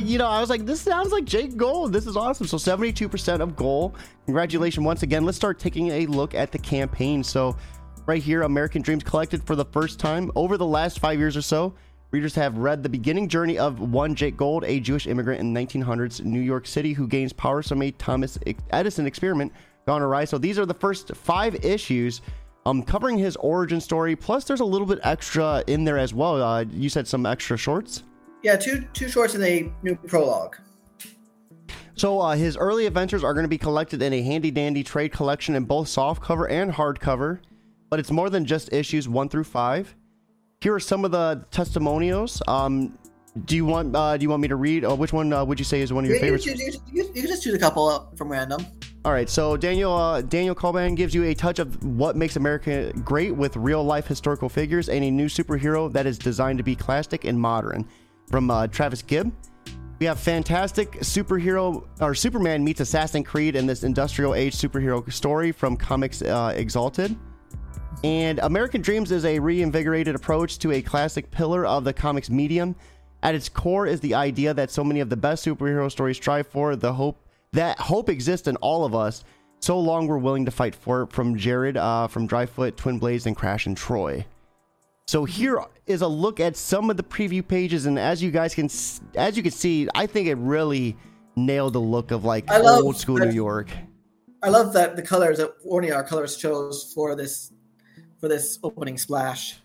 You 0.00 0.16
know, 0.16 0.26
I 0.26 0.40
was 0.40 0.48
like, 0.48 0.64
this 0.64 0.80
sounds 0.80 1.12
like 1.12 1.26
Jake 1.26 1.58
Gold. 1.58 1.92
This 1.92 2.06
is 2.06 2.16
awesome. 2.16 2.46
So, 2.46 2.56
72% 2.56 3.40
of 3.40 3.54
goal. 3.54 3.94
Congratulations 4.24 4.82
once 4.82 5.02
again. 5.02 5.26
Let's 5.26 5.36
start 5.36 5.58
taking 5.58 5.90
a 5.90 6.06
look 6.06 6.34
at 6.34 6.52
the 6.52 6.58
campaign. 6.58 7.22
So, 7.22 7.54
right 8.06 8.22
here, 8.22 8.42
American 8.42 8.82
Dreams 8.82 9.02
collected 9.04 9.42
for 9.44 9.56
the 9.56 9.64
first 9.64 9.98
time 9.98 10.30
over 10.34 10.56
the 10.56 10.66
last 10.66 10.98
five 10.98 11.18
years 11.18 11.36
or 11.36 11.42
so. 11.42 11.74
Readers 12.10 12.34
have 12.34 12.58
read 12.58 12.82
the 12.82 12.88
beginning 12.88 13.28
journey 13.28 13.58
of 13.58 13.80
one 13.80 14.14
Jake 14.14 14.36
Gold, 14.36 14.64
a 14.64 14.80
Jewish 14.80 15.06
immigrant 15.06 15.40
in 15.40 15.54
1900s 15.54 16.22
New 16.22 16.40
York 16.40 16.66
City 16.66 16.92
who 16.92 17.08
gains 17.08 17.32
powers 17.32 17.68
from 17.68 17.80
a 17.80 17.90
Thomas 17.92 18.38
Edison 18.70 19.06
experiment 19.06 19.52
gone 19.86 20.02
awry. 20.02 20.24
So 20.24 20.36
these 20.36 20.58
are 20.58 20.66
the 20.66 20.74
first 20.74 21.14
five 21.16 21.64
issues 21.64 22.20
um, 22.66 22.82
covering 22.82 23.18
his 23.18 23.36
origin 23.36 23.80
story. 23.80 24.14
Plus, 24.14 24.44
there's 24.44 24.60
a 24.60 24.64
little 24.64 24.86
bit 24.86 25.00
extra 25.02 25.64
in 25.66 25.84
there 25.84 25.98
as 25.98 26.12
well. 26.12 26.42
Uh, 26.42 26.64
you 26.70 26.88
said 26.88 27.08
some 27.08 27.24
extra 27.24 27.56
shorts. 27.56 28.02
yeah, 28.42 28.56
two 28.56 28.84
two 28.92 29.08
shorts 29.08 29.34
and 29.34 29.44
a 29.44 29.72
new 29.82 29.96
prologue. 29.96 30.56
So 31.94 32.20
uh, 32.20 32.34
his 32.34 32.56
early 32.56 32.86
adventures 32.86 33.22
are 33.22 33.34
going 33.34 33.44
to 33.44 33.48
be 33.48 33.58
collected 33.58 34.02
in 34.02 34.12
a 34.12 34.22
handy 34.22 34.50
dandy 34.50 34.82
trade 34.82 35.12
collection 35.12 35.54
in 35.54 35.64
both 35.64 35.88
softcover 35.88 36.50
and 36.50 36.72
hardcover, 36.72 37.40
but 37.92 38.00
it's 38.00 38.10
more 38.10 38.30
than 38.30 38.46
just 38.46 38.72
issues 38.72 39.06
one 39.06 39.28
through 39.28 39.44
five. 39.44 39.94
Here 40.62 40.72
are 40.72 40.80
some 40.80 41.04
of 41.04 41.10
the 41.10 41.44
testimonials. 41.50 42.40
Um, 42.48 42.96
do 43.44 43.54
you 43.54 43.66
want 43.66 43.94
uh, 43.94 44.16
do 44.16 44.22
you 44.22 44.30
want 44.30 44.40
me 44.40 44.48
to 44.48 44.56
read? 44.56 44.82
Uh, 44.82 44.96
which 44.96 45.12
one 45.12 45.30
uh, 45.30 45.44
would 45.44 45.58
you 45.58 45.64
say 45.66 45.82
is 45.82 45.92
one 45.92 46.04
of 46.04 46.08
your 46.08 46.16
You, 46.16 46.24
you, 46.24 46.38
favorites? 46.38 46.46
you, 46.46 46.80
you, 46.90 47.04
you 47.14 47.20
can 47.20 47.26
just 47.26 47.42
choose 47.42 47.52
a 47.52 47.58
couple 47.58 48.10
from 48.16 48.32
random. 48.32 48.64
All 49.04 49.12
right, 49.12 49.28
so 49.28 49.58
Daniel 49.58 49.92
uh, 49.92 50.22
Daniel 50.22 50.54
Colban 50.54 50.94
gives 50.94 51.14
you 51.14 51.24
a 51.24 51.34
touch 51.34 51.58
of 51.58 51.84
what 51.84 52.16
makes 52.16 52.36
America 52.36 52.94
great 53.04 53.36
with 53.36 53.56
real 53.56 53.84
life 53.84 54.06
historical 54.06 54.48
figures 54.48 54.88
and 54.88 55.04
a 55.04 55.10
new 55.10 55.26
superhero 55.26 55.92
that 55.92 56.06
is 56.06 56.16
designed 56.16 56.56
to 56.56 56.64
be 56.64 56.74
classic 56.74 57.26
and 57.26 57.38
modern. 57.38 57.86
From 58.30 58.50
uh, 58.50 58.68
Travis 58.68 59.02
Gibb, 59.02 59.30
we 59.98 60.06
have 60.06 60.18
fantastic 60.18 60.92
superhero 61.00 61.86
or 62.00 62.14
Superman 62.14 62.64
meets 62.64 62.80
Assassin 62.80 63.22
Creed 63.22 63.54
in 63.54 63.66
this 63.66 63.84
industrial 63.84 64.34
age 64.34 64.56
superhero 64.56 65.12
story 65.12 65.52
from 65.52 65.76
Comics 65.76 66.22
uh, 66.22 66.54
Exalted. 66.56 67.14
And 68.04 68.40
American 68.40 68.82
Dreams 68.82 69.12
is 69.12 69.24
a 69.24 69.38
reinvigorated 69.38 70.14
approach 70.14 70.58
to 70.60 70.72
a 70.72 70.82
classic 70.82 71.30
pillar 71.30 71.64
of 71.64 71.84
the 71.84 71.92
comics 71.92 72.30
medium. 72.30 72.74
At 73.22 73.36
its 73.36 73.48
core 73.48 73.86
is 73.86 74.00
the 74.00 74.14
idea 74.14 74.52
that 74.54 74.72
so 74.72 74.82
many 74.82 74.98
of 74.98 75.08
the 75.08 75.16
best 75.16 75.46
superhero 75.46 75.88
stories 75.90 76.16
strive 76.16 76.48
for 76.48 76.74
the 76.74 76.92
hope 76.92 77.18
that 77.52 77.78
hope 77.78 78.08
exists 78.08 78.48
in 78.48 78.56
all 78.56 78.84
of 78.84 78.94
us. 78.94 79.22
So 79.60 79.78
long 79.78 80.08
we're 80.08 80.18
willing 80.18 80.44
to 80.46 80.50
fight 80.50 80.74
for 80.74 81.02
it. 81.02 81.12
From 81.12 81.36
Jared, 81.36 81.76
uh, 81.76 82.08
from 82.08 82.26
Dryfoot, 82.26 82.74
Twin 82.76 82.98
Blades, 82.98 83.26
and 83.26 83.36
Crash 83.36 83.66
and 83.66 83.76
Troy. 83.76 84.26
So 85.06 85.24
here 85.24 85.62
is 85.86 86.02
a 86.02 86.08
look 86.08 86.40
at 86.40 86.56
some 86.56 86.90
of 86.90 86.96
the 86.96 87.02
preview 87.02 87.46
pages, 87.46 87.86
and 87.86 87.98
as 87.98 88.22
you 88.22 88.32
guys 88.32 88.54
can, 88.54 88.68
as 89.14 89.36
you 89.36 89.42
can 89.42 89.52
see, 89.52 89.88
I 89.94 90.06
think 90.06 90.26
it 90.26 90.36
really 90.36 90.96
nailed 91.36 91.74
the 91.74 91.80
look 91.80 92.10
of 92.10 92.24
like 92.24 92.50
old 92.50 92.96
school 92.96 93.16
that- 93.16 93.26
New 93.28 93.34
York. 93.34 93.68
I 94.42 94.48
love 94.48 94.72
that 94.72 94.96
the 94.96 95.02
colors 95.02 95.38
that 95.38 95.52
Warning 95.64 95.92
Our 95.92 96.02
colors 96.02 96.36
chose 96.36 96.90
for 96.92 97.14
this 97.14 97.52
for 98.22 98.28
this 98.28 98.60
opening 98.62 98.96
splash. 98.96 99.56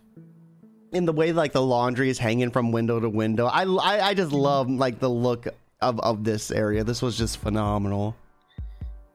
in 0.92 1.06
the 1.06 1.14
way 1.14 1.32
like 1.32 1.52
the 1.52 1.62
laundry 1.62 2.10
is 2.10 2.18
hanging 2.18 2.50
from 2.50 2.72
window 2.72 3.00
to 3.00 3.08
window. 3.08 3.46
I, 3.46 3.66
I, 3.66 4.08
I 4.08 4.14
just 4.16 4.32
love 4.32 4.68
like 4.68 5.00
the 5.00 5.10
look 5.10 5.48
of, 5.80 6.00
of 6.00 6.24
this 6.24 6.50
area. 6.50 6.84
This 6.84 7.04
was 7.04 7.16
just 7.16 7.38
phenomenal. 7.38 8.16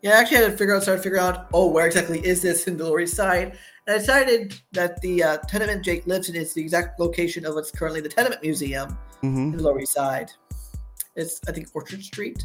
Yeah, 0.00 0.12
I 0.12 0.20
actually 0.20 0.36
had 0.38 0.50
to 0.52 0.56
figure 0.56 0.76
out, 0.76 0.82
start 0.82 0.98
to 0.98 1.02
figure 1.02 1.18
out, 1.18 1.48
oh, 1.52 1.68
where 1.68 1.86
exactly 1.86 2.24
is 2.24 2.40
this 2.40 2.64
in 2.68 2.76
the 2.76 2.84
Lower 2.84 3.00
East 3.00 3.16
Side? 3.16 3.58
And 3.88 3.96
I 3.96 3.98
decided 3.98 4.60
that 4.70 5.00
the 5.00 5.24
uh, 5.24 5.38
tenement 5.48 5.84
Jake 5.84 6.06
lives 6.06 6.28
in 6.28 6.36
is 6.36 6.54
the 6.54 6.60
exact 6.60 7.00
location 7.00 7.44
of 7.44 7.56
what's 7.56 7.72
currently 7.72 8.00
the 8.00 8.08
Tenement 8.08 8.42
Museum 8.42 8.96
hmm 9.20 9.50
in 9.50 9.56
the 9.56 9.62
Lower 9.62 9.80
East 9.80 9.94
Side. 9.94 10.30
It's, 11.16 11.40
I 11.48 11.52
think, 11.52 11.66
Orchard 11.74 12.04
Street. 12.04 12.44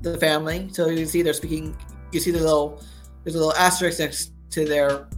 The 0.00 0.16
family. 0.16 0.70
So 0.72 0.88
you 0.88 1.04
see 1.04 1.20
they're 1.20 1.34
speaking, 1.34 1.76
you 2.12 2.20
see 2.20 2.30
the 2.30 2.40
little, 2.40 2.82
there's 3.24 3.34
a 3.34 3.38
little 3.38 3.54
asterisk 3.54 3.98
next 3.98 4.32
to 4.50 4.64
their, 4.64 5.08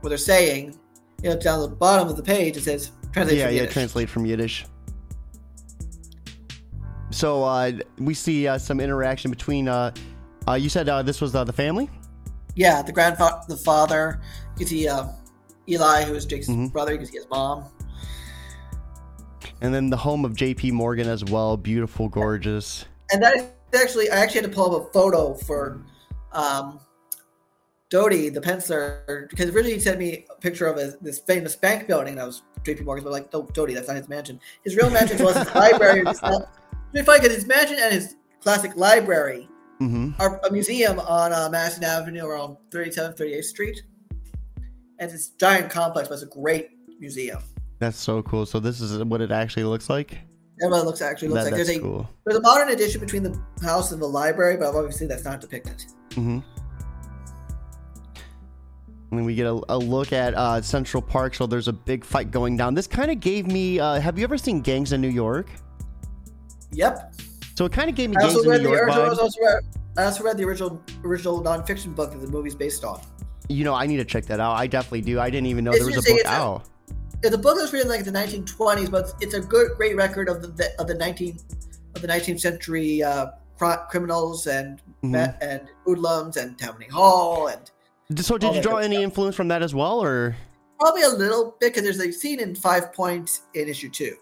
what 0.00 0.08
they're 0.08 0.18
saying. 0.18 0.78
You 1.22 1.30
know, 1.30 1.38
down 1.38 1.60
the 1.60 1.68
bottom 1.68 2.08
of 2.08 2.16
the 2.16 2.22
page, 2.22 2.56
it 2.56 2.62
says, 2.62 2.90
translate 3.12 3.38
Yeah, 3.38 3.46
from 3.46 3.56
yeah, 3.56 3.66
translate 3.66 4.08
from 4.08 4.26
Yiddish. 4.26 4.66
So 7.10 7.44
uh, 7.44 7.72
we 7.98 8.14
see 8.14 8.48
uh, 8.48 8.58
some 8.58 8.80
interaction 8.80 9.30
between. 9.30 9.68
Uh, 9.68 9.92
uh, 10.48 10.54
you 10.54 10.68
said 10.68 10.88
uh, 10.88 11.02
this 11.02 11.20
was 11.20 11.34
uh, 11.34 11.44
the 11.44 11.52
family. 11.52 11.88
Yeah, 12.56 12.82
the 12.82 12.92
grandfather, 12.92 13.40
the 13.48 13.56
father. 13.56 14.20
You 14.54 14.58
can 14.58 14.66
see 14.66 14.88
uh, 14.88 15.06
Eli, 15.68 16.04
who 16.04 16.14
is 16.14 16.26
Jake's 16.26 16.48
Mhm. 16.48 16.72
brother. 16.72 16.92
You 16.92 16.98
can 16.98 17.06
see 17.06 17.18
his 17.18 17.26
mom. 17.30 17.64
And 19.60 19.72
then 19.72 19.90
the 19.90 19.96
home 19.96 20.24
of 20.24 20.34
J.P. 20.34 20.72
Morgan 20.72 21.08
as 21.08 21.24
well. 21.24 21.56
Beautiful, 21.56 22.08
gorgeous. 22.08 22.84
And 23.12 23.22
that 23.22 23.36
is 23.36 23.44
actually, 23.80 24.10
I 24.10 24.16
actually 24.16 24.40
had 24.40 24.50
to 24.50 24.56
pull 24.56 24.74
up 24.74 24.88
a 24.88 24.92
photo 24.92 25.34
for 25.34 25.80
um, 26.32 26.80
Doty, 27.92 28.30
the 28.30 28.40
penciler, 28.40 29.28
because 29.28 29.50
originally 29.50 29.74
he 29.74 29.78
sent 29.80 29.98
me 29.98 30.24
a 30.34 30.40
picture 30.40 30.66
of 30.66 30.78
a, 30.78 30.94
this 31.02 31.18
famous 31.18 31.54
bank 31.54 31.86
building. 31.86 32.14
And 32.14 32.20
I 32.22 32.24
was 32.24 32.40
JP 32.62 32.86
Morgan, 32.86 33.04
but 33.04 33.12
like, 33.12 33.30
no, 33.34 33.42
Doty, 33.52 33.74
that's 33.74 33.86
not 33.86 33.98
his 33.98 34.08
mansion. 34.08 34.40
His 34.64 34.76
real 34.76 34.88
mansion 34.88 35.22
was 35.22 35.36
his 35.36 35.54
library. 35.54 36.00
It's 36.06 36.18
It's 36.22 37.06
funny 37.06 37.20
because 37.20 37.34
his 37.36 37.46
mansion 37.46 37.76
and 37.78 37.92
his 37.92 38.16
classic 38.40 38.74
library 38.76 39.46
hmm 39.78 40.12
are 40.18 40.40
a 40.48 40.50
museum 40.50 41.00
on 41.00 41.34
uh, 41.34 41.50
Madison 41.50 41.84
Avenue 41.84 42.24
around 42.24 42.56
37th, 42.70 43.18
38th 43.18 43.44
Street. 43.44 43.82
And 44.98 45.10
it's 45.10 45.12
this 45.12 45.28
giant 45.36 45.70
complex, 45.70 46.08
but 46.08 46.14
it's 46.14 46.22
a 46.22 46.26
great 46.40 46.70
museum. 46.98 47.42
That's 47.78 47.98
so 47.98 48.22
cool. 48.22 48.46
So 48.46 48.58
this 48.58 48.80
is 48.80 49.04
what 49.04 49.20
it 49.20 49.30
actually 49.30 49.64
looks 49.64 49.90
like. 49.90 50.16
Everybody 50.62 50.86
looks 50.86 51.02
actually 51.02 51.28
looks 51.28 51.44
That- 51.44 51.52
like 51.52 51.56
there's 51.66 51.76
a 51.76 51.80
cool. 51.80 52.08
there's 52.24 52.38
a 52.38 52.42
modern 52.42 52.70
addition 52.70 53.00
between 53.02 53.22
the 53.22 53.38
house 53.62 53.92
and 53.92 54.00
the 54.00 54.08
library, 54.08 54.56
but 54.56 54.74
obviously 54.74 55.06
that's 55.06 55.24
not 55.24 55.42
depicted. 55.42 55.84
hmm 56.14 56.38
And 59.12 59.26
we 59.26 59.34
get 59.34 59.46
a, 59.46 59.60
a 59.68 59.76
look 59.76 60.12
at 60.12 60.34
uh, 60.34 60.62
Central 60.62 61.02
Park. 61.02 61.34
So 61.34 61.46
there's 61.46 61.68
a 61.68 61.72
big 61.72 62.02
fight 62.02 62.30
going 62.30 62.56
down. 62.56 62.74
This 62.74 62.86
kind 62.86 63.10
of 63.10 63.20
gave 63.20 63.46
me. 63.46 63.78
Uh, 63.78 64.00
have 64.00 64.18
you 64.18 64.24
ever 64.24 64.38
seen 64.38 64.62
Gangs 64.62 64.92
in 64.92 65.02
New 65.02 65.08
York? 65.08 65.48
Yep. 66.72 67.14
So 67.54 67.66
it 67.66 67.72
kind 67.72 67.90
of 67.90 67.94
gave 67.94 68.08
me 68.10 68.16
I 68.16 68.20
Gangs 68.22 68.34
also 68.36 68.44
in 68.44 68.50
read 68.50 68.62
New 68.62 68.68
the 68.68 68.74
York 68.74 68.86
original. 68.88 69.04
I 69.04 69.08
also 69.08 69.40
read, 69.42 69.62
I 69.98 70.04
also 70.04 70.24
read 70.24 70.36
the 70.38 70.44
original 70.44 70.82
original 71.04 71.42
nonfiction 71.42 71.94
book 71.94 72.10
that 72.12 72.20
the 72.22 72.26
movie's 72.28 72.54
based 72.54 72.84
on. 72.84 73.02
You 73.50 73.64
know, 73.64 73.74
I 73.74 73.86
need 73.86 73.98
to 73.98 74.04
check 74.06 74.24
that 74.26 74.40
out. 74.40 74.54
I 74.54 74.66
definitely 74.66 75.02
do. 75.02 75.20
I 75.20 75.28
didn't 75.28 75.46
even 75.48 75.64
know 75.64 75.72
It's 75.72 75.80
there 75.84 75.94
was 75.94 76.08
a 76.08 76.10
book 76.10 76.20
a- 76.24 76.28
out. 76.28 76.62
Yeah, 77.22 77.30
the 77.30 77.38
book 77.38 77.56
was 77.56 77.72
written 77.72 77.88
like 77.90 78.04
the 78.04 78.10
1920s, 78.10 78.90
but 78.90 79.12
it's 79.20 79.34
a 79.34 79.40
good, 79.40 79.76
great 79.76 79.94
record 79.94 80.28
of 80.30 80.40
the, 80.42 80.48
the 80.48 80.70
of 80.80 80.86
the 80.88 80.94
19 80.94 81.38
of 81.94 82.00
the 82.00 82.08
19th 82.08 82.40
century 82.40 83.02
uh, 83.02 83.26
criminals 83.90 84.46
and 84.46 84.80
Mhm. 85.04 85.36
and 85.42 85.68
hoodlums 85.84 86.38
and 86.38 86.56
Tammany 86.58 86.86
Hall 86.88 87.48
and 87.48 87.70
So 88.18 88.38
did 88.38 88.54
you 88.54 88.62
draw 88.62 88.76
any 88.76 89.02
influence 89.02 89.36
from 89.36 89.48
that 89.48 89.62
as 89.62 89.74
well, 89.74 90.02
or? 90.02 90.36
probably 90.82 91.02
a 91.02 91.08
little 91.08 91.56
bit 91.60 91.72
because 91.74 91.84
there's 91.84 92.00
a 92.00 92.12
scene 92.12 92.40
in 92.40 92.54
Five 92.54 92.92
Points 92.92 93.42
in 93.54 93.68
issue 93.68 93.88
two. 93.88 94.16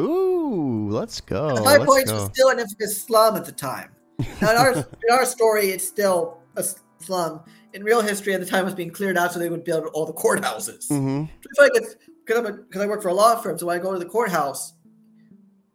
Ooh, 0.00 0.88
let's 0.90 1.20
go. 1.20 1.54
The 1.54 1.62
Five 1.62 1.80
let's 1.80 1.92
Points 1.92 2.10
go. 2.10 2.16
was 2.16 2.30
still 2.32 2.48
an 2.48 2.58
infamous 2.58 3.00
slum 3.00 3.36
at 3.36 3.44
the 3.44 3.52
time. 3.52 3.94
Now, 4.40 4.50
in 4.50 4.56
our 4.56 4.72
in 4.76 5.12
our 5.12 5.24
story, 5.24 5.66
it's 5.66 5.86
still 5.86 6.38
a 6.56 6.64
slum. 6.98 7.42
In 7.74 7.84
real 7.84 8.02
history, 8.02 8.34
at 8.34 8.40
the 8.40 8.46
time, 8.46 8.62
it 8.62 8.64
was 8.64 8.74
being 8.74 8.90
cleared 8.90 9.16
out 9.16 9.32
so 9.32 9.38
they 9.38 9.48
would 9.48 9.64
build 9.64 9.86
all 9.94 10.04
the 10.04 10.12
courthouses. 10.12 10.88
hmm 10.88 11.24
I 11.58 11.62
like 11.62 11.72
it's 11.74 11.96
because 12.26 12.82
I 12.82 12.86
work 12.86 13.02
for 13.02 13.08
a 13.08 13.14
law 13.14 13.36
firm, 13.36 13.58
so 13.58 13.66
when 13.66 13.78
I 13.78 13.82
go 13.82 13.92
to 13.92 13.98
the 13.98 14.06
courthouse 14.06 14.74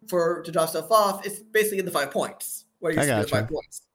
for 0.08 0.42
to 0.44 0.52
drop 0.52 0.70
stuff 0.70 0.92
off, 0.92 1.26
it's 1.26 1.40
basically 1.40 1.80
in 1.80 1.86
the 1.86 1.92
Five 1.92 2.12
Points 2.12 2.66
where 2.80 2.92
you 2.92 3.00
I 3.00 3.04
see 3.04 3.22
the. 3.22 3.28
Five 3.28 3.48
Points. 3.48 3.87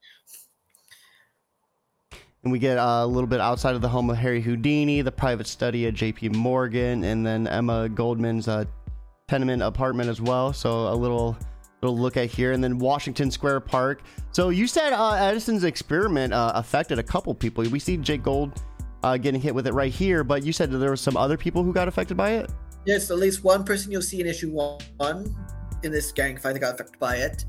And 2.45 2.51
we 2.51 2.59
get 2.59 2.77
uh, 2.77 3.01
a 3.03 3.07
little 3.07 3.29
bit 3.29 3.41
outside 3.41 3.77
of 3.77 3.83
the 3.83 3.89
home 3.89 4.11
of 4.11 4.17
Harry 4.17 4.41
Houdini, 4.41 5.01
the 5.01 5.13
private 5.13 5.47
study 5.47 5.87
at 5.87 5.95
J.P. 5.95 6.31
Morgan, 6.31 7.05
and 7.05 7.25
then 7.25 7.47
Emma 7.47 7.89
Goldman's 7.89 8.49
uh, 8.49 8.65
tenement 9.29 9.63
apartment 9.63 10.11
as 10.11 10.21
well. 10.21 10.53
So 10.53 10.89
a 10.89 10.95
little 10.95 11.37
little 11.83 11.99
look 11.99 12.17
at 12.17 12.31
here, 12.31 12.53
and 12.53 12.63
then 12.63 12.79
Washington 12.79 13.31
Square 13.31 13.61
Park. 13.61 14.03
So 14.33 14.51
you 14.51 14.67
said 14.67 14.93
uh, 14.93 15.15
Edison's 15.15 15.65
experiment 15.65 16.33
uh, 16.33 16.53
affected 16.55 16.99
a 16.99 17.03
couple 17.03 17.35
people. 17.35 17.65
We 17.65 17.79
see 17.79 17.97
Jake 17.97 18.23
Gold 18.23 18.63
uh, 19.03 19.17
getting 19.17 19.41
hit 19.41 19.55
with 19.55 19.67
it 19.67 19.73
right 19.73 19.93
here, 19.93 20.25
but 20.25 20.45
you 20.45 20.53
said 20.53 20.71
that 20.71 20.79
there 20.79 20.91
were 20.91 20.97
some 20.97 21.17
other 21.17 21.37
people 21.37 21.63
who 21.63 21.73
got 21.73 21.89
affected 21.89 22.17
by 22.17 22.33
it. 22.33 22.51
Yes, 22.85 23.11
at 23.11 23.19
least 23.19 23.45
one 23.45 23.65
person 23.65 23.93
you'll 23.93 24.03
see 24.03 24.21
in 24.21 24.27
issue 24.27 24.51
one 24.51 25.35
in 25.83 25.93
this 25.93 26.13
gang 26.13 26.37
fight 26.37 26.53
that 26.55 26.61
got 26.61 26.75
affected 26.75 26.99
by 26.99 27.17
it. 27.17 27.45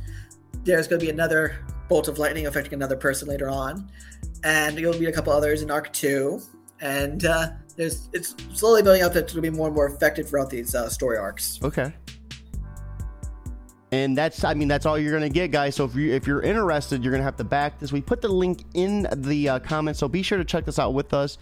There's 0.63 0.87
going 0.87 0.99
to 0.99 1.05
be 1.05 1.11
another 1.11 1.65
bolt 1.87 2.07
of 2.07 2.17
lightning 2.17 2.47
affecting 2.47 2.73
another 2.73 2.95
person 2.95 3.27
later 3.27 3.49
on, 3.49 3.89
and 4.43 4.79
you'll 4.79 4.97
meet 4.99 5.07
a 5.07 5.11
couple 5.11 5.33
others 5.33 5.61
in 5.61 5.71
arc 5.71 5.91
two. 5.93 6.41
And 6.81 7.25
uh, 7.25 7.51
there's 7.77 8.09
it's 8.13 8.35
slowly 8.53 8.83
building 8.83 9.03
up 9.03 9.13
that 9.13 9.25
it'll 9.25 9.41
be 9.41 9.49
more 9.49 9.67
and 9.67 9.75
more 9.75 9.87
effective 9.87 10.27
throughout 10.29 10.49
these 10.49 10.75
uh, 10.75 10.89
story 10.89 11.17
arcs. 11.17 11.59
Okay. 11.63 11.93
And 13.93 14.17
that's, 14.17 14.43
I 14.43 14.55
mean, 14.55 14.67
that's 14.67 14.87
all 14.87 14.97
you're 14.97 15.13
gonna 15.13 15.29
get, 15.29 15.51
guys. 15.51 15.75
So 15.75 15.85
if 15.85 15.93
you 15.95 16.11
if 16.11 16.25
you're 16.25 16.41
interested, 16.41 17.03
you're 17.03 17.11
gonna 17.11 17.23
have 17.23 17.37
to 17.37 17.43
back 17.43 17.79
this. 17.79 17.91
We 17.91 18.01
put 18.01 18.21
the 18.21 18.27
link 18.27 18.63
in 18.73 19.07
the 19.15 19.49
uh, 19.49 19.59
comments, 19.59 19.99
so 19.99 20.07
be 20.07 20.23
sure 20.23 20.39
to 20.39 20.43
check 20.43 20.65
this 20.65 20.79
out 20.79 20.95
with 20.95 21.13
us, 21.13 21.37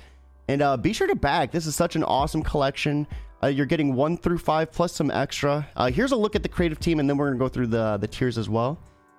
and 0.49 0.61
uh, 0.61 0.75
be 0.75 0.91
sure 0.91 1.07
to 1.07 1.15
back. 1.15 1.51
This 1.51 1.65
is 1.65 1.77
such 1.77 1.95
an 1.95 2.03
awesome 2.03 2.43
collection. 2.43 3.07
Uh, 3.41 3.47
you're 3.47 3.65
getting 3.65 3.95
one 3.95 4.17
through 4.17 4.37
five 4.37 4.71
plus 4.71 4.93
some 4.93 5.09
extra. 5.11 5.65
Uh, 5.77 5.89
here's 5.89 6.11
a 6.11 6.15
look 6.15 6.35
at 6.35 6.43
the 6.43 6.49
creative 6.49 6.79
team, 6.79 6.99
and 6.99 7.09
then 7.09 7.15
we're 7.17 7.27
gonna 7.27 7.39
go 7.39 7.47
through 7.47 7.67
the 7.67 7.97
the 7.97 8.07
tiers 8.07 8.37
as 8.37 8.49
well. 8.49 8.77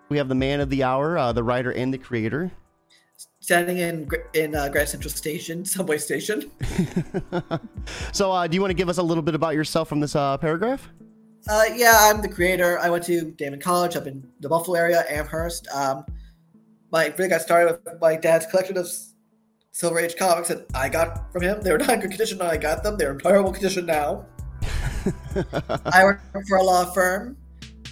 We 0.08 0.18
have 0.18 0.28
the 0.28 0.34
man 0.34 0.60
of 0.60 0.68
the 0.70 0.82
hour, 0.82 1.16
uh, 1.16 1.32
the 1.32 1.42
writer 1.42 1.72
and 1.72 1.92
the 1.92 1.98
creator. 1.98 2.50
Standing 3.40 3.78
in 3.78 4.08
in 4.34 4.54
uh, 4.54 4.68
Grand 4.68 4.88
Central 4.88 5.10
Station, 5.10 5.64
subway 5.64 5.98
station. 5.98 6.50
so, 8.12 8.32
uh, 8.32 8.46
do 8.46 8.54
you 8.54 8.60
want 8.60 8.70
to 8.70 8.74
give 8.74 8.88
us 8.88 8.98
a 8.98 9.02
little 9.02 9.22
bit 9.22 9.34
about 9.34 9.54
yourself 9.54 9.88
from 9.88 10.00
this 10.00 10.14
uh, 10.14 10.36
paragraph? 10.38 10.88
Uh, 11.48 11.64
yeah, 11.74 11.94
I'm 11.98 12.22
the 12.22 12.28
creator. 12.28 12.78
I 12.78 12.88
went 12.88 13.04
to 13.04 13.32
Daemen 13.32 13.60
College 13.60 13.96
up 13.96 14.06
in 14.06 14.28
the 14.40 14.48
Buffalo 14.48 14.78
area, 14.78 15.04
Amherst. 15.08 15.66
Um, 15.74 16.04
my 16.92 17.12
really 17.16 17.30
got 17.30 17.40
started 17.40 17.80
with 17.84 18.00
my 18.00 18.16
dad's 18.16 18.46
collection 18.46 18.76
of 18.76 18.88
Silver 19.72 19.98
Age 19.98 20.16
comics 20.16 20.48
that 20.48 20.66
I 20.74 20.88
got 20.88 21.32
from 21.32 21.42
him. 21.42 21.62
They 21.62 21.72
were 21.72 21.78
not 21.78 21.90
in 21.90 22.00
good 22.00 22.10
condition 22.10 22.38
when 22.38 22.48
I 22.48 22.58
got 22.58 22.82
them. 22.82 22.96
They're 22.96 23.12
in 23.12 23.18
terrible 23.18 23.52
condition 23.52 23.86
now. 23.86 24.26
I 25.86 26.04
work 26.04 26.20
for 26.46 26.58
a 26.58 26.62
law 26.62 26.84
firm 26.92 27.36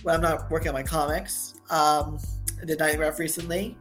when 0.03 0.15
I'm 0.15 0.21
not 0.21 0.51
working 0.51 0.69
on 0.69 0.75
my 0.75 0.83
comics. 0.83 1.55
Um, 1.71 2.18
did 2.64 2.79
Night 2.79 2.99
Ref 2.99 3.18
recently, 3.18 3.77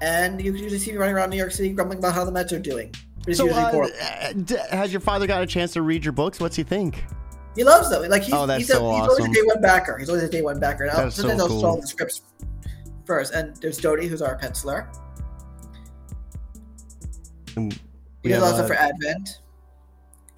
and 0.00 0.40
you 0.40 0.52
can 0.52 0.62
usually 0.62 0.78
see 0.78 0.92
me 0.92 0.98
running 0.98 1.14
around 1.14 1.30
New 1.30 1.36
York 1.36 1.50
City 1.50 1.70
grumbling 1.72 1.98
about 1.98 2.14
how 2.14 2.24
the 2.24 2.30
Mets 2.32 2.52
are 2.52 2.58
doing. 2.60 2.94
It's 3.26 3.38
So, 3.38 3.44
usually 3.46 3.64
uh, 3.64 3.70
poor. 3.70 3.84
uh, 3.84 4.32
d- 4.32 4.56
has 4.70 4.92
your 4.92 5.00
father 5.00 5.26
got 5.26 5.42
a 5.42 5.46
chance 5.46 5.72
to 5.72 5.82
read 5.82 6.04
your 6.04 6.12
books? 6.12 6.40
What's 6.40 6.56
he 6.56 6.62
think? 6.62 7.04
He 7.56 7.64
loves 7.64 7.90
them. 7.90 8.08
Like 8.08 8.22
he's, 8.22 8.34
Oh, 8.34 8.46
that's 8.46 8.60
he's, 8.60 8.70
a, 8.70 8.74
so 8.74 8.90
he's 8.92 9.02
always 9.08 9.24
a 9.24 9.32
day 9.32 9.42
one 9.44 9.60
backer. 9.60 9.98
He's 9.98 10.08
always 10.08 10.24
a 10.24 10.28
day 10.28 10.42
one 10.42 10.58
backer. 10.58 10.84
And 10.84 10.92
I'll, 10.92 11.04
That's 11.04 11.16
so 11.16 11.22
sometimes 11.22 11.42
I'll 11.42 11.60
show 11.60 11.80
the 11.80 11.86
scripts 11.86 12.22
first. 13.04 13.32
And 13.34 13.54
there's 13.56 13.78
Dodie, 13.78 14.06
who's 14.06 14.22
our 14.22 14.38
penciler. 14.38 14.86
And 17.56 17.72
He 17.74 17.80
we 18.24 18.30
does 18.30 18.42
have, 18.42 18.52
also 18.52 18.64
uh, 18.64 18.66
for 18.66 18.74
Advent 18.74 19.40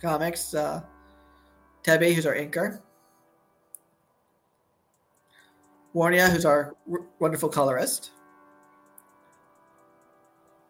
Comics. 0.00 0.54
Uh, 0.54 0.82
Tebe, 1.84 2.14
who's 2.14 2.26
our 2.26 2.34
inker. 2.34 2.80
Warnia, 5.94 6.30
who's 6.30 6.44
our 6.44 6.74
w- 6.86 7.06
wonderful 7.18 7.48
colorist. 7.48 8.10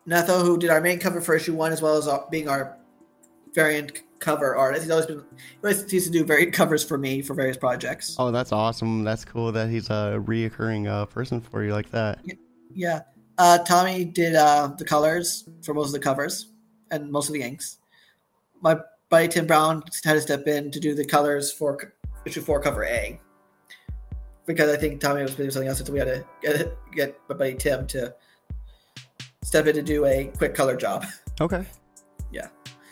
Netho, 0.06 0.42
who 0.42 0.58
did 0.58 0.70
our 0.70 0.80
main 0.80 0.98
cover 0.98 1.20
for 1.20 1.34
issue 1.34 1.54
one, 1.54 1.72
as 1.72 1.80
well 1.80 1.96
as 1.96 2.08
being 2.30 2.48
our 2.48 2.76
variant 3.54 4.02
cover 4.18 4.56
artist. 4.56 4.84
He's 4.84 4.90
always 4.90 5.06
been 5.06 5.24
he 5.36 5.56
always 5.62 5.92
used 5.92 6.06
to 6.06 6.12
do 6.12 6.24
variant 6.24 6.52
covers 6.60 6.84
for 6.84 6.98
me 6.98 7.22
for 7.22 7.34
various 7.34 7.56
projects. 7.56 8.16
Oh, 8.18 8.30
that's 8.30 8.52
awesome. 8.52 9.04
That's 9.04 9.24
cool 9.24 9.52
that 9.52 9.70
he's 9.70 9.88
a 9.88 10.20
reoccurring 10.24 10.88
uh, 10.88 11.06
person 11.06 11.40
for 11.40 11.64
you 11.64 11.72
like 11.72 11.90
that. 11.90 12.18
Yeah. 12.72 13.02
Uh, 13.38 13.58
Tommy 13.58 14.04
did 14.04 14.34
uh, 14.34 14.72
the 14.78 14.84
colors 14.84 15.48
for 15.62 15.74
most 15.74 15.88
of 15.88 15.92
the 15.92 15.98
covers 15.98 16.52
and 16.90 17.10
most 17.10 17.28
of 17.28 17.34
the 17.34 17.42
inks. 17.42 17.78
My 18.60 18.78
buddy 19.08 19.28
Tim 19.28 19.46
Brown 19.46 19.82
had 20.04 20.14
to 20.14 20.20
step 20.20 20.46
in 20.46 20.70
to 20.70 20.80
do 20.80 20.94
the 20.94 21.04
colors 21.04 21.52
for 21.52 21.94
issue 22.24 22.40
four, 22.40 22.60
cover 22.60 22.84
A. 22.84 23.20
Because 24.46 24.70
I 24.70 24.76
think 24.76 25.00
Tommy 25.00 25.22
was 25.22 25.34
doing 25.34 25.50
something 25.50 25.68
else, 25.68 25.78
so 25.84 25.92
we 25.92 25.98
had 25.98 26.08
to 26.08 26.24
get, 26.42 26.76
get 26.92 27.18
my 27.28 27.34
buddy 27.34 27.54
Tim 27.54 27.86
to 27.88 28.14
step 29.42 29.66
in 29.66 29.74
to 29.74 29.82
do 29.82 30.04
a 30.04 30.30
quick 30.36 30.54
color 30.54 30.76
job. 30.76 31.04
Okay. 31.40 31.64
Yeah. 32.32 32.48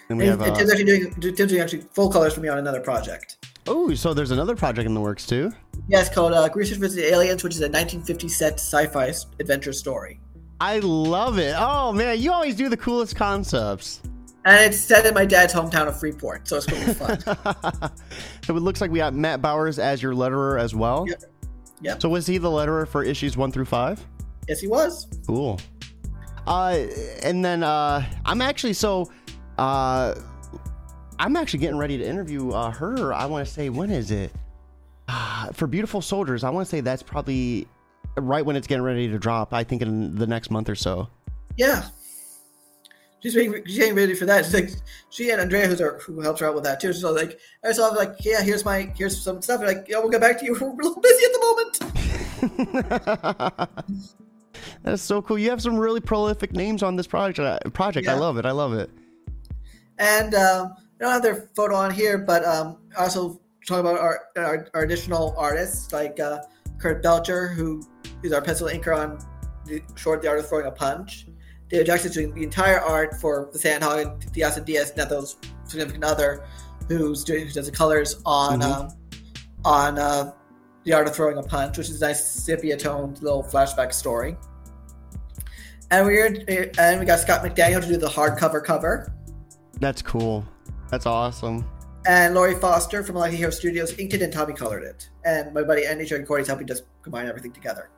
And 0.09 0.18
we 0.18 0.28
And, 0.28 0.40
have. 0.40 0.42
and 0.42 0.53
Uh, 0.53 0.59
Tim's 0.59 0.70
actually 0.70 0.84
doing 0.84 1.14
Tim's 1.34 1.50
doing 1.50 1.61
actually 1.61 1.84
full 1.92 2.09
colors 2.12 2.32
for 2.34 2.40
me 2.40 2.48
on 2.48 2.59
another 2.59 2.80
project. 2.80 3.44
oh, 3.66 3.92
so 3.94 4.14
there's 4.14 4.30
another 4.30 4.55
project 4.55 4.86
in 4.86 4.94
the 4.94 5.00
works 5.00 5.26
too. 5.26 5.50
Yeah, 5.88 6.00
it's 6.00 6.09
called 6.09 6.32
uh, 6.32 6.48
Research 6.55 6.78
vs. 6.78 6.94
the 6.94 7.07
Aliens, 7.12 7.42
which 7.42 7.55
is 7.57 7.61
a 7.61 7.64
1950 7.64 8.28
set 8.28 8.53
sci-fi 8.55 9.12
adventure 9.40 9.72
story. 9.72 10.20
I 10.61 10.78
love 10.78 11.38
it. 11.40 11.57
Oh 11.59 11.90
man, 11.92 12.20
you 12.20 12.30
always 12.30 12.55
do 12.55 12.68
the 12.68 12.76
coolest 12.76 13.16
concepts. 13.16 14.00
And 14.44 14.61
it's 14.72 14.80
set 14.80 15.07
in 15.07 15.14
my 15.14 15.24
dad's 15.24 15.53
hometown 15.53 15.88
of 15.88 15.98
Freeport, 15.98 16.46
so 16.46 16.57
it's 16.59 16.66
going 16.66 16.82
to 16.82 16.88
be 16.88 16.94
fun. 16.94 17.18
so 18.44 18.57
it 18.57 18.61
looks 18.61 18.80
like 18.80 18.92
we 18.92 18.98
got 18.98 19.14
Matt 19.14 19.42
Bowers 19.42 19.80
as 19.80 20.00
your 20.03 20.14
letterer 20.14 20.61
as 20.61 20.72
well. 20.72 21.05
Yep. 21.09 21.22
Yep. 21.83 22.03
So 22.03 22.09
was 22.09 22.26
he 22.26 22.39
the 22.39 22.49
letterer 22.49 22.87
for 22.87 23.03
issues 23.03 23.37
one 23.37 23.53
through 23.53 23.66
five? 23.66 24.05
yes, 24.49 24.61
he 24.61 24.68
was. 24.68 25.07
Cool. 25.26 25.61
Uh, 26.47 26.87
and 27.22 27.45
then 27.45 27.62
uh, 27.62 28.05
I'm 28.24 28.41
actually 28.41 28.72
so 28.72 29.11
uh, 29.59 30.14
I'm 31.18 31.37
actually 31.37 31.61
getting 31.61 31.78
ready 31.78 31.99
to 31.99 32.05
interview 32.05 32.51
uh, 32.51 32.70
her. 32.70 33.12
I 33.12 33.26
want 33.26 33.47
to 33.47 33.53
say 33.53 33.68
when 33.68 33.91
is 33.91 34.11
it? 34.11 34.33
Uh, 35.09 35.53
for 35.53 35.66
Beautiful 35.66 36.01
Soldiers, 36.01 36.43
I 36.45 36.51
want 36.51 36.66
to 36.66 36.70
say 36.70 36.80
that's 36.80 37.03
probably 37.03 37.66
right 38.16 38.45
when 38.45 38.57
it's 38.57 38.66
getting 38.66 38.83
ready 38.83 39.09
to 39.09 39.18
drop. 39.18 39.53
I 39.53 39.64
think 39.64 39.83
in 39.83 40.16
the 40.16 40.26
next 40.26 40.51
month 40.51 40.68
or 40.68 40.74
so. 40.74 41.09
Yeah. 41.57 41.85
She's 43.23 43.35
getting, 43.35 43.64
she's 43.64 43.79
getting 43.79 43.95
ready 43.95 44.14
for 44.14 44.27
that. 44.27 44.45
She's 44.45 44.55
like, 44.55 44.70
she 45.11 45.31
and 45.31 45.41
Andrea, 45.41 45.68
who's 45.68 45.81
our, 45.81 45.99
who 46.01 46.20
helps 46.20 46.41
her 46.41 46.47
out 46.49 46.57
with 46.57 46.64
that 46.64 46.81
too. 46.81 46.93
So 46.93 47.12
like, 47.12 47.39
I 47.64 47.70
saw 47.70 47.87
like, 47.89 48.16
yeah, 48.20 48.43
here's 48.43 48.64
my, 48.64 48.93
here's 48.97 49.20
some 49.20 49.41
stuff. 49.41 49.61
They're 49.61 49.68
like, 49.68 49.87
yeah, 49.89 49.99
we'll 49.99 50.11
get 50.11 50.20
back 50.20 50.41
to 50.41 50.45
you. 50.45 50.55
We're 50.61 50.70
a 50.70 50.75
little 50.75 51.01
busy 51.01 51.25
at 51.25 51.33
the 51.33 51.39
moment. 52.59 53.93
That's 54.83 55.03
so 55.03 55.23
cool. 55.23 55.39
You 55.39 55.51
have 55.51 55.62
some 55.62 55.79
really 55.79 56.01
prolific 56.01 56.53
names 56.53 56.83
on 56.83 56.97
this 56.97 57.07
project. 57.07 57.73
Project, 57.73 58.09
I 58.09 58.14
love 58.14 58.39
it. 58.39 58.47
I 58.47 58.51
love 58.51 58.73
it. 58.73 58.91
And 59.99 60.35
um, 60.35 60.75
I 61.01 61.05
don't 61.05 61.12
have 61.12 61.23
their 61.23 61.49
photo 61.55 61.77
on 61.77 61.93
here, 61.93 62.18
but 62.18 62.45
um, 62.45 62.79
also 62.99 63.41
talk 63.66 63.79
about 63.79 64.01
our, 64.01 64.23
our, 64.37 64.66
our 64.75 64.83
additional 64.83 65.35
artists 65.39 65.93
like 65.93 66.18
uh, 66.18 66.41
Kurt 66.79 67.05
Belcher, 67.05 67.47
who 67.47 67.87
is 68.25 68.33
our 68.33 68.43
pencil 68.43 68.66
inker 68.66 68.97
on 68.97 69.18
the 69.64 69.81
short 69.95 70.23
The 70.23 70.29
Art 70.29 70.41
of 70.41 70.49
Throwing 70.49 70.66
a 70.66 70.73
Punch. 70.73 71.27
David 71.73 71.87
Jackson's 71.87 72.14
doing 72.14 72.35
the 72.35 72.43
entire 72.43 72.79
art 72.79 73.18
for 73.18 73.49
the 73.51 73.59
Sandhog 73.59 74.03
and 74.03 74.33
Diaz 74.33 74.59
and 74.59 74.66
Diaz, 74.66 74.93
Netho's 74.95 75.37
significant 75.64 76.05
other, 76.05 76.45
who's 76.87 77.25
doing 77.25 77.47
who 77.47 77.53
does 77.53 77.64
the 77.64 77.73
colors 77.73 78.20
on 78.27 78.61
Mhm. 78.61 78.64
um, 78.64 78.89
on 79.64 79.99
uh, 79.99 80.33
The 80.85 80.93
Art 80.93 81.07
of 81.09 81.14
Throwing 81.14 81.39
a 81.39 81.43
Punch, 81.43 81.79
which 81.79 81.89
is 81.89 82.03
a 82.03 82.07
nice 82.09 82.23
sepia 82.23 82.77
toned 82.77 83.23
little 83.23 83.43
flashback 83.43 83.95
story. 83.95 84.37
And 85.91 86.05
we're 86.07 86.27
and 86.79 87.01
we 87.01 87.07
got 87.07 87.20
Scott 87.20 87.43
McDaniel 87.43 87.81
to 87.81 87.89
do 87.89 87.97
the 87.97 88.09
hardcover 88.09 88.62
cover. 88.62 89.11
That's 89.81 90.03
cool. 90.03 90.45
That's 90.91 91.07
awesome. 91.07 91.64
And 92.07 92.35
Laurie 92.35 92.57
Foster 92.57 93.03
from 93.03 93.16
Lucky 93.16 93.37
Hero 93.37 93.51
Studios 93.51 93.99
inked 93.99 94.12
it 94.12 94.20
and 94.20 94.33
Tommy 94.33 94.53
colored 94.53 94.83
it. 94.83 95.09
And 95.25 95.55
my 95.55 95.62
buddy 95.62 95.87
Andy 95.87 96.07
and 96.14 96.27
Corey's 96.27 96.49
helping 96.49 96.66
just 96.66 96.83
combine 97.03 97.29
everything 97.29 97.53
together. 97.53 97.89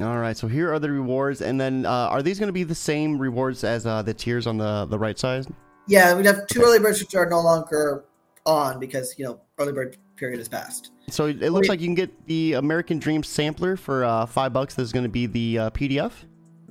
All 0.00 0.18
right. 0.18 0.36
So 0.36 0.46
here 0.46 0.72
are 0.72 0.78
the 0.78 0.90
rewards, 0.90 1.40
and 1.40 1.58
then 1.58 1.86
uh, 1.86 1.90
are 1.90 2.22
these 2.22 2.38
going 2.38 2.48
to 2.48 2.52
be 2.52 2.64
the 2.64 2.74
same 2.74 3.18
rewards 3.18 3.64
as 3.64 3.86
uh, 3.86 4.02
the 4.02 4.12
tiers 4.12 4.46
on 4.46 4.58
the 4.58 4.86
the 4.86 4.98
right 4.98 5.18
side? 5.18 5.46
Yeah, 5.86 6.14
we 6.14 6.26
have 6.26 6.46
two 6.48 6.62
early 6.62 6.78
birds 6.78 7.00
which 7.00 7.14
are 7.14 7.28
no 7.28 7.40
longer 7.40 8.04
on 8.44 8.78
because 8.78 9.14
you 9.18 9.24
know 9.24 9.40
early 9.58 9.72
bird 9.72 9.96
period 10.16 10.40
is 10.40 10.48
past. 10.48 10.90
So 11.08 11.26
it 11.26 11.40
looks 11.40 11.68
Wait. 11.68 11.68
like 11.70 11.80
you 11.80 11.86
can 11.86 11.94
get 11.94 12.26
the 12.26 12.54
American 12.54 12.98
Dream 12.98 13.22
sampler 13.22 13.76
for 13.76 14.04
uh, 14.04 14.26
five 14.26 14.52
bucks. 14.52 14.74
This 14.74 14.84
is 14.84 14.92
going 14.92 15.04
to 15.04 15.08
be 15.10 15.26
the 15.26 15.58
uh, 15.58 15.70
PDF 15.70 16.12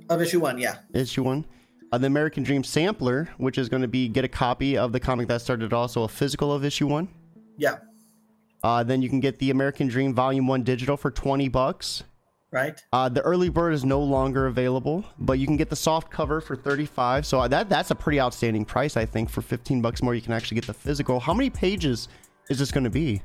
Of 0.10 0.22
issue 0.22 0.40
one, 0.40 0.58
yeah. 0.60 0.78
issue 0.94 1.24
one. 1.24 1.46
Uh, 1.92 1.98
the 1.98 2.08
American 2.08 2.44
Dream 2.44 2.64
sampler, 2.64 3.30
which 3.38 3.58
is 3.58 3.70
going 3.70 3.82
to 3.82 3.88
be 3.88 4.08
get 4.08 4.26
a 4.26 4.28
copy 4.28 4.78
of 4.78 4.92
the 4.92 5.00
comic 5.00 5.28
that 5.30 5.42
started, 5.42 5.72
also 5.74 6.04
a 6.04 6.08
physical 6.08 6.52
of 6.52 6.66
issue 6.66 6.88
one. 6.88 7.08
Yeah. 7.58 7.78
Uh, 8.64 8.84
then 8.84 9.02
you 9.02 9.10
can 9.10 9.20
get 9.20 9.40
the 9.40 9.52
American 9.52 9.88
Dream 9.88 10.14
Volume 10.14 10.48
One 10.48 10.64
digital 10.64 10.98
for 10.98 11.10
twenty 11.10 11.48
bucks. 11.48 12.04
Right. 12.52 12.82
Uh, 12.94 13.10
the 13.10 13.22
early 13.22 13.50
bird 13.50 13.74
is 13.74 13.84
no 13.84 14.00
longer 14.00 14.48
available, 14.48 15.04
but 15.20 15.40
you 15.40 15.46
can 15.46 15.58
get 15.58 15.70
the 15.70 15.76
soft 15.76 16.10
cover 16.10 16.40
for 16.40 16.56
35. 16.56 17.26
So 17.26 17.48
that 17.48 17.68
that's 17.70 17.92
a 17.92 17.96
pretty 17.96 18.20
outstanding 18.20 18.64
price, 18.64 18.96
I 18.96 19.06
think. 19.06 19.30
For 19.30 19.42
15 19.42 19.82
bucks 19.82 20.02
more, 20.02 20.16
you 20.16 20.22
can 20.22 20.32
actually 20.32 20.56
get 20.56 20.68
the 20.68 20.74
physical. 20.74 21.20
How 21.20 21.34
many 21.34 21.50
pages 21.50 22.08
is 22.50 22.60
this 22.60 22.72
going 22.72 22.86
to 22.86 22.90
be? 22.90 23.22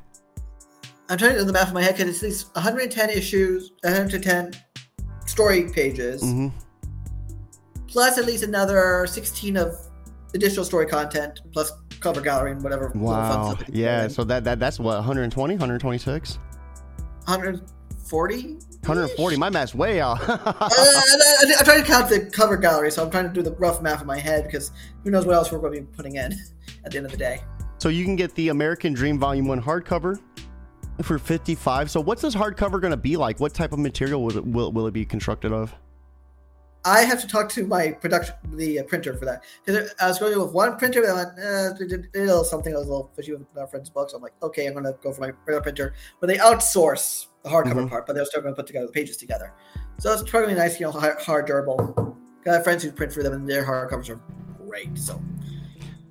I'm 1.08 1.18
trying 1.18 1.32
to 1.32 1.38
do 1.40 1.44
the 1.44 1.52
math 1.52 1.68
in 1.68 1.74
my 1.74 1.82
head 1.82 1.96
because 1.96 2.08
it's 2.08 2.20
these 2.20 2.46
110 2.54 3.10
issues, 3.10 3.72
110 3.82 4.52
story 5.26 5.70
pages, 5.72 6.22
hmm 6.22 6.48
plus 7.90 8.18
at 8.18 8.24
least 8.24 8.44
another 8.44 9.06
16 9.06 9.56
of 9.56 9.76
additional 10.34 10.64
story 10.64 10.86
content, 10.86 11.40
plus 11.52 11.72
cover 11.98 12.20
gallery 12.20 12.52
and 12.52 12.62
whatever. 12.62 12.92
Wow. 12.94 13.46
stuff 13.46 13.58
that 13.58 13.68
you 13.68 13.74
can 13.74 13.82
Yeah. 13.82 14.08
So 14.08 14.24
that, 14.24 14.44
that 14.44 14.60
that's 14.60 14.78
what 14.78 14.96
120, 14.96 15.54
126, 15.54 16.38
140. 17.24 18.58
140. 18.82 19.36
My 19.36 19.50
math's 19.50 19.74
way 19.74 20.00
off. 20.00 20.20
uh, 20.28 20.38
I, 20.46 21.54
am 21.58 21.64
trying 21.64 21.82
to 21.82 21.86
count 21.86 22.08
the 22.08 22.30
cover 22.32 22.56
gallery, 22.56 22.90
so 22.90 23.04
I'm 23.04 23.10
trying 23.10 23.28
to 23.28 23.32
do 23.32 23.42
the 23.42 23.52
rough 23.52 23.82
math 23.82 24.00
in 24.00 24.06
my 24.06 24.18
head 24.18 24.44
because 24.44 24.72
who 25.04 25.10
knows 25.10 25.26
what 25.26 25.34
else 25.34 25.52
we're 25.52 25.58
going 25.58 25.74
to 25.74 25.80
be 25.82 25.86
putting 25.86 26.16
in 26.16 26.32
at 26.84 26.92
the 26.92 26.96
end 26.96 27.06
of 27.06 27.12
the 27.12 27.18
day. 27.18 27.42
so 27.78 27.88
you 27.88 28.04
can 28.04 28.16
get 28.16 28.34
the 28.34 28.48
American 28.48 28.92
Dream 28.92 29.18
Volume 29.18 29.46
One 29.46 29.62
hardcover 29.62 30.18
for 31.02 31.18
55. 31.18 31.90
So 31.90 32.00
what's 32.00 32.22
this 32.22 32.34
hardcover 32.34 32.80
going 32.80 32.90
to 32.90 32.96
be 32.96 33.16
like? 33.16 33.38
What 33.38 33.54
type 33.54 33.72
of 33.72 33.78
material 33.78 34.22
will 34.22 34.36
it, 34.36 34.46
will, 34.46 34.72
will 34.72 34.86
it 34.86 34.92
be 34.92 35.04
constructed 35.04 35.52
of? 35.52 35.74
I 36.84 37.02
have 37.02 37.20
to 37.20 37.26
talk 37.26 37.48
to 37.50 37.66
my 37.66 37.92
production, 37.92 38.34
the 38.52 38.80
uh, 38.80 38.84
printer 38.84 39.14
for 39.14 39.26
that 39.26 39.44
because 39.64 39.92
I 40.00 40.08
was 40.08 40.18
going 40.18 40.38
with 40.38 40.52
one 40.52 40.76
printer, 40.78 41.02
but 41.02 41.10
I 41.10 41.14
went, 41.14 41.78
did 41.78 42.08
a 42.14 42.18
little 42.20 42.44
something. 42.44 42.74
I 42.74 42.78
was 42.78 42.86
a 42.86 42.90
little 42.90 43.10
fishy 43.14 43.32
with 43.32 43.46
my 43.54 43.66
friend's 43.66 43.90
books. 43.90 44.14
I'm 44.14 44.22
like, 44.22 44.32
okay, 44.42 44.66
I'm 44.66 44.72
going 44.72 44.84
to 44.84 44.96
go 45.02 45.12
for 45.12 45.20
my 45.20 45.32
regular 45.46 45.60
printer, 45.60 45.94
but 46.20 46.28
they 46.28 46.36
outsource 46.36 47.26
the 47.42 47.50
hardcover 47.50 47.84
Mhm. 47.84 47.90
part, 47.90 48.06
but 48.06 48.14
they're 48.14 48.24
still 48.24 48.40
going 48.40 48.54
to 48.54 48.56
put 48.56 48.66
together 48.66 48.86
the 48.86 48.92
pages 48.92 49.16
together. 49.18 49.52
So 49.98 50.12
it's 50.12 50.28
probably 50.28 50.54
nice, 50.54 50.80
you 50.80 50.86
know, 50.86 50.92
hard, 50.92 51.20
hard 51.20 51.46
durable. 51.46 52.16
Got 52.44 52.64
friends 52.64 52.82
who 52.82 52.92
print 52.92 53.12
for 53.12 53.22
them, 53.22 53.34
and 53.34 53.48
their 53.48 53.64
hardcovers 53.64 54.08
are 54.08 54.20
great. 54.66 54.96
So 54.96 55.20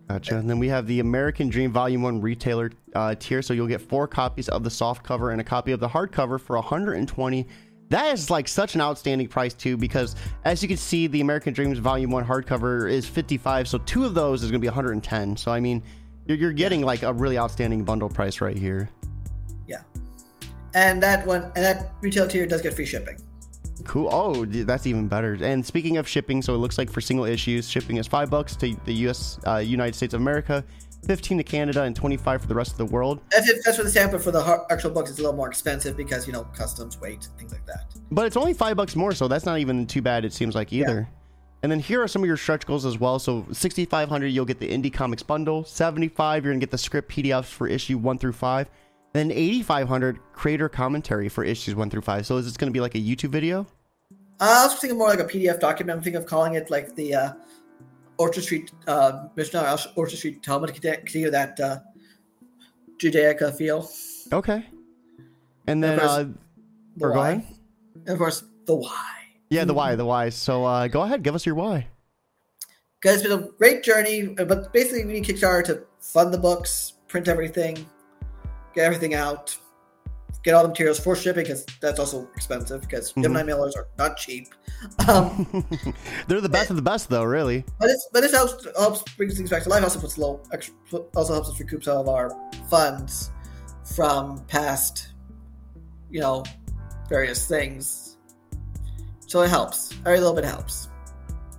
Gotcha. 0.09 0.37
And 0.37 0.49
then 0.49 0.57
we 0.57 0.67
have 0.69 0.87
the 0.87 1.01
American 1.01 1.49
Dream 1.49 1.71
Volume 1.71 2.01
One 2.01 2.19
retailer 2.19 2.71
uh, 2.95 3.13
tier, 3.19 3.43
so 3.43 3.53
you'll 3.53 3.67
get 3.67 3.79
four 3.79 4.07
copies 4.07 4.49
of 4.49 4.63
the 4.63 4.69
soft 4.71 5.03
cover 5.03 5.29
and 5.29 5.39
a 5.39 5.43
copy 5.43 5.71
of 5.71 5.79
the 5.79 5.87
hardcover 5.87 6.39
for 6.39 6.55
120. 6.55 7.47
That 7.89 8.13
is 8.13 8.29
like 8.29 8.47
such 8.47 8.75
an 8.75 8.81
outstanding 8.81 9.27
price 9.27 9.53
too, 9.53 9.75
because 9.75 10.15
as 10.45 10.61
you 10.61 10.67
can 10.67 10.77
see, 10.77 11.07
the 11.07 11.21
American 11.21 11.53
Dreams 11.53 11.79
Volume 11.79 12.11
One 12.11 12.23
hardcover 12.23 12.89
is 12.89 13.07
55, 13.07 13.67
so 13.67 13.79
two 13.79 14.05
of 14.05 14.13
those 14.13 14.43
is 14.43 14.51
going 14.51 14.59
to 14.59 14.63
be 14.63 14.67
110. 14.67 15.35
So 15.37 15.51
I 15.51 15.59
mean, 15.59 15.81
you're, 16.27 16.37
you're 16.37 16.53
getting 16.53 16.81
like 16.81 17.01
a 17.03 17.11
really 17.11 17.37
outstanding 17.37 17.83
bundle 17.83 18.09
price 18.09 18.41
right 18.41 18.57
here. 18.57 18.89
yeah, 19.67 19.81
and 20.75 21.01
that 21.01 21.25
one 21.25 21.43
and 21.55 21.65
that 21.65 21.93
retail 22.01 22.27
tier 22.27 22.45
does 22.45 22.61
get 22.61 22.75
free 22.75 22.85
shipping. 22.85 23.17
Cool. 23.85 24.09
Oh, 24.11 24.45
that's 24.45 24.85
even 24.85 25.07
better. 25.07 25.37
And 25.41 25.65
speaking 25.65 25.97
of 25.97 26.07
shipping, 26.07 26.41
so 26.41 26.53
it 26.53 26.57
looks 26.57 26.77
like 26.77 26.91
for 26.91 27.01
single 27.01 27.25
issues, 27.25 27.69
shipping 27.69 27.97
is 27.97 28.07
five 28.07 28.29
bucks 28.29 28.55
to 28.57 28.75
the 28.85 28.93
U.S. 28.93 29.39
Uh, 29.47 29.57
United 29.57 29.95
States 29.95 30.13
of 30.13 30.21
America, 30.21 30.63
15 31.05 31.37
to 31.37 31.43
Canada, 31.43 31.83
and 31.83 31.95
25 31.95 32.41
for 32.41 32.47
the 32.47 32.55
rest 32.55 32.71
of 32.71 32.77
the 32.77 32.85
world. 32.85 33.21
That's, 33.31 33.49
it, 33.49 33.61
that's 33.65 33.77
for 33.77 33.83
the 33.83 33.89
sample. 33.89 34.19
For 34.19 34.31
the 34.31 34.65
actual 34.69 34.91
books, 34.91 35.09
it's 35.09 35.19
a 35.19 35.21
little 35.21 35.35
more 35.35 35.47
expensive 35.47 35.97
because 35.97 36.27
you 36.27 36.33
know 36.33 36.43
customs, 36.55 36.99
weight, 36.99 37.27
things 37.37 37.51
like 37.51 37.65
that. 37.65 37.93
But 38.11 38.25
it's 38.25 38.37
only 38.37 38.53
five 38.53 38.77
bucks 38.77 38.95
more, 38.95 39.13
so 39.13 39.27
that's 39.27 39.45
not 39.45 39.59
even 39.59 39.87
too 39.87 40.01
bad. 40.01 40.25
It 40.25 40.33
seems 40.33 40.55
like 40.55 40.73
either. 40.73 41.07
And 41.61 41.71
then 41.71 41.79
here 41.79 42.01
are 42.01 42.07
some 42.07 42.23
of 42.23 42.27
your 42.27 42.37
stretch 42.37 42.65
goals 42.65 42.85
as 42.85 42.99
well. 42.99 43.19
So 43.19 43.45
6,500, 43.51 44.27
you'll 44.27 44.45
get 44.45 44.59
the 44.59 44.69
Indie 44.69 44.93
Comics 44.93 45.23
bundle. 45.23 45.65
75, 45.65 46.45
you're 46.45 46.53
gonna 46.53 46.59
get 46.59 46.71
the 46.71 46.77
script 46.77 47.11
PDFs 47.11 47.45
for 47.45 47.67
issue 47.67 47.97
one 47.97 48.17
through 48.17 48.33
five. 48.33 48.69
Then 49.11 49.31
8,500 49.31 50.19
creator 50.33 50.69
commentary 50.69 51.27
for 51.27 51.43
issues 51.43 51.75
one 51.75 51.89
through 51.89 52.01
five. 52.01 52.25
So 52.25 52.37
is 52.37 52.45
this 52.45 52.55
gonna 52.55 52.71
be 52.71 52.79
like 52.79 52.95
a 52.95 52.99
YouTube 52.99 53.29
video? 53.29 53.67
Uh, 54.39 54.61
I 54.61 54.65
was 54.67 54.75
thinking 54.75 54.97
more 54.97 55.09
like 55.09 55.19
a 55.19 55.25
PDF 55.25 55.59
document. 55.59 55.97
I'm 55.97 56.03
thinking 56.03 56.21
of 56.21 56.25
calling 56.25 56.53
it 56.53 56.69
like 56.69 56.95
the 56.95 57.13
uh, 57.13 57.33
Orchard 58.19 58.43
Street 58.43 58.71
uh, 58.85 59.27
Mishnah, 59.35 59.77
Orchard 59.95 60.17
Street 60.17 60.43
Talmud, 60.43 60.69
you 61.13 61.31
that 61.31 61.59
uh, 61.59 61.79
Judaica 62.97 63.55
feel. 63.55 63.89
Okay. 64.31 64.65
And 65.67 65.81
then, 65.83 65.93
Of 65.93 65.99
course, 65.99 66.11
uh, 66.11 66.23
The 66.97 67.05
or 67.05 67.11
go 67.11 67.17
why. 67.17 67.29
ahead. 67.31 67.47
And 67.95 68.09
of 68.09 68.17
course, 68.19 68.43
the 68.65 68.75
why. 68.75 69.05
Yeah, 69.49 69.63
the 69.63 69.73
why, 69.73 69.95
the 69.95 70.05
why. 70.05 70.29
So 70.29 70.65
uh, 70.65 70.87
go 70.87 71.01
ahead, 71.01 71.23
give 71.23 71.33
us 71.33 71.45
your 71.45 71.55
why. 71.55 71.87
Because 73.01 73.21
it's 73.21 73.27
been 73.29 73.39
a 73.39 73.47
great 73.57 73.81
journey, 73.83 74.35
uh, 74.37 74.43
but 74.43 74.73
basically 74.73 75.05
we 75.05 75.13
need 75.13 75.23
Kickstarter 75.23 75.63
to 75.67 75.83
fund 76.01 76.33
the 76.33 76.37
books, 76.37 76.93
print 77.07 77.29
everything, 77.29 77.85
get 78.75 78.83
everything 78.83 79.13
out, 79.13 79.57
get 80.43 80.53
all 80.53 80.63
the 80.63 80.69
materials 80.69 80.99
for 80.99 81.15
shipping 81.15 81.43
because 81.43 81.65
that's 81.81 81.99
also 81.99 82.29
expensive 82.35 82.81
because 82.81 83.11
Mhm. 83.13 83.23
Gemini 83.23 83.43
mailers 83.51 83.75
are 83.75 83.87
not 83.97 84.17
cheap. 84.17 84.47
Um, 85.07 85.65
They're 86.27 86.41
the 86.41 86.49
best 86.49 86.69
of 86.69 86.75
the 86.75 86.81
best, 86.81 87.09
though, 87.09 87.23
really. 87.23 87.65
But 87.79 87.89
it's 87.89 88.07
but 88.13 88.21
this 88.21 88.31
helps 88.33 88.65
helps 88.77 89.03
brings 89.15 89.35
things 89.37 89.49
back 89.49 89.63
to 89.63 89.69
life. 89.69 89.83
Also 89.83 89.99
puts 89.99 90.17
low 90.17 90.41
extra, 90.51 90.73
also 91.15 91.33
helps 91.33 91.49
us 91.49 91.59
recoup 91.59 91.83
some 91.83 91.97
of 91.97 92.07
our 92.07 92.31
funds 92.69 93.31
from 93.95 94.43
past, 94.45 95.09
you 96.09 96.19
know, 96.21 96.43
various 97.09 97.47
things. 97.47 98.17
So 99.27 99.41
it 99.41 99.49
helps. 99.49 99.93
Every 100.05 100.19
little 100.19 100.33
bit 100.33 100.45
helps. 100.45 100.87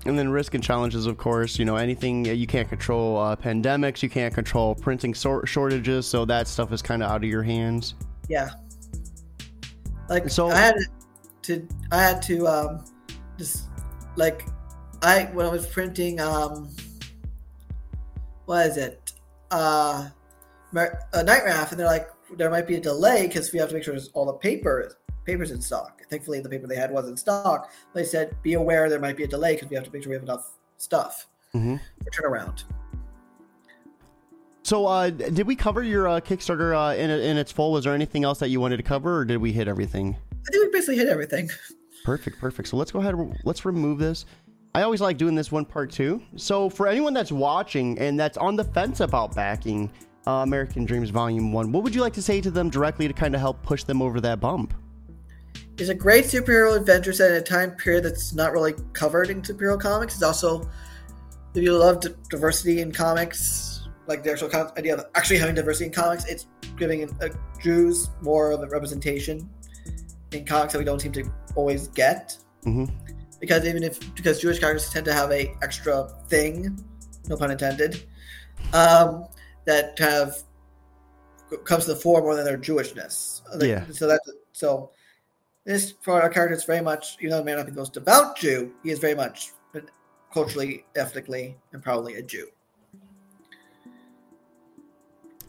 And 0.06 0.18
then 0.18 0.30
risk 0.30 0.54
and 0.54 0.64
challenges, 0.64 1.04
of 1.06 1.18
course. 1.18 1.58
You 1.58 1.66
know, 1.66 1.76
anything 1.76 2.24
you 2.24 2.46
can't 2.46 2.68
control 2.68 3.18
uh, 3.18 3.36
pandemics, 3.36 4.02
you 4.02 4.08
can't 4.08 4.32
control 4.32 4.74
printing 4.74 5.12
sor- 5.14 5.44
shortages, 5.44 6.06
so 6.06 6.24
that 6.24 6.48
stuff 6.48 6.72
is 6.72 6.80
kind 6.80 7.02
of 7.02 7.10
out 7.10 7.18
of 7.22 7.28
your 7.28 7.42
hands. 7.42 7.94
Yeah. 8.30 8.50
Like 10.08 10.30
So- 10.30 10.48
I 10.50 10.56
had 10.56 10.76
to 11.42 11.66
I 11.90 12.00
had 12.02 12.22
to 12.22 12.46
um 12.46 12.84
just 13.36 13.68
like 14.16 14.46
I 15.02 15.24
when 15.32 15.44
I 15.46 15.48
was 15.50 15.66
printing 15.66 16.20
um 16.20 16.70
what 18.46 18.66
is 18.68 18.76
it 18.76 19.12
uh 19.50 20.08
a 20.72 21.24
night 21.24 21.44
raft 21.44 21.72
and 21.72 21.80
they're 21.80 21.86
like 21.88 22.08
there 22.36 22.50
might 22.50 22.66
be 22.68 22.76
a 22.76 22.80
delay 22.80 23.26
because 23.26 23.52
we 23.52 23.58
have 23.58 23.68
to 23.68 23.74
make 23.74 23.82
sure 23.82 23.92
there's 23.94 24.10
all 24.14 24.24
the 24.26 24.32
paper 24.34 24.94
papers 25.24 25.50
in 25.50 25.60
stock. 25.60 26.00
Thankfully 26.08 26.38
the 26.40 26.48
paper 26.48 26.68
they 26.68 26.76
had 26.76 26.92
was 26.92 27.08
in 27.08 27.16
stock. 27.16 27.70
They 27.94 28.04
said 28.04 28.36
be 28.42 28.54
aware 28.54 28.88
there 28.88 29.00
might 29.00 29.16
be 29.16 29.24
a 29.24 29.28
delay 29.28 29.54
because 29.54 29.68
we 29.70 29.74
have 29.76 29.84
to 29.84 29.90
make 29.92 30.04
sure 30.04 30.10
we 30.10 30.14
have 30.16 30.22
enough 30.22 30.52
stuff 30.76 31.26
Mhm. 31.54 31.80
for 32.04 32.10
turnaround. 32.10 32.62
So, 34.62 34.86
uh, 34.86 35.10
did 35.10 35.46
we 35.46 35.56
cover 35.56 35.82
your 35.82 36.06
uh, 36.06 36.20
Kickstarter 36.20 36.76
uh, 36.76 36.94
in, 36.94 37.10
in 37.10 37.36
its 37.36 37.50
full? 37.50 37.72
Was 37.72 37.84
there 37.84 37.94
anything 37.94 38.24
else 38.24 38.38
that 38.40 38.48
you 38.48 38.60
wanted 38.60 38.76
to 38.76 38.82
cover, 38.82 39.18
or 39.18 39.24
did 39.24 39.38
we 39.38 39.52
hit 39.52 39.68
everything? 39.68 40.16
I 40.32 40.50
think 40.50 40.66
we 40.66 40.70
basically 40.70 40.96
hit 40.96 41.08
everything. 41.08 41.50
Perfect, 42.04 42.38
perfect. 42.38 42.68
So 42.68 42.76
let's 42.76 42.90
go 42.90 43.00
ahead. 43.00 43.14
Let's 43.44 43.64
remove 43.64 43.98
this. 43.98 44.26
I 44.74 44.82
always 44.82 45.00
like 45.00 45.16
doing 45.16 45.34
this 45.34 45.50
one 45.50 45.64
part 45.64 45.90
too. 45.90 46.22
So 46.36 46.70
for 46.70 46.86
anyone 46.86 47.12
that's 47.12 47.32
watching 47.32 47.98
and 47.98 48.18
that's 48.18 48.36
on 48.36 48.54
the 48.56 48.64
fence 48.64 49.00
about 49.00 49.34
backing 49.34 49.90
uh, 50.26 50.42
American 50.42 50.84
Dreams 50.84 51.10
Volume 51.10 51.52
One, 51.52 51.72
what 51.72 51.82
would 51.82 51.94
you 51.94 52.00
like 52.00 52.12
to 52.14 52.22
say 52.22 52.40
to 52.40 52.50
them 52.50 52.70
directly 52.70 53.08
to 53.08 53.14
kind 53.14 53.34
of 53.34 53.40
help 53.40 53.62
push 53.62 53.82
them 53.82 54.00
over 54.00 54.20
that 54.20 54.40
bump? 54.40 54.74
It's 55.76 55.88
a 55.88 55.94
great 55.94 56.26
superhero 56.26 56.76
adventure 56.76 57.12
set 57.12 57.30
in 57.32 57.38
a 57.38 57.42
time 57.42 57.72
period 57.72 58.04
that's 58.04 58.34
not 58.34 58.52
really 58.52 58.74
covered 58.92 59.30
in 59.30 59.42
superhero 59.42 59.80
comics. 59.80 60.14
It's 60.14 60.22
also, 60.22 60.68
if 61.54 61.62
you 61.62 61.76
love 61.76 62.00
d- 62.00 62.10
diversity 62.28 62.80
in 62.80 62.92
comics, 62.92 63.79
like 64.10 64.22
the 64.24 64.32
actual 64.32 64.48
con- 64.50 64.72
idea 64.76 64.96
of 64.96 65.04
actually 65.14 65.38
having 65.38 65.54
diversity 65.54 65.86
in 65.86 65.92
comics, 65.92 66.24
it's 66.26 66.46
giving 66.76 67.08
uh, 67.22 67.28
Jews 67.62 68.10
more 68.20 68.50
of 68.50 68.60
a 68.62 68.66
representation 68.66 69.48
in 70.32 70.44
comics 70.44 70.72
that 70.72 70.78
we 70.80 70.84
don't 70.84 71.00
seem 71.00 71.12
to 71.12 71.24
always 71.54 71.88
get. 71.88 72.36
hmm 72.64 72.84
Because 73.38 73.64
even 73.64 73.82
if 73.82 73.94
because 74.14 74.40
Jewish 74.40 74.58
characters 74.58 74.90
tend 74.90 75.06
to 75.06 75.14
have 75.14 75.30
a 75.30 75.54
extra 75.62 76.08
thing, 76.28 76.78
no 77.28 77.36
pun 77.36 77.50
intended, 77.50 78.02
um, 78.74 79.26
that 79.64 79.96
kind 79.96 80.14
of 80.14 80.42
comes 81.64 81.84
to 81.84 81.94
the 81.94 82.00
fore 82.04 82.20
more 82.20 82.34
than 82.34 82.44
their 82.44 82.58
Jewishness. 82.58 83.42
Like, 83.54 83.68
Yeah. 83.68 83.84
So 83.92 84.06
that 84.08 84.20
so 84.52 84.90
this 85.64 85.94
for 86.02 86.20
our 86.20 86.28
character 86.28 86.56
is 86.56 86.64
very 86.64 86.82
much, 86.82 87.16
even 87.20 87.30
though 87.30 87.38
the 87.38 87.44
man 87.44 87.56
not 87.58 87.66
the 87.66 87.72
most 87.72 87.94
devout 87.94 88.36
Jew, 88.36 88.72
he 88.82 88.90
is 88.90 88.98
very 88.98 89.14
much 89.14 89.52
culturally, 90.32 90.84
ethnically, 90.96 91.56
and 91.72 91.82
probably 91.82 92.14
a 92.14 92.22
Jew. 92.22 92.46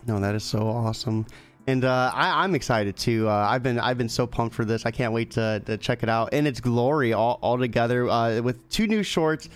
No, 0.08 0.20
that 0.20 0.36
is 0.36 0.44
so 0.44 0.68
awesome, 0.68 1.26
and 1.68 1.86
uh, 1.86 2.12
I, 2.14 2.44
I'm 2.44 2.56
excited 2.56 2.96
too. 2.96 3.30
Uh, 3.30 3.48
I've 3.50 3.62
been 3.62 3.80
I've 3.80 3.98
been 3.98 4.10
so 4.10 4.26
pumped 4.26 4.56
for 4.56 4.66
this. 4.66 4.86
I 4.86 4.92
can't 4.92 5.14
wait 5.14 5.32
to, 5.32 5.62
to 5.66 5.78
check 5.78 6.04
it 6.04 6.10
out 6.10 6.34
in 6.34 6.48
its 6.48 6.60
glory 6.60 7.14
all, 7.14 7.38
all 7.42 7.58
together 7.58 8.10
uh, 8.10 8.42
with 8.42 8.68
two 8.70 8.88
new 8.88 9.04
shorts. 9.04 9.50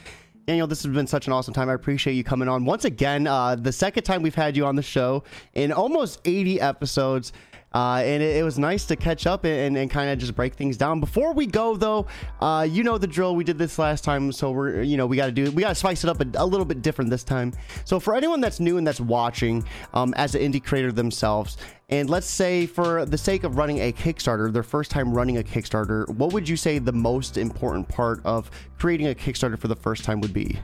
Daniel, 0.45 0.67
this 0.67 0.83
has 0.83 0.93
been 0.93 1.07
such 1.07 1.25
an 1.25 1.33
awesome 1.33 1.55
time. 1.55 1.69
I 1.69 1.73
appreciate 1.73 2.13
you 2.13 2.23
coming 2.23 2.47
on 2.47 2.65
once 2.65 2.85
again. 2.85 3.25
Uh, 3.25 3.55
the 3.55 3.71
second 3.71 4.03
time 4.03 4.21
we've 4.21 4.35
had 4.35 4.55
you 4.55 4.65
on 4.67 4.75
the 4.75 4.83
show 4.83 5.23
in 5.55 5.71
almost 5.71 6.21
80 6.23 6.61
episodes. 6.61 7.33
Uh, 7.76 7.97
and 7.97 8.23
it, 8.23 8.38
it, 8.38 8.43
was 8.43 8.57
nice 8.57 8.86
to 8.86 8.95
catch 8.95 9.28
up 9.28 9.43
and, 9.43 9.76
and 9.76 9.91
kind 9.91 10.09
of 10.09 10.17
just 10.17 10.34
break 10.34 10.53
things 10.53 10.78
down. 10.78 11.01
Before 11.01 11.34
we 11.34 11.45
go, 11.45 11.76
though, 11.76 12.07
uh, 12.39 12.65
you 12.69 12.84
know 12.84 12.97
the 12.97 13.05
drill. 13.05 13.36
We 13.36 13.43
did 13.43 13.57
this 13.57 13.78
last 13.78 14.05
time, 14.05 14.32
so 14.32 14.49
we're 14.49 14.82
you 14.82 14.95
know 14.95 15.05
we 15.05 15.17
got 15.17 15.26
to 15.26 15.34
do 15.34 15.51
we 15.51 15.61
got 15.61 15.69
to 15.69 15.76
spice 15.76 16.05
it 16.05 16.09
up 16.09 16.21
a, 16.21 16.26
a, 16.36 16.45
little 16.45 16.65
bit 16.65 16.82
different 16.82 17.11
this 17.11 17.26
time. 17.26 17.51
So 17.84 17.99
for 17.99 18.15
anyone 18.15 18.39
that's 18.39 18.61
new 18.61 18.78
and 18.78 18.88
that's 18.88 19.01
watching 19.01 19.65
um, 19.93 20.13
as 20.13 20.36
an 20.36 20.41
indie 20.41 20.63
creator 20.63 20.93
themselves, 20.93 21.57
and 21.89 22.09
let's 22.09 22.28
say 22.28 22.65
for 22.65 23.05
the 23.05 23.17
sake 23.17 23.43
of 23.43 23.57
running 23.57 23.80
a 23.80 23.91
Kickstarter, 23.91 24.53
their 24.53 24.63
first 24.63 24.89
time 24.89 25.13
running 25.13 25.39
a 25.39 25.43
Kickstarter, 25.43 26.07
what 26.15 26.32
would 26.32 26.47
you 26.47 26.55
say 26.55 26.80
the 26.80 26.93
most 26.93 27.36
important 27.36 27.89
part 27.89 28.21
of 28.23 28.49
creating 28.78 29.07
a 29.07 29.13
Kickstarter 29.13 29.59
for 29.59 29.67
the 29.67 29.76
first 29.76 30.05
time 30.05 30.21
would 30.21 30.34
be? 30.34 30.57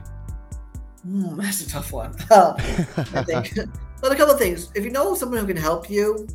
Mm, 1.06 1.36
that's 1.36 1.60
a 1.60 1.68
tough 1.68 1.92
one. 1.92 2.16
I 2.30 3.22
think. 3.24 3.52
But 4.02 4.10
a 4.10 4.16
couple 4.16 4.34
of 4.34 4.40
things. 4.40 4.68
If 4.74 4.82
you 4.82 4.90
know 4.90 5.14
someone 5.14 5.38
who 5.38 5.46
can 5.46 5.56
help 5.56 5.88
you, 5.88 6.26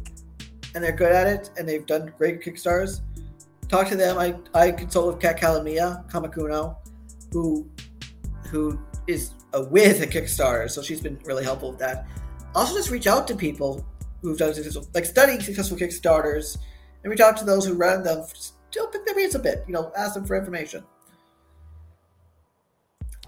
and 0.76 0.84
they're 0.84 0.92
good 0.92 1.12
at 1.12 1.28
it, 1.28 1.50
and 1.58 1.68
they've 1.68 1.86
done 1.86 2.12
great 2.18 2.42
Kickstarters, 2.42 3.02
talk 3.68 3.88
to 3.90 3.96
them. 3.96 4.18
I 4.18 4.36
I 4.54 4.72
consult 4.72 5.08
with 5.08 5.20
Kat 5.22 5.40
Calamia 5.40 6.10
Kamakuno, 6.10 6.76
who 7.32 7.70
who 8.50 8.80
is 9.08 9.32
a, 9.54 9.64
with 9.64 10.02
a 10.02 10.08
Kickstarter, 10.08 10.70
so 10.70 10.82
she's 10.82 11.02
been 11.02 11.20
really 11.26 11.44
helpful 11.44 11.72
with 11.72 11.80
that. 11.80 12.08
Also, 12.56 12.76
just 12.76 12.90
reach 12.90 13.08
out 13.08 13.28
to 13.28 13.36
people 13.36 13.86
who've 14.22 14.38
done 14.38 14.54
successful, 14.54 14.88
like 14.94 15.06
studying 15.06 15.42
successful 15.42 15.78
Kickstarters, 15.78 16.58
and 17.04 17.12
reach 17.12 17.20
out 17.20 17.38
to 17.38 17.46
those 17.46 17.66
who 17.66 17.74
run 17.74 18.04
them. 18.04 18.26
Still 18.70 18.88
pick 18.88 19.06
their 19.06 19.14
brains 19.14 19.36
a 19.36 19.40
bit. 19.40 19.64
You 19.68 19.74
know, 19.74 19.92
ask 19.98 20.14
them 20.14 20.26
for 20.26 20.38
information. 20.38 20.84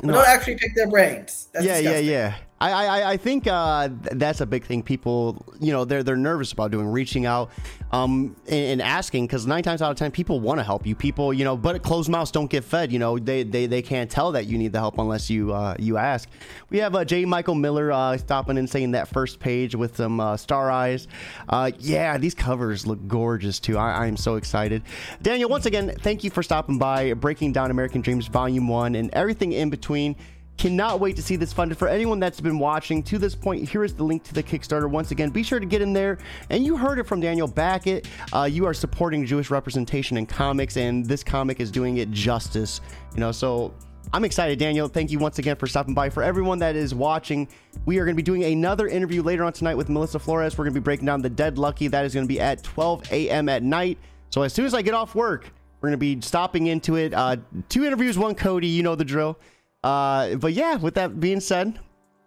But 0.02 0.08
no. 0.08 0.14
don't 0.14 0.28
actually 0.28 0.56
pick 0.56 0.76
their 0.76 0.90
brains. 0.90 1.50
That's 1.54 1.66
yeah, 1.66 1.76
disgusting. 1.78 2.06
yeah, 2.06 2.12
yeah. 2.12 2.36
I, 2.62 2.72
I, 2.72 3.12
I 3.12 3.18
think 3.18 3.48
uh, 3.48 3.90
that's 4.12 4.42
a 4.42 4.46
big 4.46 4.66
thing. 4.66 4.84
People, 4.84 5.46
you 5.62 5.72
know, 5.72 5.86
they're 5.86 6.04
they're 6.04 6.18
nervous 6.18 6.52
about 6.52 6.72
doing, 6.72 6.88
reaching 6.88 7.26
out, 7.26 7.52
um, 7.92 8.36
and, 8.48 8.66
and 8.66 8.82
asking 8.82 9.28
because 9.28 9.48
nine 9.48 9.64
times 9.64 9.82
out 9.82 9.92
of 9.92 9.98
ten, 9.98 10.12
people 10.12 10.42
want 10.42 10.60
to 10.60 10.64
help 10.64 10.86
you. 10.86 10.94
People, 10.94 11.34
you 11.34 11.46
know, 11.46 11.56
but 11.56 11.82
closed 11.84 12.10
mouths 12.10 12.32
don't 12.32 12.50
get 12.50 12.66
fed. 12.66 12.92
You 12.92 13.00
know, 13.00 13.18
they 13.18 13.44
they, 13.44 13.66
they 13.66 13.82
can't 13.82 14.12
tell 14.12 14.34
that 14.34 14.46
you 14.46 14.58
need 14.58 14.74
the 14.74 14.80
help 14.80 14.98
unless 14.98 15.30
you 15.30 15.54
uh, 15.54 15.76
you 15.80 15.98
ask. 15.98 16.28
We 16.70 16.80
have 16.80 16.96
uh, 16.96 17.06
J. 17.06 17.24
Michael 17.26 17.56
Miller 17.56 17.92
uh, 17.92 18.18
stopping 18.18 18.58
and 18.58 18.70
saying 18.70 18.92
that 18.92 19.08
first 19.08 19.40
page 19.40 19.74
with 19.74 19.96
some 19.96 20.20
uh, 20.20 20.36
star 20.36 20.70
eyes. 20.70 21.08
Uh, 21.48 21.72
yeah, 21.80 22.18
these 22.18 22.36
covers 22.36 22.86
look 22.86 23.00
gorgeous 23.08 23.60
too. 23.60 23.78
I, 23.78 24.06
I'm 24.06 24.18
so 24.18 24.36
excited. 24.36 24.84
Daniel, 25.22 25.50
once 25.50 25.66
again, 25.66 25.96
thank 26.02 26.24
you 26.24 26.30
for 26.30 26.44
stopping 26.44 26.78
by, 26.78 27.14
breaking 27.14 27.54
down 27.54 27.72
American 27.72 28.02
Dreams 28.02 28.28
Volume 28.28 28.68
One 28.68 28.96
and 28.96 29.10
everything 29.14 29.54
in 29.54 29.70
between. 29.70 30.18
Cannot 30.60 31.00
wait 31.00 31.16
to 31.16 31.22
see 31.22 31.38
this 31.38 31.54
funded. 31.54 31.78
For 31.78 31.88
anyone 31.88 32.20
that's 32.20 32.42
been 32.42 32.60
watching 32.60 33.02
to 33.04 33.18
this 33.18 33.34
point, 33.34 33.70
here 33.70 33.86
is 33.86 33.94
the 33.94 34.04
link 34.04 34.24
to 34.24 34.34
the 34.34 34.44
Kickstarter. 34.44 34.90
Once 34.90 35.12
again, 35.12 35.30
be 35.30 35.42
sure 35.42 35.58
to 35.58 35.66
get 35.66 35.82
in 35.82 35.94
there. 35.94 36.18
And 36.50 36.66
you 36.66 36.76
heard 36.76 37.00
it 37.00 37.08
from 37.08 37.22
Daniel 37.22 37.48
Backett. 37.48 38.10
Uh, 38.34 38.44
you 38.44 38.66
are 38.66 38.74
supporting 38.74 39.26
Jewish 39.26 39.50
representation 39.52 40.18
in 40.18 40.26
comics, 40.26 40.76
and 40.76 41.06
this 41.06 41.24
comic 41.24 41.62
is 41.62 41.72
doing 41.72 42.00
it 42.00 42.12
justice. 42.12 42.82
You 43.14 43.22
know, 43.22 43.32
so 43.32 43.74
I'm 44.12 44.26
excited, 44.26 44.60
Daniel. 44.60 44.90
Thank 44.90 45.12
you 45.12 45.20
once 45.20 45.40
again 45.40 45.56
for 45.56 45.66
stopping 45.66 45.94
by. 45.94 46.10
For 46.10 46.24
everyone 46.24 46.60
that 46.60 46.76
is 46.76 46.94
watching, 46.94 47.48
we 47.86 47.98
are 47.98 48.04
going 48.04 48.18
to 48.18 48.22
be 48.22 48.22
doing 48.22 48.44
another 48.44 48.90
interview 48.90 49.24
later 49.24 49.46
on 49.46 49.54
tonight 49.54 49.76
with 49.76 49.88
Melissa 49.88 50.20
Flores. 50.20 50.58
We're 50.58 50.66
going 50.66 50.74
to 50.74 50.82
be 50.82 50.84
breaking 50.84 51.06
down 51.06 51.22
the 51.22 51.30
Dead 51.30 51.58
Lucky. 51.58 51.88
That 51.88 52.04
is 52.04 52.14
going 52.14 52.26
to 52.26 52.28
be 52.28 52.42
at 52.42 52.64
12 52.64 53.14
a.m. 53.14 53.48
at 53.48 53.64
night. 53.64 53.98
So 54.30 54.42
as 54.42 54.52
soon 54.52 54.66
as 54.66 54.74
I 54.74 54.82
get 54.82 54.94
off 54.94 55.16
work, 55.16 55.54
we're 55.80 55.88
going 55.88 55.98
to 55.98 56.18
be 56.18 56.20
stopping 56.20 56.68
into 56.68 56.98
it. 56.98 57.14
Uh, 57.14 57.38
two 57.70 57.86
interviews, 57.86 58.18
one 58.18 58.36
Cody. 58.36 58.68
You 58.68 58.84
know 58.84 58.96
the 58.96 59.06
drill. 59.06 59.40
Uh, 59.84 60.36
but 60.36 60.54
yeah, 60.54 60.76
with 60.76 60.96
that 60.96 61.20
being 61.20 61.40
said, 61.40 61.80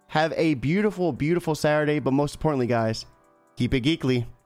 have 0.07 0.33
a 0.35 0.55
beautiful, 0.55 1.11
beautiful 1.11 1.55
Saturday. 1.55 1.99
But 1.99 2.13
most 2.13 2.35
importantly, 2.35 2.67
guys, 2.67 3.05
keep 3.55 3.73
it 3.73 3.83
geekly. 3.83 4.25